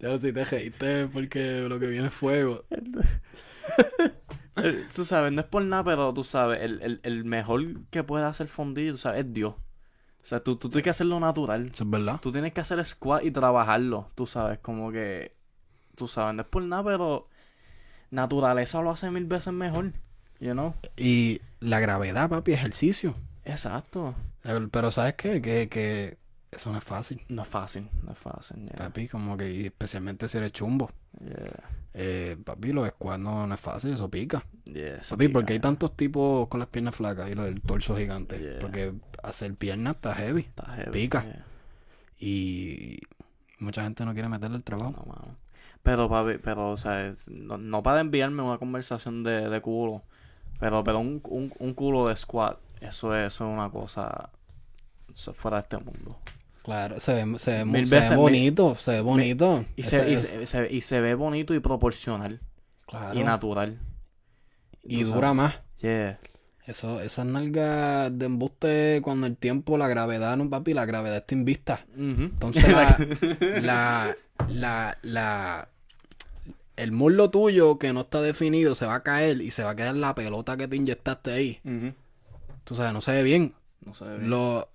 [0.00, 2.64] Ya si te reíste porque lo que viene es fuego.
[4.94, 8.24] Tú sabes, no es por nada, pero tú sabes, el, el, el mejor que puede
[8.24, 9.54] hacer fondillo, tú sabes, es Dios.
[9.54, 11.64] O sea, tú, tú tienes que hacerlo natural.
[11.64, 12.20] Eso es verdad.
[12.20, 15.34] Tú tienes que hacer squat y trabajarlo, tú sabes, como que...
[15.96, 17.28] Tú sabes, no es por nada, pero...
[18.10, 19.92] Naturaleza lo hace mil veces mejor.
[20.38, 20.74] You know?
[20.96, 23.14] Y la gravedad, papi, ejercicio.
[23.44, 24.14] Exacto.
[24.44, 25.40] Eh, Pero ¿sabes qué?
[25.40, 26.18] Que, que
[26.52, 27.24] eso no es fácil.
[27.28, 28.58] No es fácil, no es fácil.
[28.66, 30.90] yeah, Papi, como que, y especialmente si eres chumbo.
[31.20, 34.44] yeah, Eh, papi, los squats no, no es fácil, eso pica.
[34.64, 37.60] yeah, eso Papi, pica, porque hay tantos tipos con las piernas flacas y lo del
[37.60, 38.38] torso gigante.
[38.60, 40.42] Porque hacer piernas está heavy.
[40.42, 41.24] Está heavy, pica.
[42.18, 42.98] Y
[43.58, 44.92] mucha gente no quiere meterle el trabajo.
[44.92, 45.36] No, mano.
[45.82, 50.02] Pero, papi, pero, o sea, no, no para enviarme una conversación de, de culo,
[50.60, 54.30] pero, pero un, un, un culo de squat, eso es, eso es una cosa
[55.34, 56.16] fuera de este mundo.
[56.62, 59.64] Claro, se ve, se ve, Mil se ve bonito, se ve bonito.
[59.76, 62.40] Y Ese se, y, se, se- y se ve bonito y proporcional
[62.86, 63.18] claro.
[63.18, 63.80] y natural.
[64.84, 65.58] Y dura más.
[65.80, 66.18] Yeah.
[66.66, 71.34] Eso, esas nalgas de embuste cuando el tiempo, la gravedad, no papi, la gravedad está
[71.34, 71.84] invista.
[71.96, 72.96] Entonces la,
[73.62, 74.16] la,
[74.48, 75.68] la, la-
[76.76, 79.76] el muslo tuyo que no está definido se va a caer y se va a
[79.76, 81.60] quedar la pelota que te inyectaste ahí.
[81.64, 81.92] Ujú.
[82.64, 83.54] Tú sabes, no se ve bien.
[83.84, 84.30] No se ve bien.
[84.30, 84.66] Los,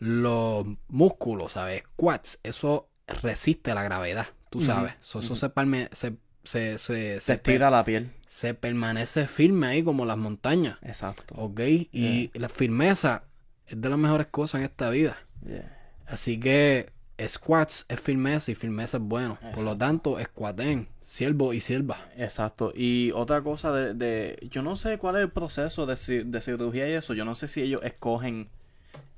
[0.00, 1.84] los músculos, ¿sabes?
[1.96, 2.88] Quads, eso
[3.22, 4.94] resiste la gravedad, tú sabes.
[5.00, 8.10] So, Eso se, palme- se, se, se, Se per- estira la piel.
[8.26, 10.78] se permanece firme ahí como las montañas.
[10.82, 11.34] Exacto.
[11.36, 11.60] ¿Ok?
[11.92, 13.24] Y la firmeza
[13.66, 15.16] es de las mejores cosas en esta vida.
[15.46, 15.76] Yeah.
[16.06, 16.90] Así que
[17.28, 19.38] squats es firmeza y firmeza es bueno.
[19.54, 22.08] Por lo tanto, squaten, siervo y sierva.
[22.16, 22.72] Exacto.
[22.74, 24.38] Y otra cosa de, de...
[24.50, 27.12] Yo no sé cuál es el proceso de, de cirugía y eso.
[27.14, 28.48] Yo no sé si ellos escogen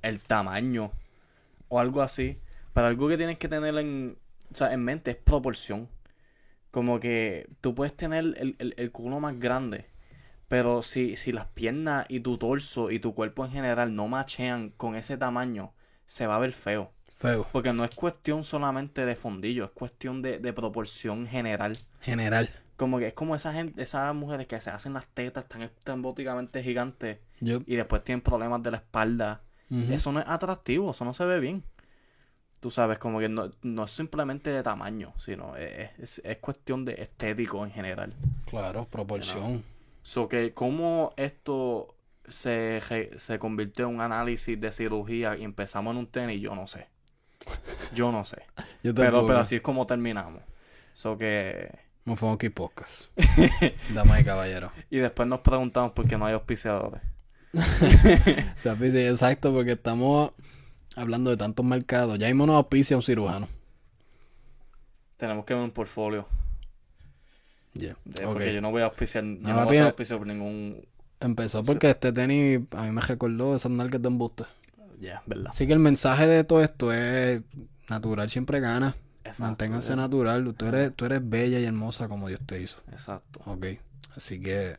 [0.03, 0.93] el tamaño
[1.69, 2.39] o algo así.
[2.73, 4.17] Pero algo que tienes que tener en,
[4.51, 5.89] o sea, en mente es proporción.
[6.71, 9.87] Como que tú puedes tener el, el, el culo más grande.
[10.49, 14.71] Pero si, si las piernas y tu torso y tu cuerpo en general no machean
[14.71, 15.73] con ese tamaño,
[16.05, 16.93] se va a ver feo.
[17.15, 17.47] Feo.
[17.53, 21.79] Porque no es cuestión solamente de fondillo, es cuestión de, de proporción general.
[22.01, 22.51] General.
[22.77, 26.63] Como que es como esa gente, esas mujeres que se hacen las tetas tan estambóticamente
[26.63, 29.41] gigantes y después tienen problemas de la espalda.
[29.91, 31.65] Eso no es atractivo, eso no se ve bien.
[32.61, 36.85] Tú sabes, como que no, no es simplemente de tamaño, sino es, es, es cuestión
[36.85, 38.15] de estético en general.
[38.47, 39.65] Claro, proporción.
[40.03, 41.95] So que cómo esto
[42.29, 42.81] se,
[43.17, 46.89] se convirtió en un análisis de cirugía y empezamos en un tenis, yo no sé.
[47.95, 48.43] Yo no sé.
[48.83, 50.43] Yo Pero, pero así es como terminamos.
[50.95, 51.71] So que...
[52.05, 53.17] Mofongo y podcast.
[53.95, 54.73] Damas y caballeros.
[54.91, 57.01] Y después nos preguntamos por qué no hay auspiciadores.
[57.55, 60.33] O sea, pues, exacto, porque estamos
[60.97, 62.19] hablando de tantos mercados.
[62.19, 63.49] Ya mismo nos auspicia un cirujano.
[65.17, 66.27] Tenemos que ver un portfolio.
[67.75, 68.25] De- Ok.
[68.25, 70.87] Porque yo no voy a auspiciar, yo No, no, voy a auspiciado por ningún...
[71.21, 74.45] Empezó porque este tenis a mí me recordó esas nalgas de embuste.
[75.01, 75.49] Ya, ¿verdad?
[75.49, 77.43] Así que el mensaje de todo esto es
[77.89, 78.97] natural siempre gana.
[79.25, 80.53] Exacto, Manténganse natural.
[80.55, 82.79] Tú eres, tú eres bella y hermosa como Dios te hizo.
[82.91, 83.41] Exacto.
[83.47, 83.67] Ok.
[84.17, 84.77] Así que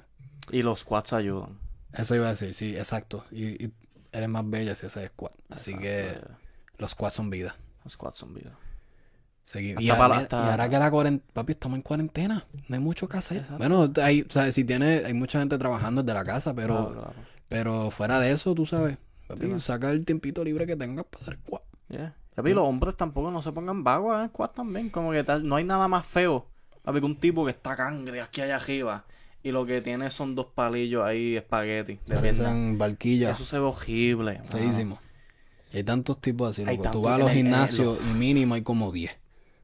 [0.51, 1.57] Y los squats ayudan.
[1.93, 3.25] Eso iba a decir, sí, exacto.
[3.31, 3.73] Y, y
[4.11, 5.33] eres más bella si haces squat.
[5.49, 7.55] Así Exacto, que los squats son vida.
[7.83, 8.57] Los squats son vida.
[9.45, 11.81] Segui- Hasta Y, a- para- mira, hasta- y ahora que la cuarentena, papi, estamos en
[11.81, 13.37] cuarentena, no hay mucho que hacer.
[13.37, 13.57] Exacto.
[13.57, 16.93] Bueno, hay, o sea, si tiene, hay mucha gente trabajando desde la casa, pero, Claro,
[16.93, 17.13] claro.
[17.49, 18.97] pero fuera de eso, tú sabes,
[19.27, 21.63] papi, Sí, saca el tiempito libre que tengas para hacer squat.
[21.89, 22.15] Yeah.
[22.35, 24.89] Papi, los hombres tampoco no se pongan vagos en squat también.
[24.89, 26.47] Como que tal, no hay nada más feo.
[26.81, 29.05] Papi, que un tipo que está cangre aquí allá arriba.
[29.43, 31.99] Y lo que tiene son dos palillos ahí, espagueti.
[32.07, 32.15] De.
[32.15, 34.41] Parecen barquillas, Eso se ve horrible.
[34.45, 34.99] feísimo.
[35.73, 36.91] Y hay tantos tipos así, loco.
[36.91, 39.11] Tú vas a los gimnasios y mínimo hay como 10.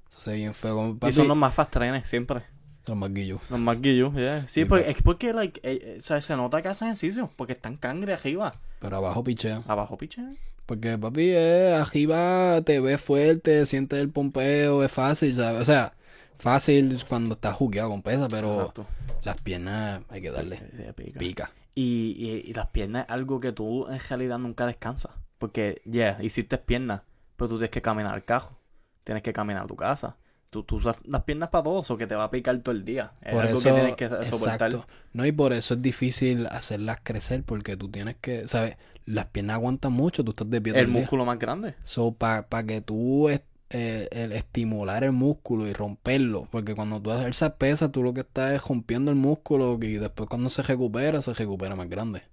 [0.10, 0.97] Eso se ve bien feo.
[1.07, 2.41] Y son los más fast trenes siempre.
[2.88, 3.39] Los maquillos.
[3.49, 4.47] Los marquillos, yeah.
[4.47, 7.53] Sí, porque, es porque, like, eh, eh, o sea, se nota que hacen ejercicio, porque
[7.53, 8.56] están cangre arriba.
[8.80, 9.61] Pero abajo pichea.
[9.68, 10.23] Abajo, piche.
[10.65, 15.61] Porque, papi, eh, arriba te ves fuerte, sientes el pompeo, es fácil, ¿sabes?
[15.61, 15.93] O sea,
[16.39, 18.87] fácil cuando estás jugueado con pesa, pero Exacto.
[19.23, 20.57] las piernas hay que darle.
[20.57, 21.19] Sí, sí, pica.
[21.19, 21.51] Pica.
[21.75, 25.11] Y, y, y las piernas es algo que tú en realidad nunca descansas.
[25.37, 27.01] Porque, yeah, hiciste piernas,
[27.37, 28.57] pero tú tienes que caminar al cajo.
[29.03, 30.17] Tienes que caminar a tu casa.
[30.49, 32.83] Tú, tú usas las piernas para todo, eso que te va a picar todo el
[32.83, 33.13] día.
[33.21, 34.71] Es Por algo eso, que tienes que soportar.
[34.71, 34.87] exacto.
[35.13, 38.75] No, y por eso es difícil hacerlas crecer, porque tú tienes que, ¿sabes?
[39.05, 40.99] Las piernas aguantan mucho, tú estás de pie todo El día.
[41.01, 41.75] músculo más grande.
[41.83, 43.29] So, para que tú
[43.71, 48.21] eh, el estimular el músculo y romperlo, porque cuando tú haces pesas, tú lo que
[48.21, 52.23] estás es rompiendo el músculo y después cuando se recupera, se recupera más grande.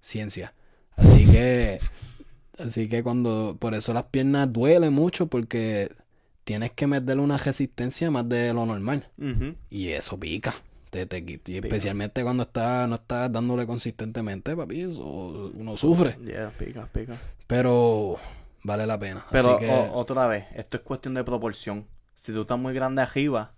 [0.00, 0.54] Ciencia.
[0.96, 1.80] Así que,
[2.58, 5.92] así que cuando, por eso las piernas duelen mucho porque
[6.44, 9.08] tienes que meterle una resistencia más de lo normal.
[9.68, 10.54] Y eso pica.
[10.88, 11.18] Te, te.
[11.18, 15.04] Y especialmente cuando está, no estás dándole consistentemente, papi, eso
[15.54, 16.16] uno sufre.
[16.24, 17.20] Yeah, pica, pica.
[17.46, 18.18] Pero
[18.68, 19.24] vale la pena.
[19.32, 21.86] Pero Así que, o- otra vez, esto es cuestión de proporción.
[22.14, 23.52] Si tú estás muy grande arriba,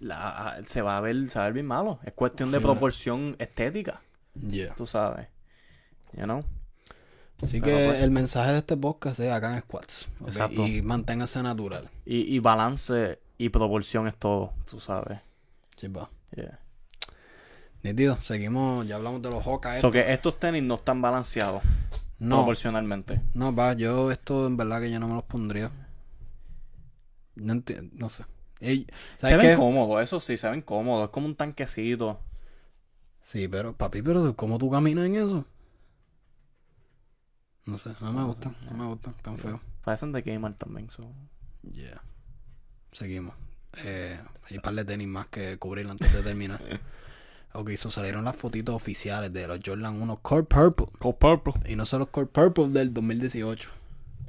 [0.00, 2.00] la, se va a ver, se va a ver bien malo.
[2.02, 4.00] Es cuestión de proporción estética,
[4.34, 4.74] yeah.
[4.74, 5.28] tú sabes.
[6.16, 6.44] You know?
[7.42, 10.08] Así Pero que pues- el mensaje de este podcast es hagan squats.
[10.20, 10.28] ¿ok?
[10.28, 10.66] Exacto.
[10.66, 11.90] Y manténgase natural.
[12.06, 15.20] Y, y balance y proporción es todo, tú sabes.
[15.76, 16.08] Sí, va.
[16.36, 16.58] Yeah.
[17.82, 19.80] Nítido, seguimos, ya hablamos de los Hawkeyes.
[19.80, 21.62] So que estos tenis no están balanceados
[22.18, 23.20] no, proporcionalmente.
[23.34, 25.70] no, va, yo esto en verdad que yo no me los pondría.
[27.36, 28.24] No entiendo, no sé.
[28.60, 28.86] Ey,
[29.26, 29.56] Se ¿Sabes ven qué?
[29.56, 31.04] cómodos, eso sí, se ven cómodos.
[31.06, 32.20] Es como un tanquecito.
[33.22, 35.44] Sí, pero papi, pero ¿cómo tú caminas en eso?
[37.66, 39.60] No sé, no me gustan, no me gustan, tan feos.
[39.82, 40.90] Parecen de gamer también.
[40.90, 41.10] So.
[41.72, 42.02] Yeah.
[42.92, 43.34] Seguimos.
[43.84, 44.18] Eh,
[44.48, 46.60] hay un par de tenis más que cubrir antes de terminar.
[47.54, 50.86] ok, so salieron las fotitos oficiales de los Jordan 1 Core Purple.
[50.98, 51.54] Cold Purple.
[51.72, 53.70] Y no son los Core Purple del 2018.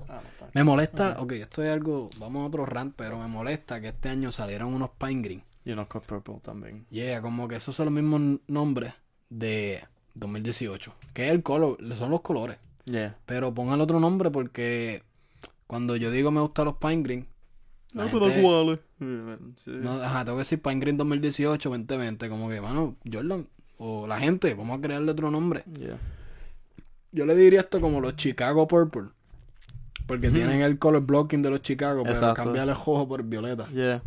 [0.08, 0.50] Ah, no está.
[0.54, 4.10] Me molesta, ok, esto es algo, vamos a otro rant, pero me molesta que este
[4.10, 5.44] año salieron unos Pine Green.
[5.66, 6.86] Y unos Cold Purple también.
[6.90, 8.94] Yeah, como que esos son los mismos nombres
[9.30, 9.84] de
[10.14, 10.94] 2018.
[11.14, 12.58] Que es el color, son los colores.
[12.86, 13.18] Yeah.
[13.26, 15.02] Pero pongan otro nombre porque
[15.66, 17.28] cuando yo digo me gustan los Pine Green,
[17.96, 18.80] la No, gente- iguales.
[19.00, 19.72] Sí.
[19.72, 23.48] no, ajá, tengo que decir Pine Green 2018, 2020, como que, mano, Jordan,
[23.78, 25.64] o la gente, vamos a crearle otro nombre.
[25.80, 25.98] Yeah.
[27.12, 29.10] Yo le diría esto como los Chicago Purple.
[30.08, 32.44] Porque tienen el color blocking de los Chicago, pero Exacto.
[32.44, 33.68] cambiar el rojo por violeta.
[33.70, 34.04] Yeah.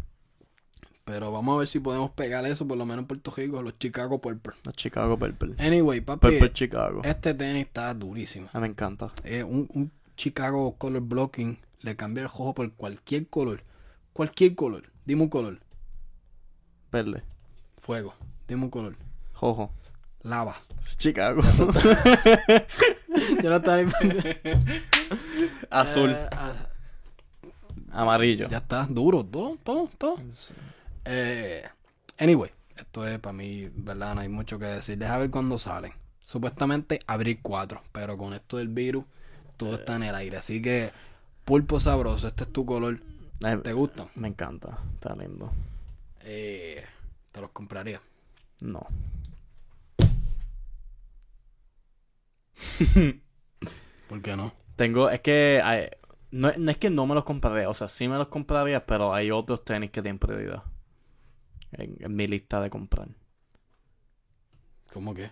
[1.05, 3.79] Pero vamos a ver si podemos pegar eso, por lo menos en Puerto Rico, los
[3.79, 4.53] Chicago Purple.
[4.65, 5.55] Los Chicago Purple.
[5.59, 7.01] Anyway, papi, Purple Chicago.
[7.03, 8.49] este tenis está durísimo.
[8.53, 9.13] Ah, me encanta.
[9.25, 13.63] Eh, un, un Chicago color blocking le cambia el rojo por cualquier color.
[14.19, 14.83] Cualquier color.
[15.05, 15.61] Dime un color.
[16.91, 17.23] Verde.
[17.79, 18.15] Fuego.
[18.49, 18.97] Dime un color.
[19.41, 19.71] Rojo.
[20.25, 20.57] Lava.
[20.97, 21.41] Chicago.
[23.41, 23.91] Yo no estaba ni-
[25.71, 26.11] Azul.
[26.11, 26.29] Eh,
[27.93, 28.49] Amarillo.
[28.49, 28.87] ya está.
[28.91, 29.25] Duro.
[29.25, 30.17] Todo, todo, todo.
[31.05, 31.63] Eh,
[32.19, 34.17] anyway, esto es para mí, ¿verdad?
[34.17, 34.99] No hay mucho que decir.
[34.99, 35.93] Deja ver cuándo salen.
[36.19, 39.05] Supuestamente abril 4, pero con esto del virus,
[39.57, 40.39] todo está en el aire.
[40.39, 40.91] Así que,
[41.45, 42.99] pulpo sabroso, este es tu color.
[43.39, 44.09] ¿Te gustan?
[44.17, 44.79] Me encanta.
[44.95, 45.51] Está lindo.
[46.21, 46.85] Eh,
[47.33, 48.01] te los compraría.
[48.61, 48.87] No.
[54.09, 54.53] ¿Por qué no?
[54.77, 55.89] Tengo, es que hay-
[56.31, 59.15] no, no es que no me los compraría, o sea, sí me los compraría, pero
[59.15, 60.63] hay otros tenis que tienen prioridad
[61.73, 63.09] en, en mi lista de comprar.
[64.93, 65.31] ¿Cómo que?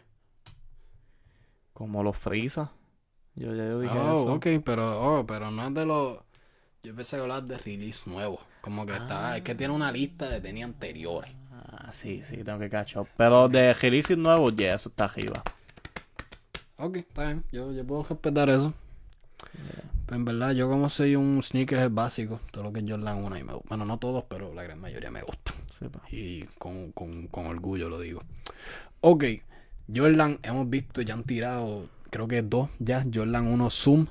[1.72, 2.72] Como los Freeza.
[3.34, 4.32] Yo ya yo dije Oh, eso.
[4.34, 6.18] ok, pero, oh, pero no es de los.
[6.86, 8.38] Yo pensé que hablar de release nuevo.
[8.60, 11.32] Como que está, es que tiene una lista de tenis anteriores.
[11.50, 13.08] Ah, sí, sí, tengo que catch up.
[13.16, 15.42] Pero de releases nuevos, ya, eso está arriba.
[16.76, 18.72] Ok, está bien, yo, yo puedo respetar eso.
[20.06, 23.36] Pero en verdad, yo como soy un sneaker básico, todo lo que es Jordan 1
[23.36, 26.06] y me Bueno, no todos, pero la gran mayoría me pa.
[26.12, 28.22] Y con, con, con orgullo lo digo.
[29.00, 29.24] Ok,
[29.92, 34.06] Jordan, hemos visto, ya han tirado, creo que dos ya, Jordan 1 Zoom.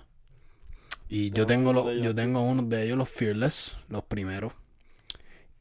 [1.08, 4.54] Y yo Tengo los, de ellos yo tengo uno de ellos, los Fearless, los primeros.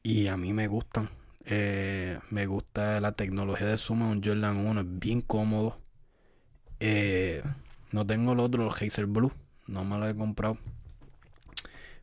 [0.02, 1.10] Y a mí me gustan.
[1.46, 5.78] Eh, me gusta la tecnología de Zoom en un Jordan 1, es bien cómodo.
[6.80, 7.42] Eh,
[7.92, 9.32] no tengo el otro, los Hazer Blue,
[9.66, 10.58] no me lo he comprado.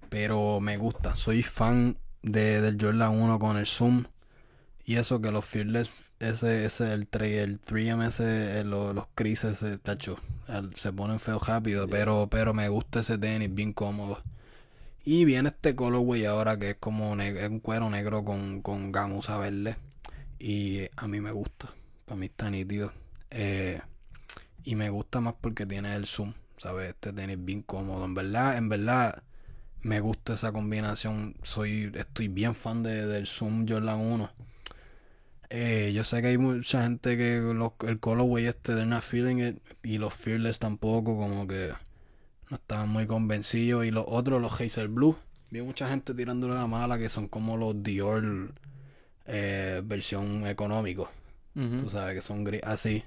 [0.09, 4.05] Pero me gusta, soy fan de, del Jordan 1 con el Zoom.
[4.85, 5.89] Y eso que los Fearless,
[6.21, 10.17] ese, ese el 3, el 3M, ese, eh, lo- los crises, ese, tacho,
[10.47, 14.21] el- se ponen feos rápido, pero, pero me gusta ese tenis, bien cómodo.
[15.03, 19.37] Y viene este colorway ahora que es como es un cuero negro con, con gamuza
[19.37, 19.77] verde.
[20.39, 21.73] Y a mí me gusta.
[22.05, 22.93] Para mí está nítido.
[23.31, 23.81] Eh,
[24.63, 26.33] y me gusta más porque tiene el zoom.
[26.57, 26.89] ¿Sabes?
[26.89, 28.05] Este tenis bien cómodo.
[28.05, 29.23] En verdad, en verdad,
[29.81, 31.35] me gusta esa combinación.
[31.43, 34.31] Soy, estoy bien fan de, del Zoom Jordan 1.
[35.53, 39.37] Eh, yo sé que hay mucha gente que los, el colorway este de not feeling
[39.45, 41.73] it y los fearless tampoco, como que
[42.49, 43.85] no estaban muy convencidos.
[43.85, 45.17] Y los otros, los Hazel Blue,
[45.49, 48.53] vi mucha gente tirándole la mala que son como los Dior
[49.25, 51.09] eh, versión económico.
[51.55, 51.77] Ujú.
[51.83, 53.03] Tú sabes que son gris así.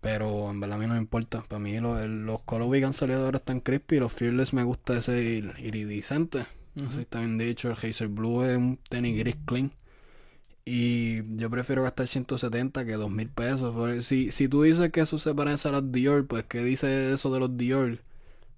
[0.00, 1.42] Pero en verdad a mí no me importa.
[1.42, 3.96] Para mí los, los colorway que han salido ahora están crispy.
[3.96, 6.46] y Los fearless me gusta ese ir- iridiscente.
[6.76, 6.86] Ujú.
[6.88, 7.68] Así está bien dicho.
[7.68, 9.72] El Hazel Blue es un tenis gris clean.
[10.70, 13.74] Y yo prefiero gastar 170 que 2000 pesos.
[13.74, 17.10] Porque si, si tú dices que eso se parece a los Dior, pues ¿qué dice
[17.10, 18.00] eso de los Dior?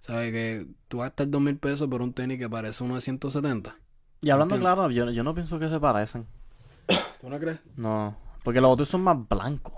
[0.01, 0.33] ¿Sabes?
[0.33, 3.77] Que tú gastas 2000 pesos por un tenis que parece uno de 170.
[4.23, 6.27] Y hablando claro, yo, yo no pienso que se parecen.
[7.21, 7.61] ¿Tú no crees?
[7.77, 9.75] No, porque los otros son más blancos.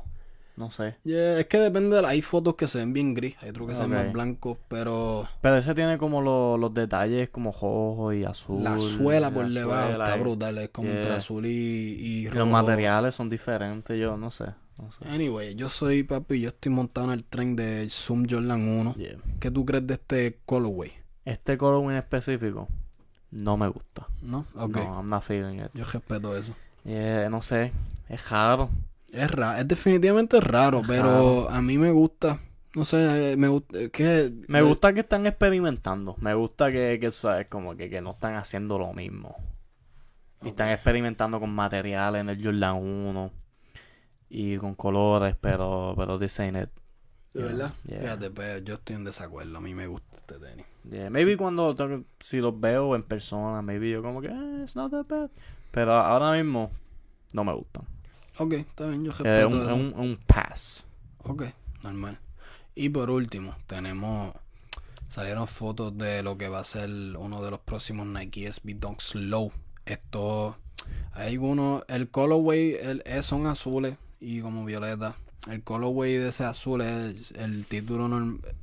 [0.57, 0.97] No sé.
[1.05, 2.09] Yeah, es que depende de la...
[2.11, 5.27] Hay fotos que se ven bien gris, hay otros que se ven más blancos, pero...
[5.41, 8.63] Pero ese tiene como lo- los detalles como rojo y azul.
[8.63, 10.99] La suela por debajo está brutal, es como Yeah.
[10.99, 12.39] entre azul y, y rojo.
[12.41, 14.45] los materiales son diferentes, yo no sé.
[14.79, 15.07] No sé.
[15.09, 18.95] Anyway, yo soy papi, yo estoy montado en el tren de Zoom Jordan 1.
[18.97, 19.17] Yeah.
[19.41, 20.93] ¿Qué tú crees de este colorway?
[21.25, 22.69] Este color en específico
[23.31, 24.07] no me gusta.
[24.21, 24.45] ¿No?
[24.55, 25.71] Ok, No, I'm not feeling it.
[25.73, 26.55] yo respeto eso.
[26.85, 27.73] Yeah, no sé,
[28.09, 28.69] es raro.
[29.13, 32.41] Es raro, es definitivamente raro, pero a mí me gusta.
[32.75, 33.79] No sé, eh, me gusta.
[33.79, 36.17] es que Me gusta que están experimentando.
[36.19, 37.47] Me gusta que, que ¿sabes?
[37.49, 39.37] Como que, que no están haciendo lo mismo.
[40.43, 43.33] Y están experimentando con materiales en el Jordan 1
[44.31, 46.71] y con colores, pero pero ain't it.
[47.35, 47.73] ¿De verdad?
[47.87, 48.01] Yeah.
[48.01, 49.59] Fíjate, pues, yo estoy en desacuerdo.
[49.59, 50.67] A mí me gusta este tenis.
[50.91, 51.77] Yeah, Maybe cuando
[52.19, 55.31] si los veo en persona, maybe yo como que eh, it's not that bad.
[55.71, 56.71] Pero ahora mismo
[57.35, 57.85] no me gustan.
[58.39, 59.75] Ok, está bien, yo Es respeto un, eso.
[59.75, 60.85] un, un pass.
[61.25, 61.45] Ok,
[61.83, 62.19] normal.
[62.75, 64.35] Y por último, tenemos.
[65.09, 69.01] Salieron fotos de lo que va a ser uno de los próximos Nike SB Dunk
[69.01, 69.53] Slow.
[69.85, 70.57] Esto.
[71.13, 71.85] Hay uno.
[71.89, 75.15] El colorway el, es- son azules y como violeta.
[75.51, 78.09] El colorway de ese azul es el título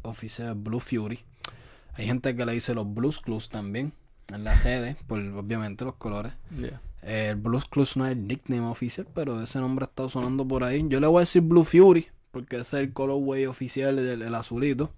[0.01, 1.19] oficial Blue Fury.
[1.93, 3.93] Hay gente que le dice los Blues Clues también.
[4.29, 6.33] En las redes, por obviamente los colores.
[6.57, 6.81] Yeah.
[7.03, 10.47] Eh, el Blues Clues no es el nickname oficial, pero ese nombre ha estado sonando
[10.47, 10.85] por ahí.
[10.89, 14.35] Yo le voy a decir Blue Fury, porque ese es el colorway oficial del el
[14.35, 14.91] azulito.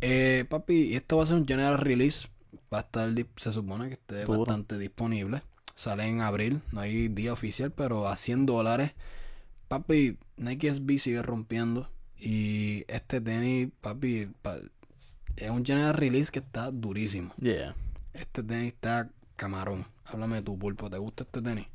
[0.00, 2.28] Eh, papi, y esto va a ser un general release.
[2.72, 5.42] Va a estar, se supone que esté bastante disponible.
[5.74, 8.92] Sale en abril, no hay día oficial, pero a 100 dólares.
[9.68, 11.88] Papi, Nike SB sigue rompiendo.
[12.18, 14.58] Y este tenis, papi, pa-
[15.36, 17.32] es un general release que está durísimo.
[17.40, 17.74] Yeah.
[18.12, 19.10] Este tenis está
[19.42, 19.84] camarón.
[20.04, 20.88] Háblame de tu pulpo.
[20.88, 21.66] ¿Te gusta este tenis?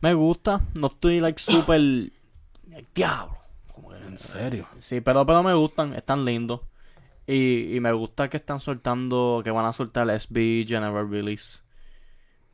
[0.00, 2.12] Me gusta, no estoy like super el
[2.94, 3.36] diablo.
[3.74, 4.66] Como que- ¿En serio?
[4.78, 6.60] Sí, pero, pero me gustan, están lindos.
[7.26, 11.60] Y, y me gusta que están soltando, que van a soltar el SB General Release.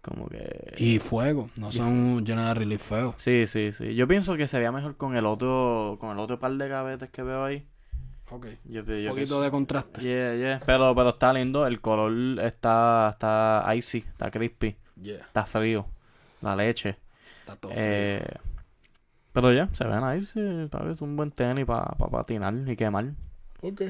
[0.03, 0.75] Como que...
[0.77, 1.49] Y fuego.
[1.59, 3.15] No son general release feo.
[3.19, 3.95] Sí, sí, sí.
[3.95, 7.23] Yo pienso que sería mejor con el otro, con el otro par de gavetes que
[7.23, 7.67] veo ahí.
[8.31, 8.47] Ok.
[8.65, 10.03] Yo, yo Un poquito de contraste.
[10.03, 10.61] Yeah, yeah.
[10.67, 15.25] Pero, pero está lindo, el color está, está icy, está crispy, Yeah.
[15.27, 15.87] está frío.
[16.43, 16.97] La leche.
[17.41, 18.27] Está todo Eh,
[19.33, 20.41] pero ya, se ven ahí, sí,
[20.71, 23.13] tal vez un buen tenis para patinar y quemar.
[23.61, 23.83] Ok.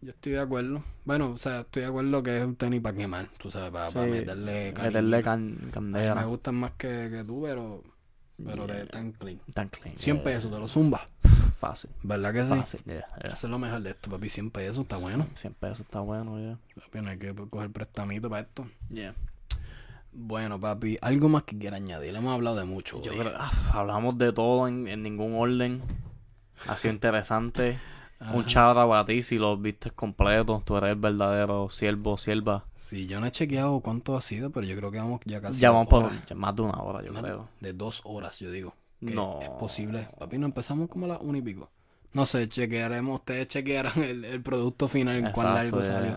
[0.00, 0.82] Yo estoy de acuerdo.
[1.04, 3.26] Bueno, o sea, estoy de acuerdo que es un tenis para quemar.
[3.38, 5.22] Tú sabes, para, meterle meterle cariñito.
[5.22, 6.24] can- A mí me candela.
[6.24, 7.82] gustan más que, que tú, pero...
[8.44, 8.82] Pero Yeah.
[8.84, 9.40] están clean.
[9.52, 9.96] Tan clean.
[9.96, 10.24] 100 yeah.
[10.24, 11.04] pesos, te lo zumba.
[11.58, 12.48] Fácil, ¿Verdad que sí?
[12.48, 13.32] fácil, yeah, yeah.
[13.32, 14.28] Eso es lo mejor de esto, papi.
[14.28, 15.26] 100 pesos, está bueno.
[15.34, 16.56] 100 pesos está bueno, ya.
[16.80, 18.64] Papi, no hay que coger prestamito para esto.
[18.90, 19.14] Yeah.
[20.12, 22.14] Bueno, papi, algo más que quiera añadir.
[22.14, 23.02] Hemos hablado de mucho.
[23.02, 25.82] Yo creo, ah, hablamos de todo en, en ningún orden.
[26.68, 27.80] Ha sido interesante.
[28.34, 30.62] Un chavo para ti si lo viste completo.
[30.64, 32.64] Tú eres el verdadero siervo, sierva.
[32.76, 35.60] Sí, yo no he chequeado cuánto ha sido, pero yo creo que vamos ya casi.
[35.60, 37.48] Ya vamos por más de una hora, yo Más creo.
[37.60, 38.74] De dos horas, yo digo.
[39.00, 39.38] No.
[39.42, 40.08] Es posible.
[40.18, 41.70] Papi, no empezamos como a las una y pico.
[42.12, 43.20] No sé, chequearemos.
[43.20, 46.16] Ustedes chequearán el, el producto final, en cuán Exacto, largo salió.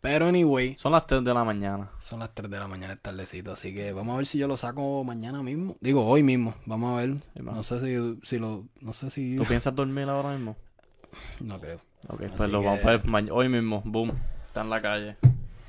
[0.00, 1.90] Pero, anyway, Son las 3 de la mañana.
[1.98, 3.52] son las 3 de la mañana, es tardecito.
[3.52, 5.76] Así que vamos a ver si yo lo saco mañana mismo.
[5.80, 6.54] Digo, hoy mismo.
[6.66, 7.18] Vamos a ver.
[7.20, 8.64] Sí, no sé si, si lo.
[8.80, 9.36] No sé si.
[9.36, 10.56] ¿Tú piensas dormir ahora mismo?
[11.40, 11.80] No creo.
[12.08, 13.82] Ok, Así pues lo que- vamos a ver hoy mismo.
[13.84, 14.12] Boom.
[14.46, 15.16] Está en la calle.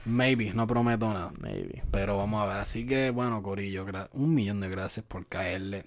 [0.05, 1.31] Maybe, no prometo nada.
[1.39, 1.83] Maybe.
[1.91, 2.57] Pero vamos a ver.
[2.57, 5.85] Así que, bueno, Corillo, un millón de gracias por caerle.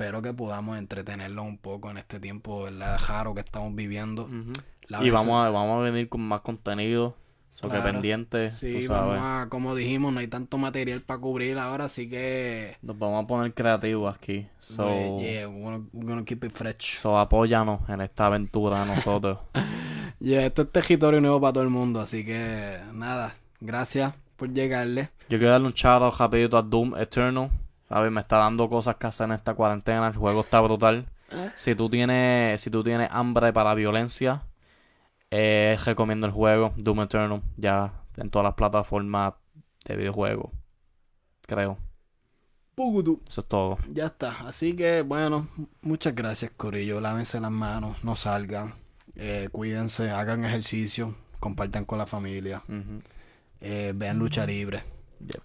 [0.00, 3.00] Espero que podamos entretenerlo un poco en este tiempo, ¿verdad?
[3.08, 4.26] Raro que estamos viviendo.
[4.26, 4.52] Ujú.
[4.86, 7.16] La Y vamos a, vamos a venir con más contenido.
[7.54, 7.90] So que Claro.
[7.90, 8.90] pendiente, Sí, tú sabes.
[8.90, 12.76] vamos a, como dijimos, no hay tanto material para cubrir ahora, así que...
[12.80, 14.46] Nos vamos a poner creativos aquí.
[14.60, 16.98] So, we- yeah, we're gonna, we're gonna keep it fresh.
[17.00, 19.40] so apóyanos en esta aventura a nosotros.
[20.20, 25.10] Yeah, esto es territorio nuevo para todo el mundo, así que nada, gracias por llegarle.
[25.28, 27.50] Yo quiero darle un shout out rapidito a Doom Eternal.
[27.88, 28.12] ¿Sabes?
[28.12, 30.08] Me está dando cosas que hacer en esta cuarentena.
[30.08, 31.08] El juego está brutal.
[31.54, 34.42] Si tú tienes, si tú tienes hambre para violencia,
[35.30, 37.42] eh, recomiendo el juego Doom Eternal.
[37.56, 39.34] Ya en todas las plataformas
[39.84, 40.50] de videojuegos.
[41.46, 41.78] Creo.
[43.28, 43.78] Eso es todo.
[43.90, 45.48] Ya está, así que bueno,
[45.82, 48.74] muchas gracias Corillo, lávense las manos, no salgan,
[49.16, 52.62] eh, cuídense, hagan ejercicio, compartan con la familia,
[53.60, 54.84] eh, vean lucha libre.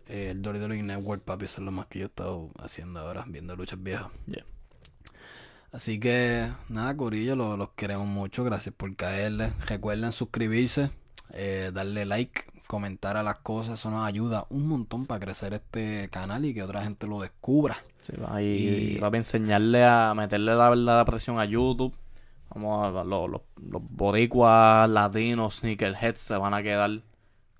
[0.07, 3.25] Eh, el WWE Network, papi, eso es lo más que yo he estado haciendo ahora,
[3.27, 4.07] viendo luchas viejas.
[4.27, 4.45] Yeah.
[5.71, 8.43] Así que, nada, Corillo, lo- los queremos mucho.
[8.43, 9.53] Gracias por caerle.
[9.67, 10.91] Recuerden suscribirse,
[11.31, 13.79] eh, darle like, comentar a las cosas.
[13.79, 17.77] Eso nos ayuda un montón para crecer este canal y que otra gente lo descubra.
[18.01, 18.45] Sí, va, y,
[18.95, 21.95] Y- va a enseñarle a meterle la verdadera presión a YouTube.
[22.53, 27.01] Vamos a los, los, los boricuas latinos, sneakerheads se van a quedar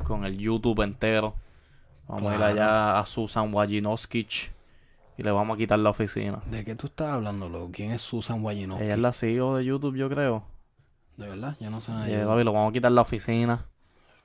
[0.06, 1.36] con el YouTube entero.
[2.08, 4.52] Vamos a ir allá a Susan Wajinoskich
[5.18, 6.42] y le vamos a quitar la oficina.
[6.46, 7.72] ¿De qué tú estás hablando, loco?
[7.72, 8.84] ¿Quién es Susan Wajinowski?
[8.84, 10.44] Ella es la CEO de YouTube, yo creo.
[11.18, 11.56] ¿De verdad?
[11.60, 12.08] Yo no sé Y, nada.
[12.10, 13.66] eh, papi, lo vamos a quitar la oficina.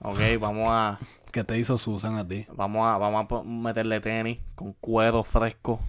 [0.00, 0.98] Ok, vamos a,
[1.32, 2.46] ¿Qué te hizo Susan a ti?
[2.54, 5.80] vamos a, vamos a meterle tenis con cuero fresco.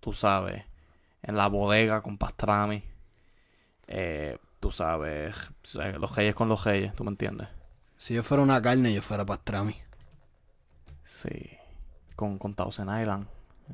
[0.00, 0.64] Tú sabes,
[1.22, 2.82] en la bodega con pastrami.
[3.86, 5.34] Eh, tú sabes,
[5.98, 7.48] los reyes con los reyes, ¿tú me entiendes?
[7.96, 9.76] Si yo fuera una carne, yo fuera pastrami.
[11.04, 11.28] Sí.
[12.16, 13.26] Con, con Thousand Island.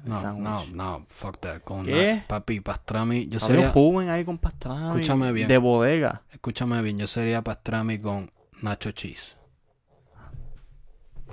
[0.05, 1.63] No, no, no, fuck that.
[1.63, 2.23] Con ¿Qué?
[2.29, 3.27] papi, pastrami.
[3.29, 4.87] Yo sería, un joven ahí con pastrami.
[4.89, 5.49] Escúchame bien.
[5.49, 6.23] De bodega.
[6.31, 8.31] escúchame bien, yo sería pastrami con
[8.63, 9.37] nacho cheese.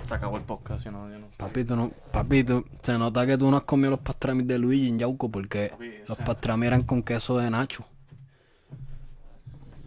[0.06, 1.28] Se acabó el podcast, si no, yo no.
[1.36, 4.58] Papi, tú no, papi, tú- se nota que tú no has comido los pastramis de
[4.58, 7.84] Luigi en Yauco porque Papi, los pastramis eran con queso de nacho.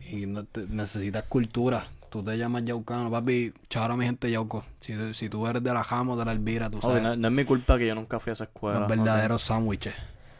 [0.09, 1.87] Y no te- necesitas cultura.
[2.11, 3.53] Tú te llamas yaucano, papi.
[3.69, 4.65] Chahora mi gente Yauco.
[4.81, 7.01] Si, si tú eres de la Jamo, de la Elvira, tú sabes.
[7.01, 8.79] no, no es mi culpa que yo nunca fui a esa escuela.
[8.81, 9.93] los verdaderos sándwiches.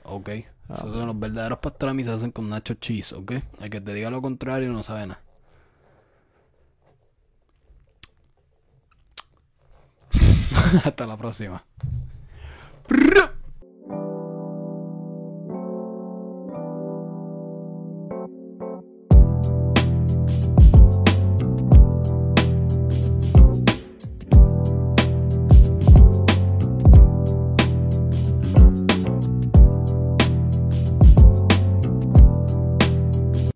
[0.03, 0.30] Ok.
[0.68, 3.31] Ah, Esos son los verdaderos pastramis se hacen con nacho cheese, ok.
[3.61, 5.22] El que te diga lo contrario no sabe nada.
[10.84, 11.64] Hasta la próxima.